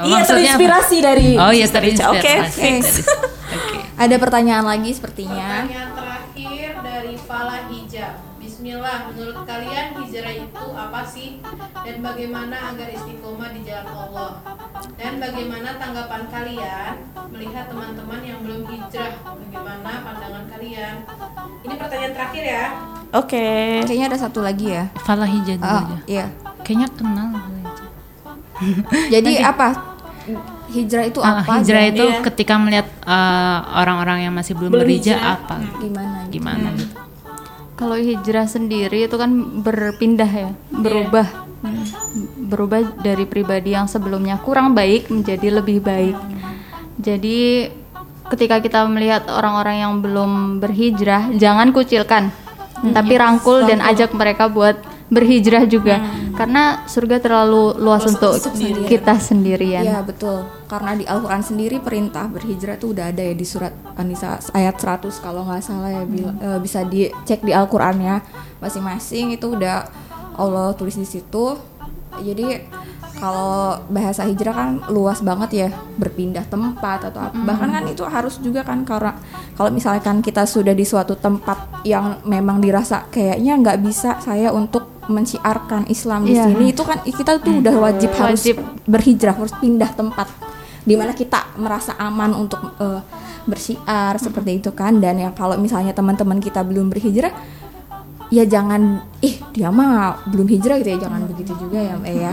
Oh, 0.00 0.06
iya, 0.08 0.16
maksudnya 0.16 0.32
apa? 0.32 0.56
terinspirasi 0.56 0.96
dari. 1.04 1.28
Oh 1.36 1.52
iya 1.52 1.66
terinspirasi. 1.68 2.16
Oke, 2.16 2.32
oke. 2.40 2.70
Oke. 2.80 3.78
ada 4.00 4.16
pertanyaan 4.16 4.64
lagi 4.64 4.96
sepertinya. 4.96 5.68
Pertanyaan 5.68 5.89
Bismillah, 8.80 9.12
menurut 9.12 9.38
kalian 9.44 9.92
hijrah 9.92 10.34
itu 10.40 10.64
apa 10.72 11.04
sih? 11.04 11.36
Dan 11.84 12.00
bagaimana 12.00 12.72
agar 12.72 12.88
istiqomah 12.88 13.52
di 13.52 13.60
jalan 13.60 13.92
Allah? 13.92 14.40
Dan 14.96 15.20
bagaimana 15.20 15.76
tanggapan 15.76 16.24
kalian 16.32 16.92
melihat 17.28 17.68
teman-teman 17.68 18.24
yang 18.24 18.40
belum 18.40 18.64
hijrah? 18.64 19.20
Bagaimana 19.20 20.00
pandangan 20.00 20.44
kalian? 20.48 20.94
Ini 21.60 21.74
pertanyaan 21.76 22.12
terakhir 22.16 22.44
ya. 22.48 22.64
Oke. 23.12 23.44
Kayaknya 23.84 24.06
ada 24.08 24.18
satu 24.24 24.40
lagi 24.40 24.72
ya. 24.72 24.88
Falah 25.04 25.28
hijau 25.28 25.60
dulu 25.60 25.68
Oh, 25.68 25.84
aja. 25.84 25.96
iya. 26.08 26.26
Kayaknya 26.64 26.88
kenal. 26.96 27.28
Jadi 29.12 29.32
apa? 29.44 29.68
Hijrah 30.72 31.04
itu 31.04 31.20
Ah, 31.20 31.44
apa? 31.44 31.60
hijrah 31.60 31.84
itu 31.84 32.04
Iya. 32.08 32.24
ketika 32.32 32.56
melihat 32.56 32.88
uh, 33.04 33.60
orang-orang 33.76 34.24
yang 34.24 34.32
masih 34.32 34.56
belum, 34.56 34.72
Belum 34.72 34.88
berhijrah 34.88 35.20
hijrah. 35.20 35.36
apa? 35.36 35.56
gimana? 35.84 36.18
Gimana 36.32 36.68
gitu? 36.80 37.09
Kalau 37.80 37.96
hijrah 37.96 38.44
sendiri 38.44 39.08
itu 39.08 39.16
kan 39.16 39.32
berpindah 39.64 40.28
ya, 40.28 40.50
berubah. 40.68 41.48
Berubah 42.36 43.00
dari 43.00 43.24
pribadi 43.24 43.72
yang 43.72 43.88
sebelumnya 43.88 44.36
kurang 44.36 44.76
baik 44.76 45.08
menjadi 45.08 45.48
lebih 45.48 45.80
baik. 45.80 46.12
Jadi 47.00 47.72
ketika 48.28 48.60
kita 48.60 48.84
melihat 48.84 49.24
orang-orang 49.32 49.76
yang 49.80 49.92
belum 50.04 50.60
berhijrah, 50.60 51.32
jangan 51.40 51.72
kucilkan, 51.72 52.28
tapi 52.92 53.16
rangkul 53.16 53.64
dan 53.64 53.80
ajak 53.80 54.12
mereka 54.12 54.52
buat 54.52 54.76
berhijrah 55.10 55.66
juga 55.66 55.98
karena 56.38 56.86
surga 56.86 57.18
terlalu 57.18 57.76
luas 57.82 58.06
untuk 58.06 58.38
kita 58.86 59.18
sendirian. 59.18 59.82
Iya 59.82 60.00
betul. 60.06 60.46
Karena 60.70 60.94
di 60.94 61.04
Al-Quran 61.04 61.42
sendiri 61.42 61.82
perintah 61.82 62.30
berhijrah 62.30 62.78
tuh 62.78 62.94
udah 62.94 63.10
ada 63.10 63.20
ya 63.20 63.34
di 63.34 63.42
surat 63.42 63.74
An-Nisa 63.98 64.38
ayat 64.54 64.78
100 64.78 65.10
kalau 65.18 65.42
nggak 65.44 65.60
salah 65.60 65.90
ya 65.90 66.04
bil- 66.06 66.38
eh, 66.38 66.58
bisa 66.62 66.86
dicek 66.86 67.42
di 67.42 67.50
Al-Qurannya 67.50 68.22
masing-masing 68.62 69.34
itu 69.34 69.58
udah 69.58 69.90
Allah 70.38 70.72
tulis 70.78 70.94
di 70.94 71.04
situ. 71.04 71.58
Jadi 72.22 72.46
kalau 73.18 73.76
bahasa 73.92 74.24
hijrah 74.24 74.54
kan 74.54 74.70
luas 74.88 75.20
banget 75.20 75.50
ya 75.66 75.68
berpindah 75.98 76.46
tempat 76.48 77.10
atau 77.12 77.28
apa. 77.28 77.34
Bahkan 77.36 77.68
kan 77.68 77.84
itu 77.90 78.02
harus 78.06 78.38
juga 78.40 78.62
kan 78.64 78.86
karena 78.86 79.18
kalau 79.58 79.68
misalkan 79.74 80.22
kita 80.24 80.46
sudah 80.48 80.72
di 80.72 80.86
suatu 80.86 81.18
tempat 81.18 81.84
yang 81.84 82.22
memang 82.24 82.62
dirasa 82.62 83.10
kayaknya 83.12 83.58
nggak 83.60 83.78
bisa 83.84 84.16
saya 84.24 84.54
untuk 84.54 84.99
menciarkan 85.10 85.84
Islam 85.86 86.24
di 86.24 86.32
Iya. 86.32 86.46
sini 86.46 86.70
itu 86.70 86.80
kan 86.80 87.02
kita 87.02 87.36
tuh 87.36 87.58
udah 87.58 87.74
wajib 87.76 88.10
harus 88.14 88.40
Wajib. 88.40 88.56
berhijrah 88.84 89.34
harus 89.34 89.52
pindah 89.54 89.90
tempat 89.90 90.30
di 90.80 90.94
mana 90.94 91.12
kita 91.12 91.52
merasa 91.56 91.92
aman 91.98 92.32
untuk 92.32 92.62
eh, 92.78 93.02
bersiar 93.42 94.14
seperti 94.16 94.56
itu 94.56 94.70
kan. 94.70 94.96
Dan 94.96 95.18
yang 95.18 95.32
kalau 95.32 95.56
misalnya 95.56 95.90
teman-teman 95.90 96.38
kita 96.38 96.62
belum 96.62 96.88
berhijrah 96.88 97.34
ya 98.30 98.46
jangan 98.46 99.02
ih 99.18 99.42
dia 99.50 99.68
mah 99.68 100.22
belum 100.24 100.46
hijrah 100.46 100.78
gitu 100.78 100.94
ya 100.94 101.02
jangan 101.02 101.26
begitu 101.26 101.50
juga 101.58 101.82
ya 101.82 101.98
Mbak 101.98 102.14
ya 102.14 102.32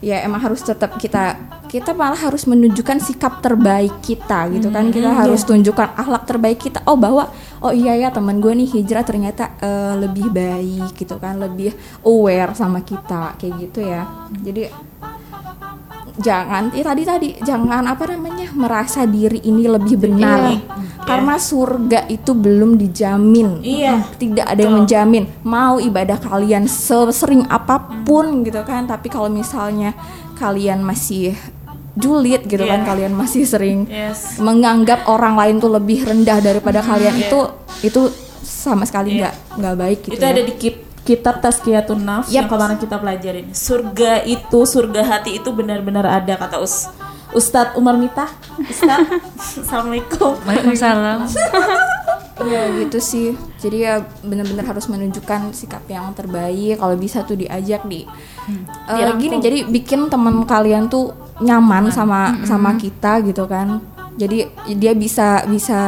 ya 0.00 0.24
emang 0.24 0.40
harus 0.40 0.64
tetap 0.64 0.96
kita 0.96 1.36
kita 1.70 1.94
malah 1.94 2.18
harus 2.18 2.50
menunjukkan 2.50 2.98
sikap 2.98 3.38
terbaik 3.38 4.02
kita 4.02 4.50
gitu 4.50 4.74
kan. 4.74 4.90
Kita 4.90 5.14
harus 5.14 5.46
tunjukkan 5.46 5.94
akhlak 5.94 6.26
terbaik 6.26 6.58
kita. 6.58 6.82
Oh 6.88 6.98
bahwa 6.98 7.30
oh 7.62 7.70
iya 7.70 7.94
ya 7.94 8.08
teman 8.10 8.42
gue 8.42 8.50
nih 8.50 8.68
hijrah 8.80 9.06
ternyata 9.06 9.54
eh, 9.62 9.94
lebih 9.94 10.34
baik 10.34 10.98
gitu 10.98 11.14
kan 11.22 11.38
lebih 11.38 11.70
aware 12.02 12.58
sama 12.58 12.82
kita 12.82 13.38
kayak 13.38 13.54
gitu 13.70 13.86
ya. 13.86 14.02
Jadi 14.42 14.66
jangan 16.20 16.68
eh, 16.70 16.84
tadi 16.84 17.02
tadi 17.02 17.28
jangan 17.40 17.84
apa 17.84 18.04
namanya 18.06 18.52
merasa 18.52 19.02
diri 19.02 19.40
ini 19.42 19.64
lebih 19.64 19.96
benar 19.96 20.52
karena 21.00 21.34
surga 21.34 22.06
itu 22.06 22.30
belum 22.30 22.76
dijamin 22.76 23.60
Iya. 23.60 24.04
tidak 24.14 24.46
ada 24.46 24.60
yang 24.60 24.74
menjamin 24.78 25.24
mau 25.42 25.80
ibadah 25.80 26.16
kalian 26.16 26.64
sesering 26.64 27.48
apa 27.48 27.80
pun 28.04 28.44
gitu 28.44 28.60
kan 28.62 28.84
tapi 28.84 29.08
kalau 29.08 29.26
misalnya 29.26 29.96
kalian 30.36 30.80
masih 30.80 31.32
julid 31.92 32.44
gitu 32.44 32.62
kan 32.62 32.84
Iya. 32.84 32.86
kalian 32.86 33.12
masih 33.12 33.42
sering 33.42 33.88
Yes. 33.88 34.36
menganggap 34.38 35.08
orang 35.08 35.34
lain 35.34 35.56
tuh 35.58 35.72
lebih 35.72 36.04
rendah 36.04 36.38
daripada 36.38 36.80
kalian 36.80 37.16
Iya. 37.16 37.24
itu 37.26 37.40
itu 37.82 38.00
sama 38.40 38.84
sekali 38.84 39.16
Iya. 39.16 39.18
nggak 39.18 39.34
nggak 39.56 39.76
baik 39.76 39.98
gitu 40.04 40.14
itu 40.14 40.24
ya. 40.24 40.30
ada 40.30 40.42
di 40.42 40.54
kit- 40.54 40.82
kitab 41.02 41.40
Tazkiyatun 41.40 42.00
Nafs 42.00 42.28
yang 42.28 42.44
Yap. 42.44 42.52
kemarin 42.52 42.76
kita 42.76 42.96
pelajarin. 42.96 43.46
Surga 43.50 44.22
itu, 44.22 44.58
surga 44.62 45.02
hati 45.02 45.36
itu 45.36 45.48
benar-benar 45.50 46.04
ada 46.04 46.36
kata 46.36 46.58
Us 46.58 46.86
Ustadz 47.30 47.74
Umar 47.74 47.94
Mita. 47.94 48.26
Ustadz, 48.58 49.22
Assalamualaikum. 49.62 50.34
Waalaikumsalam. 50.42 51.18
Ya 52.40 52.72
gitu 52.72 52.96
sih. 52.98 53.36
Jadi 53.60 53.84
ya 53.84 54.00
benar-benar 54.24 54.64
harus 54.64 54.88
menunjukkan 54.88 55.52
sikap 55.52 55.84
yang 55.84 56.08
terbaik. 56.16 56.80
Kalau 56.80 56.96
bisa 56.96 57.20
tuh 57.20 57.36
diajak 57.36 57.84
di 57.84 58.08
Eh, 58.48 58.96
Dirangkul. 58.96 59.20
gini. 59.20 59.36
Jadi 59.38 59.58
bikin 59.68 60.08
teman 60.08 60.48
kalian 60.48 60.88
tuh 60.88 61.12
nyaman 61.38 61.92
sama 61.92 62.40
sama 62.48 62.80
kita 62.80 63.20
gitu 63.22 63.44
kan. 63.44 63.84
Jadi 64.16 64.48
dia 64.72 64.96
bisa 64.96 65.44
bisa 65.44 65.80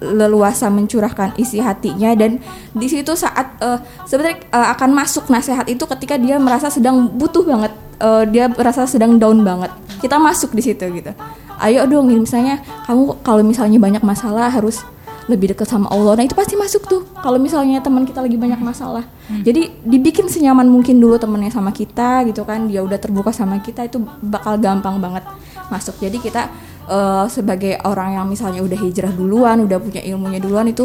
leluasa 0.00 0.72
mencurahkan 0.72 1.36
isi 1.36 1.60
hatinya 1.60 2.16
dan 2.16 2.40
di 2.72 2.88
situ 2.88 3.12
saat 3.12 3.60
eh, 3.60 3.78
sebenarnya 4.08 4.48
eh, 4.48 4.68
akan 4.72 4.90
masuk 4.96 5.28
nasihat 5.28 5.68
itu 5.68 5.84
ketika 5.84 6.16
dia 6.16 6.40
merasa 6.40 6.72
sedang 6.72 7.06
butuh 7.12 7.44
banget 7.44 7.72
eh, 8.00 8.24
dia 8.32 8.48
merasa 8.48 8.88
sedang 8.88 9.20
down 9.20 9.44
banget. 9.44 9.70
Kita 10.00 10.16
masuk 10.16 10.56
di 10.56 10.64
situ 10.64 10.88
gitu. 10.88 11.12
Ayo 11.60 11.84
dong 11.84 12.08
misalnya 12.08 12.64
kamu 12.88 13.20
kalau 13.20 13.44
misalnya 13.44 13.76
banyak 13.76 14.00
masalah 14.00 14.48
harus 14.48 14.80
lebih 15.28 15.52
dekat 15.54 15.68
sama 15.68 15.86
Allah. 15.92 16.18
Nah 16.18 16.24
itu 16.26 16.34
pasti 16.34 16.56
masuk 16.56 16.88
tuh 16.88 17.06
kalau 17.20 17.36
misalnya 17.38 17.78
teman 17.78 18.02
kita 18.02 18.24
lagi 18.24 18.34
banyak 18.34 18.58
masalah. 18.58 19.06
Jadi 19.30 19.84
dibikin 19.86 20.26
senyaman 20.26 20.66
mungkin 20.66 20.98
dulu 20.98 21.20
temennya 21.20 21.54
sama 21.54 21.70
kita 21.70 22.26
gitu 22.26 22.42
kan. 22.42 22.66
Dia 22.66 22.82
udah 22.82 22.98
terbuka 22.98 23.30
sama 23.30 23.62
kita 23.62 23.86
itu 23.86 24.02
bakal 24.24 24.58
gampang 24.58 24.98
banget 24.98 25.22
masuk. 25.70 26.00
Jadi 26.02 26.18
kita 26.18 26.50
eh, 26.90 27.24
sebagai 27.28 27.78
orang 27.82 28.14
yang 28.14 28.26
misalnya 28.26 28.60
udah 28.60 28.76
hijrah 28.76 29.12
duluan 29.12 29.62
udah 29.62 29.78
punya 29.78 30.02
ilmunya 30.02 30.36
duluan 30.36 30.66
itu 30.66 30.84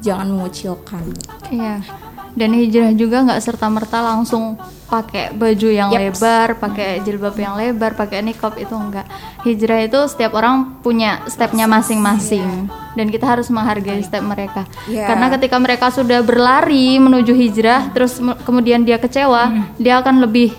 jangan 0.00 0.26
mengucilkan 0.26 1.04
Iya. 1.46 1.84
Dan 2.32 2.56
hijrah 2.56 2.90
juga 2.92 3.20
nggak 3.20 3.38
serta 3.38 3.68
merta 3.68 4.00
langsung 4.00 4.56
pakai 4.88 5.32
baju 5.32 5.68
yang 5.68 5.92
Yaps. 5.92 6.16
lebar, 6.16 6.48
pakai 6.56 7.04
jilbab 7.04 7.36
yang 7.36 7.54
lebar, 7.54 7.92
pakai 7.92 8.24
niqab 8.24 8.56
itu 8.56 8.72
enggak. 8.72 9.04
Hijrah 9.42 9.80
itu 9.82 10.00
setiap 10.06 10.32
orang 10.32 10.80
punya 10.80 11.20
stepnya 11.26 11.68
masing-masing 11.68 12.72
dan 12.90 13.06
kita 13.06 13.28
harus 13.28 13.46
menghargai 13.46 14.00
step 14.00 14.24
mereka. 14.24 14.64
Iya. 14.86 15.06
Karena 15.06 15.28
ketika 15.30 15.56
mereka 15.56 15.86
sudah 15.88 16.20
berlari 16.20 16.96
menuju 16.96 17.32
hijrah, 17.32 17.92
terus 17.92 18.16
kemudian 18.40 18.80
dia 18.80 18.96
kecewa, 18.96 19.52
dia 19.76 20.00
akan 20.00 20.24
lebih 20.24 20.56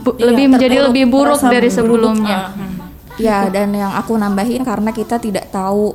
bu- 0.00 0.16
Iya, 0.16 0.24
lebih 0.26 0.46
menjadi 0.50 0.76
lebih 0.82 1.04
buruk 1.04 1.36
dari 1.42 1.68
buruk. 1.68 1.76
sebelumnya. 1.76 2.38
Ah, 2.38 2.48
hmm. 2.50 2.73
Ya, 3.18 3.46
dan 3.46 3.70
yang 3.74 3.94
aku 3.94 4.18
nambahin 4.18 4.66
karena 4.66 4.90
kita 4.90 5.22
tidak 5.22 5.50
tahu 5.54 5.94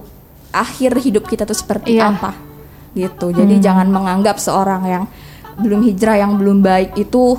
akhir 0.50 0.98
hidup 1.04 1.28
kita 1.28 1.44
tuh 1.44 1.58
seperti 1.58 2.00
Iya. 2.00 2.16
apa. 2.16 2.32
Gitu. 2.96 3.32
Jadi 3.36 3.62
jangan 3.62 3.86
menganggap 3.92 4.42
seorang 4.42 4.82
yang 4.88 5.04
belum 5.60 5.84
hijrah 5.84 6.16
yang 6.18 6.40
belum 6.40 6.64
baik 6.64 6.96
itu 6.96 7.38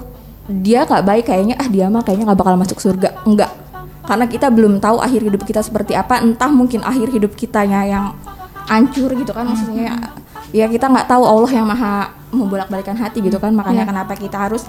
dia 0.51 0.85
nggak 0.85 1.05
baik 1.07 1.24
kayaknya 1.31 1.57
ah 1.57 1.68
dia 1.70 1.89
mah 1.89 2.05
kayaknya 2.05 2.31
nggak 2.31 2.41
bakal 2.41 2.55
masuk 2.61 2.78
surga. 2.78 3.24
Enggak. 3.24 3.51
Karena 4.05 4.26
kita 4.26 4.51
belum 4.51 4.83
tahu 4.83 4.99
akhir 4.99 5.20
hidup 5.22 5.43
kita 5.47 5.62
seperti 5.62 5.95
apa, 5.95 6.18
entah 6.20 6.51
mungkin 6.51 6.83
akhir 6.83 7.14
hidup 7.14 7.33
kitanya 7.39 7.87
yang 7.87 8.05
hancur 8.66 9.11
gitu 9.14 9.35
kan 9.35 9.47
maksudnya 9.51 10.14
ya 10.51 10.67
kita 10.67 10.87
nggak 10.87 11.07
tahu 11.07 11.23
Allah 11.23 11.51
yang 11.51 11.67
maha 11.67 12.11
membolak-balikan 12.31 12.95
hati 12.95 13.19
gitu 13.21 13.37
kan 13.37 13.51
makanya 13.51 13.83
kenapa 13.85 14.15
kita 14.15 14.39
harus 14.39 14.63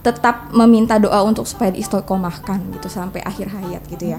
tetap 0.00 0.50
meminta 0.52 0.94
doa 0.96 1.22
untuk 1.22 1.42
supaya 1.42 1.70
diistiqomahkan 1.70 2.58
gitu 2.72 2.86
sampai 2.86 3.18
akhir 3.20 3.50
hayat 3.50 3.82
gitu 3.88 4.14
ya. 4.14 4.18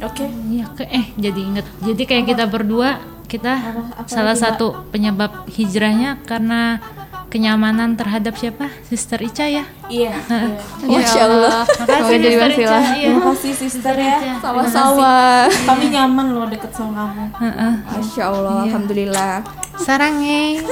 Oke. 0.00 0.26
Iya, 0.26 0.66
ke- 0.74 0.88
eh 0.88 1.06
jadi 1.14 1.40
inget. 1.40 1.66
Jadi 1.78 2.02
kayak 2.04 2.24
kita 2.26 2.44
berdua 2.46 2.98
kita 3.26 3.62
salah 4.08 4.34
satu 4.34 4.66
penyebab 4.90 5.46
hijrahnya 5.46 6.18
karena 6.24 6.82
kenyamanan 7.30 7.94
terhadap 7.94 8.34
siapa? 8.34 8.66
Sister 8.90 9.22
Ica 9.22 9.46
ya. 9.46 9.64
Iya. 9.86 10.18
iya. 10.18 10.58
Masya 10.82 11.22
Allah. 11.30 11.62
Jadi 12.10 12.26
Sister 12.34 12.42
wasilah. 12.42 12.82
Ica. 12.82 12.98
Iya. 12.98 13.06
Terima 13.06 13.22
kasih 13.30 13.52
sister 13.54 13.94
ya. 13.94 14.18
Sama-sama. 14.42 15.14
Kami 15.46 15.84
nyaman 15.94 16.26
loh 16.34 16.46
deket 16.50 16.74
sama 16.74 17.14
kamu. 17.14 17.24
Heeh. 17.38 17.72
Masya 17.86 18.22
Allah, 18.26 18.58
Alhamdulillah. 18.66 19.34
Sarangnya. 19.78 20.66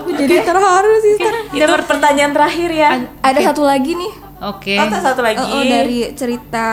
Aku 0.00 0.08
jadi 0.16 0.40
terharu 0.40 0.92
sih. 1.04 1.14
Itu 1.52 1.74
pertanyaan 1.84 2.32
terakhir 2.32 2.70
ya. 2.72 2.90
Ada 3.20 3.52
satu 3.52 3.68
lagi 3.68 3.92
nih. 3.92 4.12
Oke. 4.48 4.74
Oh, 4.80 4.86
ada 4.88 4.98
satu 5.04 5.20
lagi. 5.20 5.44
Oh, 5.44 5.60
oh, 5.60 5.64
dari 5.68 6.16
cerita 6.16 6.66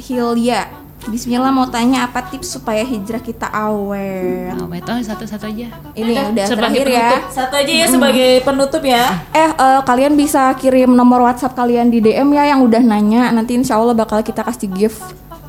Hilya. 0.00 0.79
Bismillah 1.00 1.48
mau 1.48 1.64
tanya 1.64 2.04
apa 2.04 2.20
tips 2.28 2.60
supaya 2.60 2.84
hijrah 2.84 3.18
kita 3.18 3.48
awet. 3.48 4.52
Oh, 4.60 4.68
wait, 4.68 4.84
oh, 4.84 5.00
satu-satu 5.00 5.48
aja. 5.48 5.72
Ini 5.96 6.12
udah 6.28 6.44
sebagai 6.44 6.84
terakhir 6.84 6.86
ya. 6.92 7.10
Satu 7.32 7.54
aja 7.56 7.72
ya 7.72 7.86
sebagai 7.88 8.30
penutup 8.44 8.82
ya. 8.84 9.04
Eh, 9.32 9.48
eh, 9.48 9.80
kalian 9.80 10.12
bisa 10.12 10.52
kirim 10.54 10.92
nomor 10.92 11.24
WhatsApp 11.24 11.56
kalian 11.56 11.88
di 11.88 12.04
DM 12.04 12.28
ya 12.30 12.52
yang 12.52 12.60
udah 12.60 12.84
nanya. 12.84 13.32
Nanti 13.32 13.56
insya 13.56 13.80
Allah 13.80 13.96
bakal 13.96 14.20
kita 14.20 14.44
kasih 14.44 14.68
gift 14.68 15.00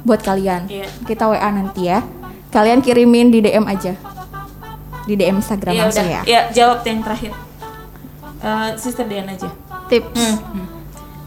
buat 0.07 0.23
kalian. 0.23 0.71
Iya. 0.71 0.87
Kita 1.03 1.27
WA 1.27 1.49
nanti 1.51 1.91
ya. 1.91 1.99
Kalian 2.47 2.79
kirimin 2.79 3.27
di 3.27 3.43
DM 3.43 3.67
aja. 3.67 3.91
Di 5.03 5.19
DM 5.19 5.43
Instagram 5.43 5.75
Ya 5.75 5.81
langsung 5.83 6.07
udah. 6.07 6.15
ya. 6.15 6.21
Ya 6.23 6.41
jawab 6.49 6.79
yang 6.87 7.03
terakhir. 7.03 7.35
Eh, 8.39 8.69
sister 8.79 9.03
Dian 9.03 9.27
aja. 9.27 9.51
Tips 9.91 10.39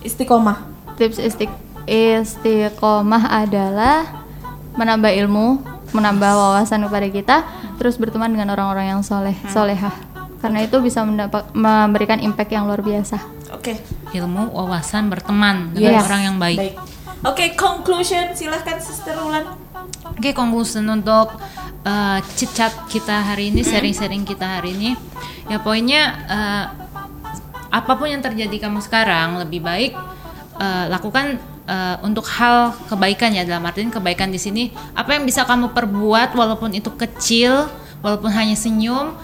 Istiqomah. 0.01 0.73
tips 0.95 1.19
istik 1.19 1.51
istiqomah 1.87 3.31
adalah 3.31 4.27
menambah 4.75 5.13
ilmu, 5.25 5.63
menambah 5.95 6.33
wawasan 6.35 6.83
kepada 6.87 7.09
kita, 7.09 7.37
terus 7.79 7.95
berteman 8.01 8.35
dengan 8.35 8.53
orang-orang 8.55 8.99
yang 8.99 9.01
soleh, 9.07 9.37
solehah. 9.51 9.95
Karena 10.43 10.67
itu 10.67 10.77
bisa 10.85 11.01
mendapat 11.07 11.49
memberikan 11.57 12.21
impact 12.21 12.53
yang 12.53 12.69
luar 12.69 12.85
biasa. 12.85 13.17
Oke. 13.55 13.81
Ilmu, 14.13 14.53
wawasan, 14.53 15.09
berteman 15.09 15.73
dengan 15.73 16.03
Yes. 16.03 16.07
orang 16.11 16.23
yang 16.23 16.37
baik. 16.37 16.59
Baik. 16.59 16.75
Oke, 17.25 17.45
conclusion 17.57 18.37
silahkan 18.37 18.77
Sister 18.77 19.17
Ulan. 19.17 19.57
Oke, 20.13 20.37
conclusion 20.37 20.85
untuk 20.93 21.33
uh, 21.89 22.19
chit-chat 22.37 22.85
kita 22.93 23.25
hari 23.25 23.49
ini, 23.49 23.65
sharing-sharing 23.65 24.29
kita 24.29 24.61
hari 24.61 24.77
ini. 24.77 24.93
Ya 25.49 25.57
poinnya 25.61 26.03
uh, 26.29 26.65
apa 27.73 27.93
pun 27.97 28.13
yang 28.13 28.21
terjadi 28.21 28.69
kamu 28.69 28.85
sekarang 28.85 29.41
lebih 29.41 29.65
baik 29.65 29.97
uh, 30.61 30.87
lakukan 30.93 31.41
uh, 31.69 31.97
untuk 32.05 32.25
hal 32.29 32.73
kebaikan 32.89 33.33
ya 33.33 33.43
dalam 33.45 33.65
artian 33.65 33.93
kebaikan 33.93 34.29
di 34.29 34.41
sini 34.41 34.73
apa 34.93 35.17
yang 35.17 35.25
bisa 35.25 35.45
kamu 35.45 35.73
perbuat 35.73 36.37
walaupun 36.37 36.73
itu 36.77 36.93
kecil, 36.95 37.69
walaupun 38.05 38.31
hanya 38.33 38.57
senyum 38.57 39.17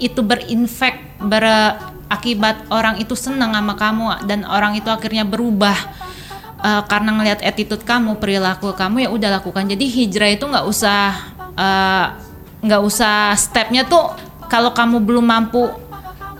itu 0.00 0.24
berinfek 0.24 1.20
berakibat 1.20 2.64
orang 2.72 2.96
itu 2.96 3.12
senang 3.12 3.52
sama 3.52 3.76
kamu 3.76 4.24
dan 4.24 4.48
orang 4.48 4.72
itu 4.78 4.88
akhirnya 4.88 5.28
berubah 5.28 5.76
eh, 6.64 6.82
karena 6.88 7.12
ngelihat 7.20 7.44
attitude 7.44 7.84
kamu 7.84 8.16
perilaku 8.16 8.72
kamu 8.72 9.04
ya 9.04 9.08
udah 9.12 9.30
lakukan. 9.36 9.68
Jadi 9.68 9.84
hijrah 9.84 10.32
itu 10.32 10.48
nggak 10.48 10.64
usah 10.64 11.12
eh, 11.52 12.06
nggak 12.64 12.82
usah 12.84 13.36
stepnya 13.36 13.84
tuh 13.84 14.16
kalau 14.48 14.72
kamu 14.72 15.04
belum 15.04 15.24
mampu 15.24 15.68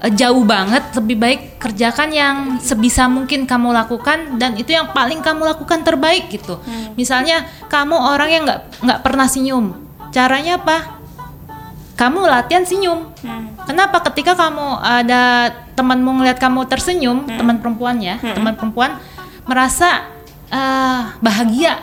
jauh 0.01 0.45
banget 0.49 0.81
lebih 0.97 1.17
baik 1.21 1.41
kerjakan 1.61 2.09
yang 2.09 2.37
sebisa 2.57 3.05
mungkin 3.05 3.45
kamu 3.45 3.69
lakukan 3.77 4.41
dan 4.41 4.57
itu 4.57 4.73
yang 4.73 4.89
paling 4.97 5.21
kamu 5.21 5.45
lakukan 5.45 5.85
terbaik 5.85 6.33
gitu. 6.33 6.57
Misalnya 6.97 7.45
kamu 7.69 7.93
orang 7.93 8.29
yang 8.33 8.43
nggak 8.49 8.61
nggak 8.81 9.01
pernah 9.05 9.29
senyum. 9.29 9.77
Caranya 10.09 10.57
apa? 10.57 11.01
Kamu 12.01 12.25
latihan 12.25 12.65
senyum. 12.65 13.13
Kenapa? 13.69 14.01
Ketika 14.09 14.33
kamu 14.33 14.81
ada 14.81 15.53
temanmu 15.81 16.21
ngeliat 16.21 16.37
kamu 16.37 16.69
tersenyum 16.69 17.25
teman 17.25 17.57
perempuan 17.57 17.97
ya 18.05 18.21
teman 18.21 18.53
perempuan 18.53 19.01
merasa 19.49 20.05
eh, 20.53 21.01
bahagia 21.25 21.81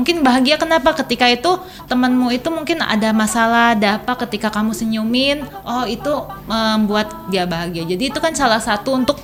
mungkin 0.00 0.24
bahagia 0.24 0.56
kenapa? 0.56 0.96
Ketika 0.96 1.28
itu 1.28 1.60
temanmu 1.84 2.32
itu 2.32 2.48
mungkin 2.48 2.80
ada 2.80 3.12
masalah 3.12 3.76
ada 3.76 4.00
apa 4.00 4.16
ketika 4.24 4.48
kamu 4.48 4.72
senyumin 4.72 5.44
oh 5.68 5.84
itu 5.84 6.24
membuat 6.48 7.28
dia 7.28 7.44
bahagia. 7.44 7.84
Jadi 7.84 8.08
itu 8.08 8.16
kan 8.16 8.32
salah 8.32 8.64
satu 8.64 8.96
untuk 8.96 9.20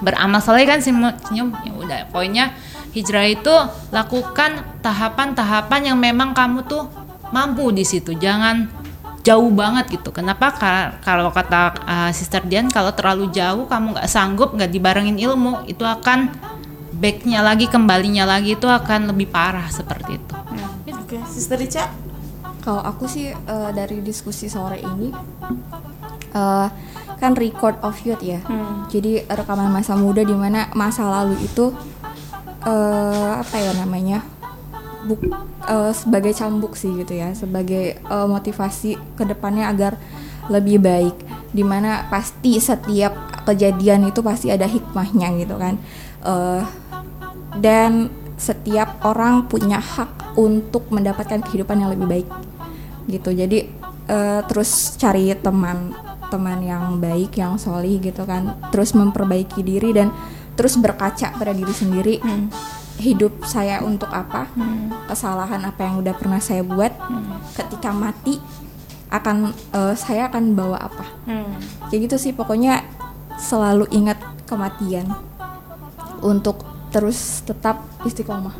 beramal 0.00 0.40
soleh 0.40 0.64
kan? 0.64 0.80
Senyum 0.80 1.52
ya 1.52 1.72
udah. 1.76 1.98
Poinnya 2.08 2.56
hijrah 2.96 3.28
itu 3.28 3.52
lakukan 3.92 4.64
tahapan-tahapan 4.80 5.92
yang 5.92 6.00
memang 6.00 6.32
kamu 6.32 6.64
tuh 6.64 6.88
mampu 7.28 7.68
di 7.76 7.84
situ. 7.84 8.16
Jangan 8.16 8.72
jauh 9.20 9.52
banget 9.52 10.00
gitu. 10.00 10.16
Kenapa? 10.16 10.56
Ka- 10.56 10.96
kalau 11.04 11.28
kata 11.28 11.76
uh, 11.84 12.10
Sister 12.16 12.40
Dian 12.48 12.72
kalau 12.72 12.96
terlalu 12.96 13.28
jauh 13.36 13.68
kamu 13.68 14.00
nggak 14.00 14.08
sanggup 14.08 14.56
nggak 14.56 14.72
dibarengin 14.72 15.20
ilmu 15.20 15.68
itu 15.68 15.84
akan 15.84 16.32
backnya 16.96 17.44
lagi 17.44 17.68
kembalinya 17.68 18.24
lagi 18.24 18.56
itu 18.56 18.66
akan 18.66 19.12
lebih 19.12 19.28
parah 19.28 19.68
seperti 19.68 20.16
itu 20.16 20.34
Oke, 21.06 21.22
Sister 21.30 21.54
Ica. 21.62 21.86
Kalau 22.66 22.82
aku 22.82 23.06
sih 23.06 23.30
eh, 23.30 23.70
dari 23.70 24.02
diskusi 24.02 24.50
sore 24.50 24.82
ini 24.82 25.14
eh, 26.34 26.68
kan 27.22 27.32
record 27.38 27.78
of 27.86 27.94
youth 28.02 28.18
ya. 28.26 28.42
Jadi 28.90 29.22
rekaman 29.22 29.70
masa 29.70 29.94
muda 29.94 30.26
di 30.26 30.34
mana 30.34 30.66
masa 30.74 31.06
lalu 31.06 31.38
itu 31.46 31.70
eh, 32.66 33.32
apa 33.38 33.54
ya 33.54 33.70
namanya? 33.78 34.18
Buk, 35.06 35.22
eh, 35.70 35.92
sebagai 35.94 36.34
cambuk 36.34 36.74
sih 36.74 36.90
gitu 36.98 37.14
ya, 37.14 37.30
sebagai 37.38 38.02
eh, 38.02 38.26
motivasi 38.26 38.98
ke 39.14 39.22
depannya 39.22 39.70
agar 39.70 39.94
lebih 40.50 40.82
baik. 40.82 41.14
Di 41.54 41.62
mana 41.62 42.10
pasti 42.10 42.58
setiap 42.58 43.46
kejadian 43.46 44.10
itu 44.10 44.26
pasti 44.26 44.50
ada 44.50 44.66
hikmahnya 44.66 45.38
gitu 45.38 45.54
kan. 45.54 45.78
Eh, 46.26 46.62
dan 47.60 48.12
setiap 48.36 49.00
orang 49.08 49.48
punya 49.48 49.80
hak 49.80 50.36
untuk 50.36 50.92
mendapatkan 50.92 51.40
kehidupan 51.40 51.80
yang 51.80 51.90
lebih 51.92 52.06
baik. 52.06 52.28
Gitu. 53.08 53.30
Jadi 53.32 53.58
eh, 54.06 54.40
terus 54.44 54.94
cari 55.00 55.32
teman 55.40 55.96
teman 56.26 56.58
yang 56.60 57.00
baik 57.00 57.38
yang 57.40 57.56
solih 57.56 57.96
gitu 57.98 58.28
kan. 58.28 58.60
Terus 58.70 58.92
memperbaiki 58.92 59.64
diri 59.64 59.96
dan 59.96 60.12
terus 60.54 60.76
berkaca 60.76 61.32
pada 61.32 61.52
diri 61.56 61.72
sendiri. 61.72 62.14
Hidup 62.96 63.44
saya 63.44 63.84
untuk 63.84 64.08
apa? 64.08 64.48
Kesalahan 65.04 65.60
apa 65.68 65.80
yang 65.84 66.00
udah 66.00 66.14
pernah 66.16 66.40
saya 66.40 66.64
buat? 66.64 66.92
Ketika 67.56 67.92
mati 67.92 68.40
akan 69.08 69.52
eh, 69.52 69.94
saya 69.96 70.28
akan 70.28 70.52
bawa 70.52 70.92
apa? 70.92 71.04
Kayak 71.88 72.12
gitu 72.12 72.16
sih. 72.20 72.32
Pokoknya 72.36 72.84
selalu 73.40 73.88
ingat 73.92 74.20
kematian. 74.44 75.08
Untuk 76.24 76.75
terus 76.88 77.18
tetap 77.42 77.76
istiqomah 78.02 78.54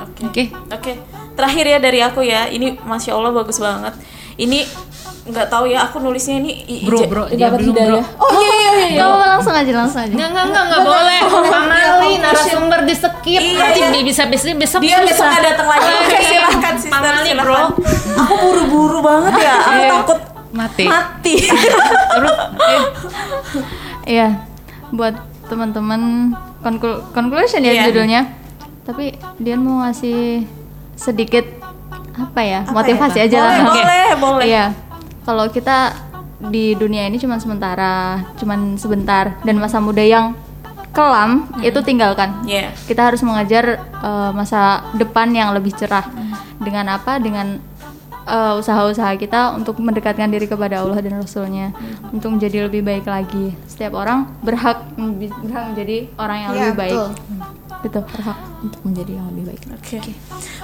Oke. 0.00 0.22
Oke. 0.26 0.44
Oke. 0.70 0.92
Terakhir 1.30 1.64
ya 1.66 1.78
dari 1.78 2.00
aku 2.00 2.20
ya. 2.20 2.48
Ini 2.48 2.80
masya 2.80 3.12
Allah 3.12 3.32
bagus 3.32 3.60
banget. 3.60 3.92
Ini 4.34 4.64
nggak 5.20 5.46
tahu 5.46 5.68
ya 5.68 5.84
aku 5.84 6.00
nulisnya 6.00 6.40
ini 6.40 6.64
i- 6.64 6.82
bro 6.82 7.04
bro 7.04 7.28
dia 7.28 7.52
belum 7.52 7.76
bro 7.76 8.00
Oh 8.16 8.32
iya 8.32 8.48
iya 8.48 8.72
iya. 8.72 8.86
iya. 8.90 9.00
Kamu 9.04 9.16
langsung 9.20 9.52
aja 9.52 9.72
langsung 9.74 10.00
aja. 10.00 10.08
Nggak, 10.10 10.28
nggak, 10.30 10.44
nggak, 10.46 10.64
nggak 10.64 10.82
boleh. 10.82 11.18
Pamali 11.46 12.12
narasumber 12.16 12.80
di 12.88 12.94
skip. 12.96 13.40
Iya. 13.42 13.60
Nanti 13.60 13.80
dia 13.90 14.02
bisa 14.02 14.22
bisa 14.24 14.56
besok 14.56 14.80
Dia 14.80 15.04
besok 15.04 15.24
nggak 15.26 15.44
datang 15.44 15.68
lagi. 15.68 15.90
Oke 15.92 16.18
silahkan 16.22 16.74
sister 16.74 16.92
Pamali, 16.96 17.30
bro. 17.36 17.60
Aku 18.16 18.34
buru-buru 18.40 18.98
banget 19.00 19.32
ya. 19.38 19.54
Aku 19.58 19.72
Iya. 19.76 19.88
takut 19.94 20.18
Mati. 20.50 20.84
mati. 20.84 21.34
Terus, 22.10 22.36
eh, 22.58 22.82
Iya, 24.08 24.28
buat 24.90 25.14
teman-teman 25.50 26.30
conclu- 26.62 27.02
conclusion 27.10 27.60
ya 27.60 27.74
Iya. 27.74 27.84
judulnya. 27.90 28.22
Tapi 28.86 29.12
Dian 29.36 29.60
mau 29.60 29.82
ngasih 29.82 30.46
sedikit 30.94 31.42
apa 32.14 32.40
ya 32.40 32.60
Apa 32.62 32.74
motivasi 32.76 33.18
ya, 33.18 33.24
aja 33.26 33.38
lah. 33.40 33.50
Boleh, 33.50 33.60
Oke. 33.66 33.80
boleh, 33.82 34.08
boleh. 34.16 34.46
Iya, 34.46 34.64
kalau 35.22 35.44
kita 35.48 35.78
di 36.40 36.72
dunia 36.72 37.04
ini 37.04 37.18
cuma 37.18 37.36
sementara, 37.36 38.24
cuman 38.36 38.76
sebentar 38.76 39.36
dan 39.42 39.56
masa 39.56 39.76
muda 39.76 40.00
yang 40.00 40.32
kelam 40.90 41.46
itu 41.60 41.78
tinggalkan. 41.80 42.42
Iya. 42.42 42.72
Kita 42.84 43.12
harus 43.12 43.20
mengajar 43.20 43.78
eh, 43.78 44.30
masa 44.32 44.86
depan 44.94 45.30
yang 45.30 45.52
lebih 45.52 45.70
cerah. 45.72 46.06
Dengan 46.58 46.92
apa? 46.92 47.16
Dengan 47.16 47.56
eh, 48.30 48.54
usaha-usaha 48.56 49.18
kita 49.18 49.58
untuk 49.58 49.82
mendekatkan 49.82 50.30
diri 50.30 50.46
kepada 50.46 50.80
Allah 50.86 51.02
dan 51.02 51.18
Rasulnya 51.18 51.74
untuk 52.14 52.38
menjadi 52.38 52.70
lebih 52.70 52.86
baik 52.86 53.04
lagi. 53.04 53.52
Setiap 53.66 53.98
orang 53.98 54.30
berhak 54.40 54.86
berhak 54.94 55.64
menjadi 55.74 56.06
orang 56.14 56.38
yang 56.38 56.50
Iya, 56.50 56.58
lebih 56.62 56.76
baik. 56.78 56.94
betul. 56.94 57.10
Gitu. 57.80 57.96
berhak 58.12 58.38
untuk 58.60 58.80
menjadi 58.84 59.12
yang 59.16 59.26
lebih 59.32 59.44
baik 59.48 59.62
Oke. 59.72 59.98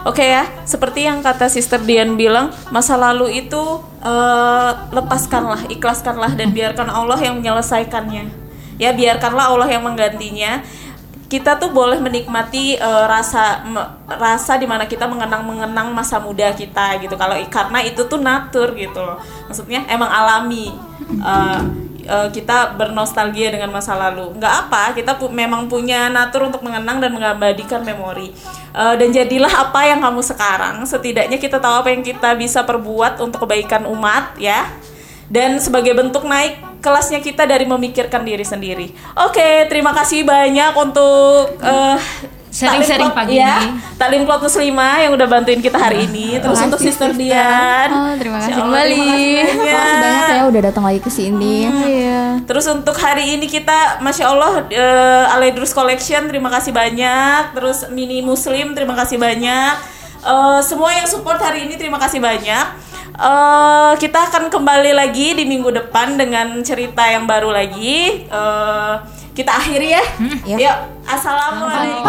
Oke 0.05 0.25
ya, 0.29 0.45
seperti 0.69 1.09
yang 1.09 1.25
kata 1.25 1.49
Sister 1.49 1.81
Dian 1.81 2.12
bilang, 2.14 2.53
masa 2.69 2.93
lalu 3.01 3.41
itu 3.41 3.62
eh, 4.05 4.71
lepaskanlah, 4.93 5.67
ikhlaskanlah 5.73 6.37
dan 6.37 6.53
biarkan 6.53 6.93
Allah 6.93 7.17
yang 7.19 7.41
menyelesaikannya. 7.41 8.29
Ya, 8.77 8.93
biarkanlah 8.93 9.49
Allah 9.49 9.69
yang 9.73 9.83
menggantinya. 9.83 10.61
Kita 11.27 11.59
tuh 11.59 11.74
boleh 11.74 11.99
menikmati 11.99 12.79
eh, 12.79 13.05
rasa 13.11 13.66
me- 13.66 13.91
rasa 14.07 14.62
di 14.62 14.66
mana 14.66 14.87
kita 14.87 15.11
mengenang-mengenang 15.11 15.91
masa 15.91 16.22
muda 16.22 16.55
kita 16.55 17.03
gitu. 17.03 17.18
Kalau 17.18 17.35
karena 17.51 17.83
itu 17.83 18.07
tuh 18.07 18.22
natur 18.22 18.79
gitu 18.79 19.03
loh. 19.03 19.18
Maksudnya 19.51 19.83
emang 19.91 20.07
alami. 20.07 20.70
Eh, 21.07 21.61
eh, 22.07 22.29
kita 22.31 22.79
bernostalgia 22.79 23.51
dengan 23.51 23.74
masa 23.74 23.99
lalu. 23.99 24.39
Nggak 24.39 24.55
apa, 24.70 24.95
kita 24.95 25.18
pu- 25.18 25.35
memang 25.35 25.66
punya 25.66 26.07
natur 26.07 26.47
untuk 26.47 26.62
mengenang 26.62 27.03
dan 27.03 27.11
mengabadikan 27.11 27.83
memori. 27.83 28.31
Eh, 28.70 28.95
dan 28.95 29.09
jadilah 29.11 29.51
apa 29.66 29.83
yang 29.83 29.99
kamu 30.07 30.22
sekarang. 30.22 30.79
Setidaknya 30.87 31.43
kita 31.43 31.59
tahu 31.59 31.83
apa 31.83 31.91
yang 31.91 32.07
kita 32.07 32.39
bisa 32.39 32.62
perbuat 32.62 33.18
untuk 33.18 33.43
kebaikan 33.43 33.83
umat, 33.91 34.39
ya. 34.39 34.70
Dan 35.27 35.59
sebagai 35.59 35.91
bentuk 35.91 36.22
naik 36.22 36.62
kelasnya 36.81 37.20
kita 37.20 37.45
dari 37.45 37.64
memikirkan 37.64 38.22
diri 38.22 38.45
sendiri. 38.45 38.93
Oke, 39.27 39.66
terima 39.70 39.93
kasih 39.93 40.22
banyak 40.22 40.72
untuk 40.77 41.57
eh, 41.61 41.99
Sharing-sharing 42.57 43.12
pagi 43.12 43.37
ya, 43.37 43.68
ini. 43.68 43.77
Taklim 44.01 44.24
Plot 44.24 44.41
Muslimah 44.41 45.05
yang 45.05 45.12
udah 45.12 45.29
bantuin 45.29 45.61
kita 45.61 45.77
hari 45.77 46.09
ini. 46.09 46.41
Terus 46.41 46.57
untuk 46.64 46.81
Sister 46.81 47.12
Dian. 47.12 47.89
Oh, 47.93 48.16
terima 48.16 48.41
kasih 48.41 48.53
Allah, 48.57 48.64
kembali. 48.64 48.97
terima 48.97 49.12
kasih 49.12 49.37
banyak. 49.37 49.53
Terima 49.53 50.01
banyak 50.01 50.24
ya 50.33 50.43
udah 50.49 50.61
datang 50.64 50.85
lagi 50.89 51.01
ke 51.05 51.11
sini. 51.12 51.57
Iya. 51.68 52.22
Terus 52.49 52.64
untuk 52.72 52.97
hari 52.97 53.37
ini 53.37 53.45
kita, 53.45 54.01
masya 54.01 54.24
Allah, 54.33 54.64
eh, 54.72 55.35
Aledrus 55.37 55.77
Collection, 55.77 56.33
terima 56.33 56.49
kasih 56.49 56.72
banyak. 56.72 57.53
Terus 57.53 57.93
Mini 57.93 58.24
Muslim, 58.24 58.72
terima 58.72 58.97
kasih 58.97 59.20
banyak. 59.20 59.95
Eh, 60.27 60.61
semua 60.66 60.91
yang 60.91 61.07
support 61.07 61.39
hari 61.39 61.70
ini, 61.70 61.79
terima 61.79 62.03
kasih 62.03 62.18
banyak. 62.18 62.66
Eh, 63.14 63.93
kita 64.03 64.27
akan 64.27 64.51
kembali 64.51 64.91
lagi 64.91 65.39
di 65.39 65.47
minggu 65.47 65.70
depan 65.70 66.18
dengan 66.18 66.59
cerita 66.66 67.07
yang 67.07 67.31
baru 67.31 67.55
lagi. 67.55 68.27
Eh, 68.27 68.95
kita 69.39 69.55
akhiri 69.55 69.95
ya. 69.95 70.05
ya. 70.43 70.57
Yuk, 70.59 70.77
assalamualaikum. 71.07 72.03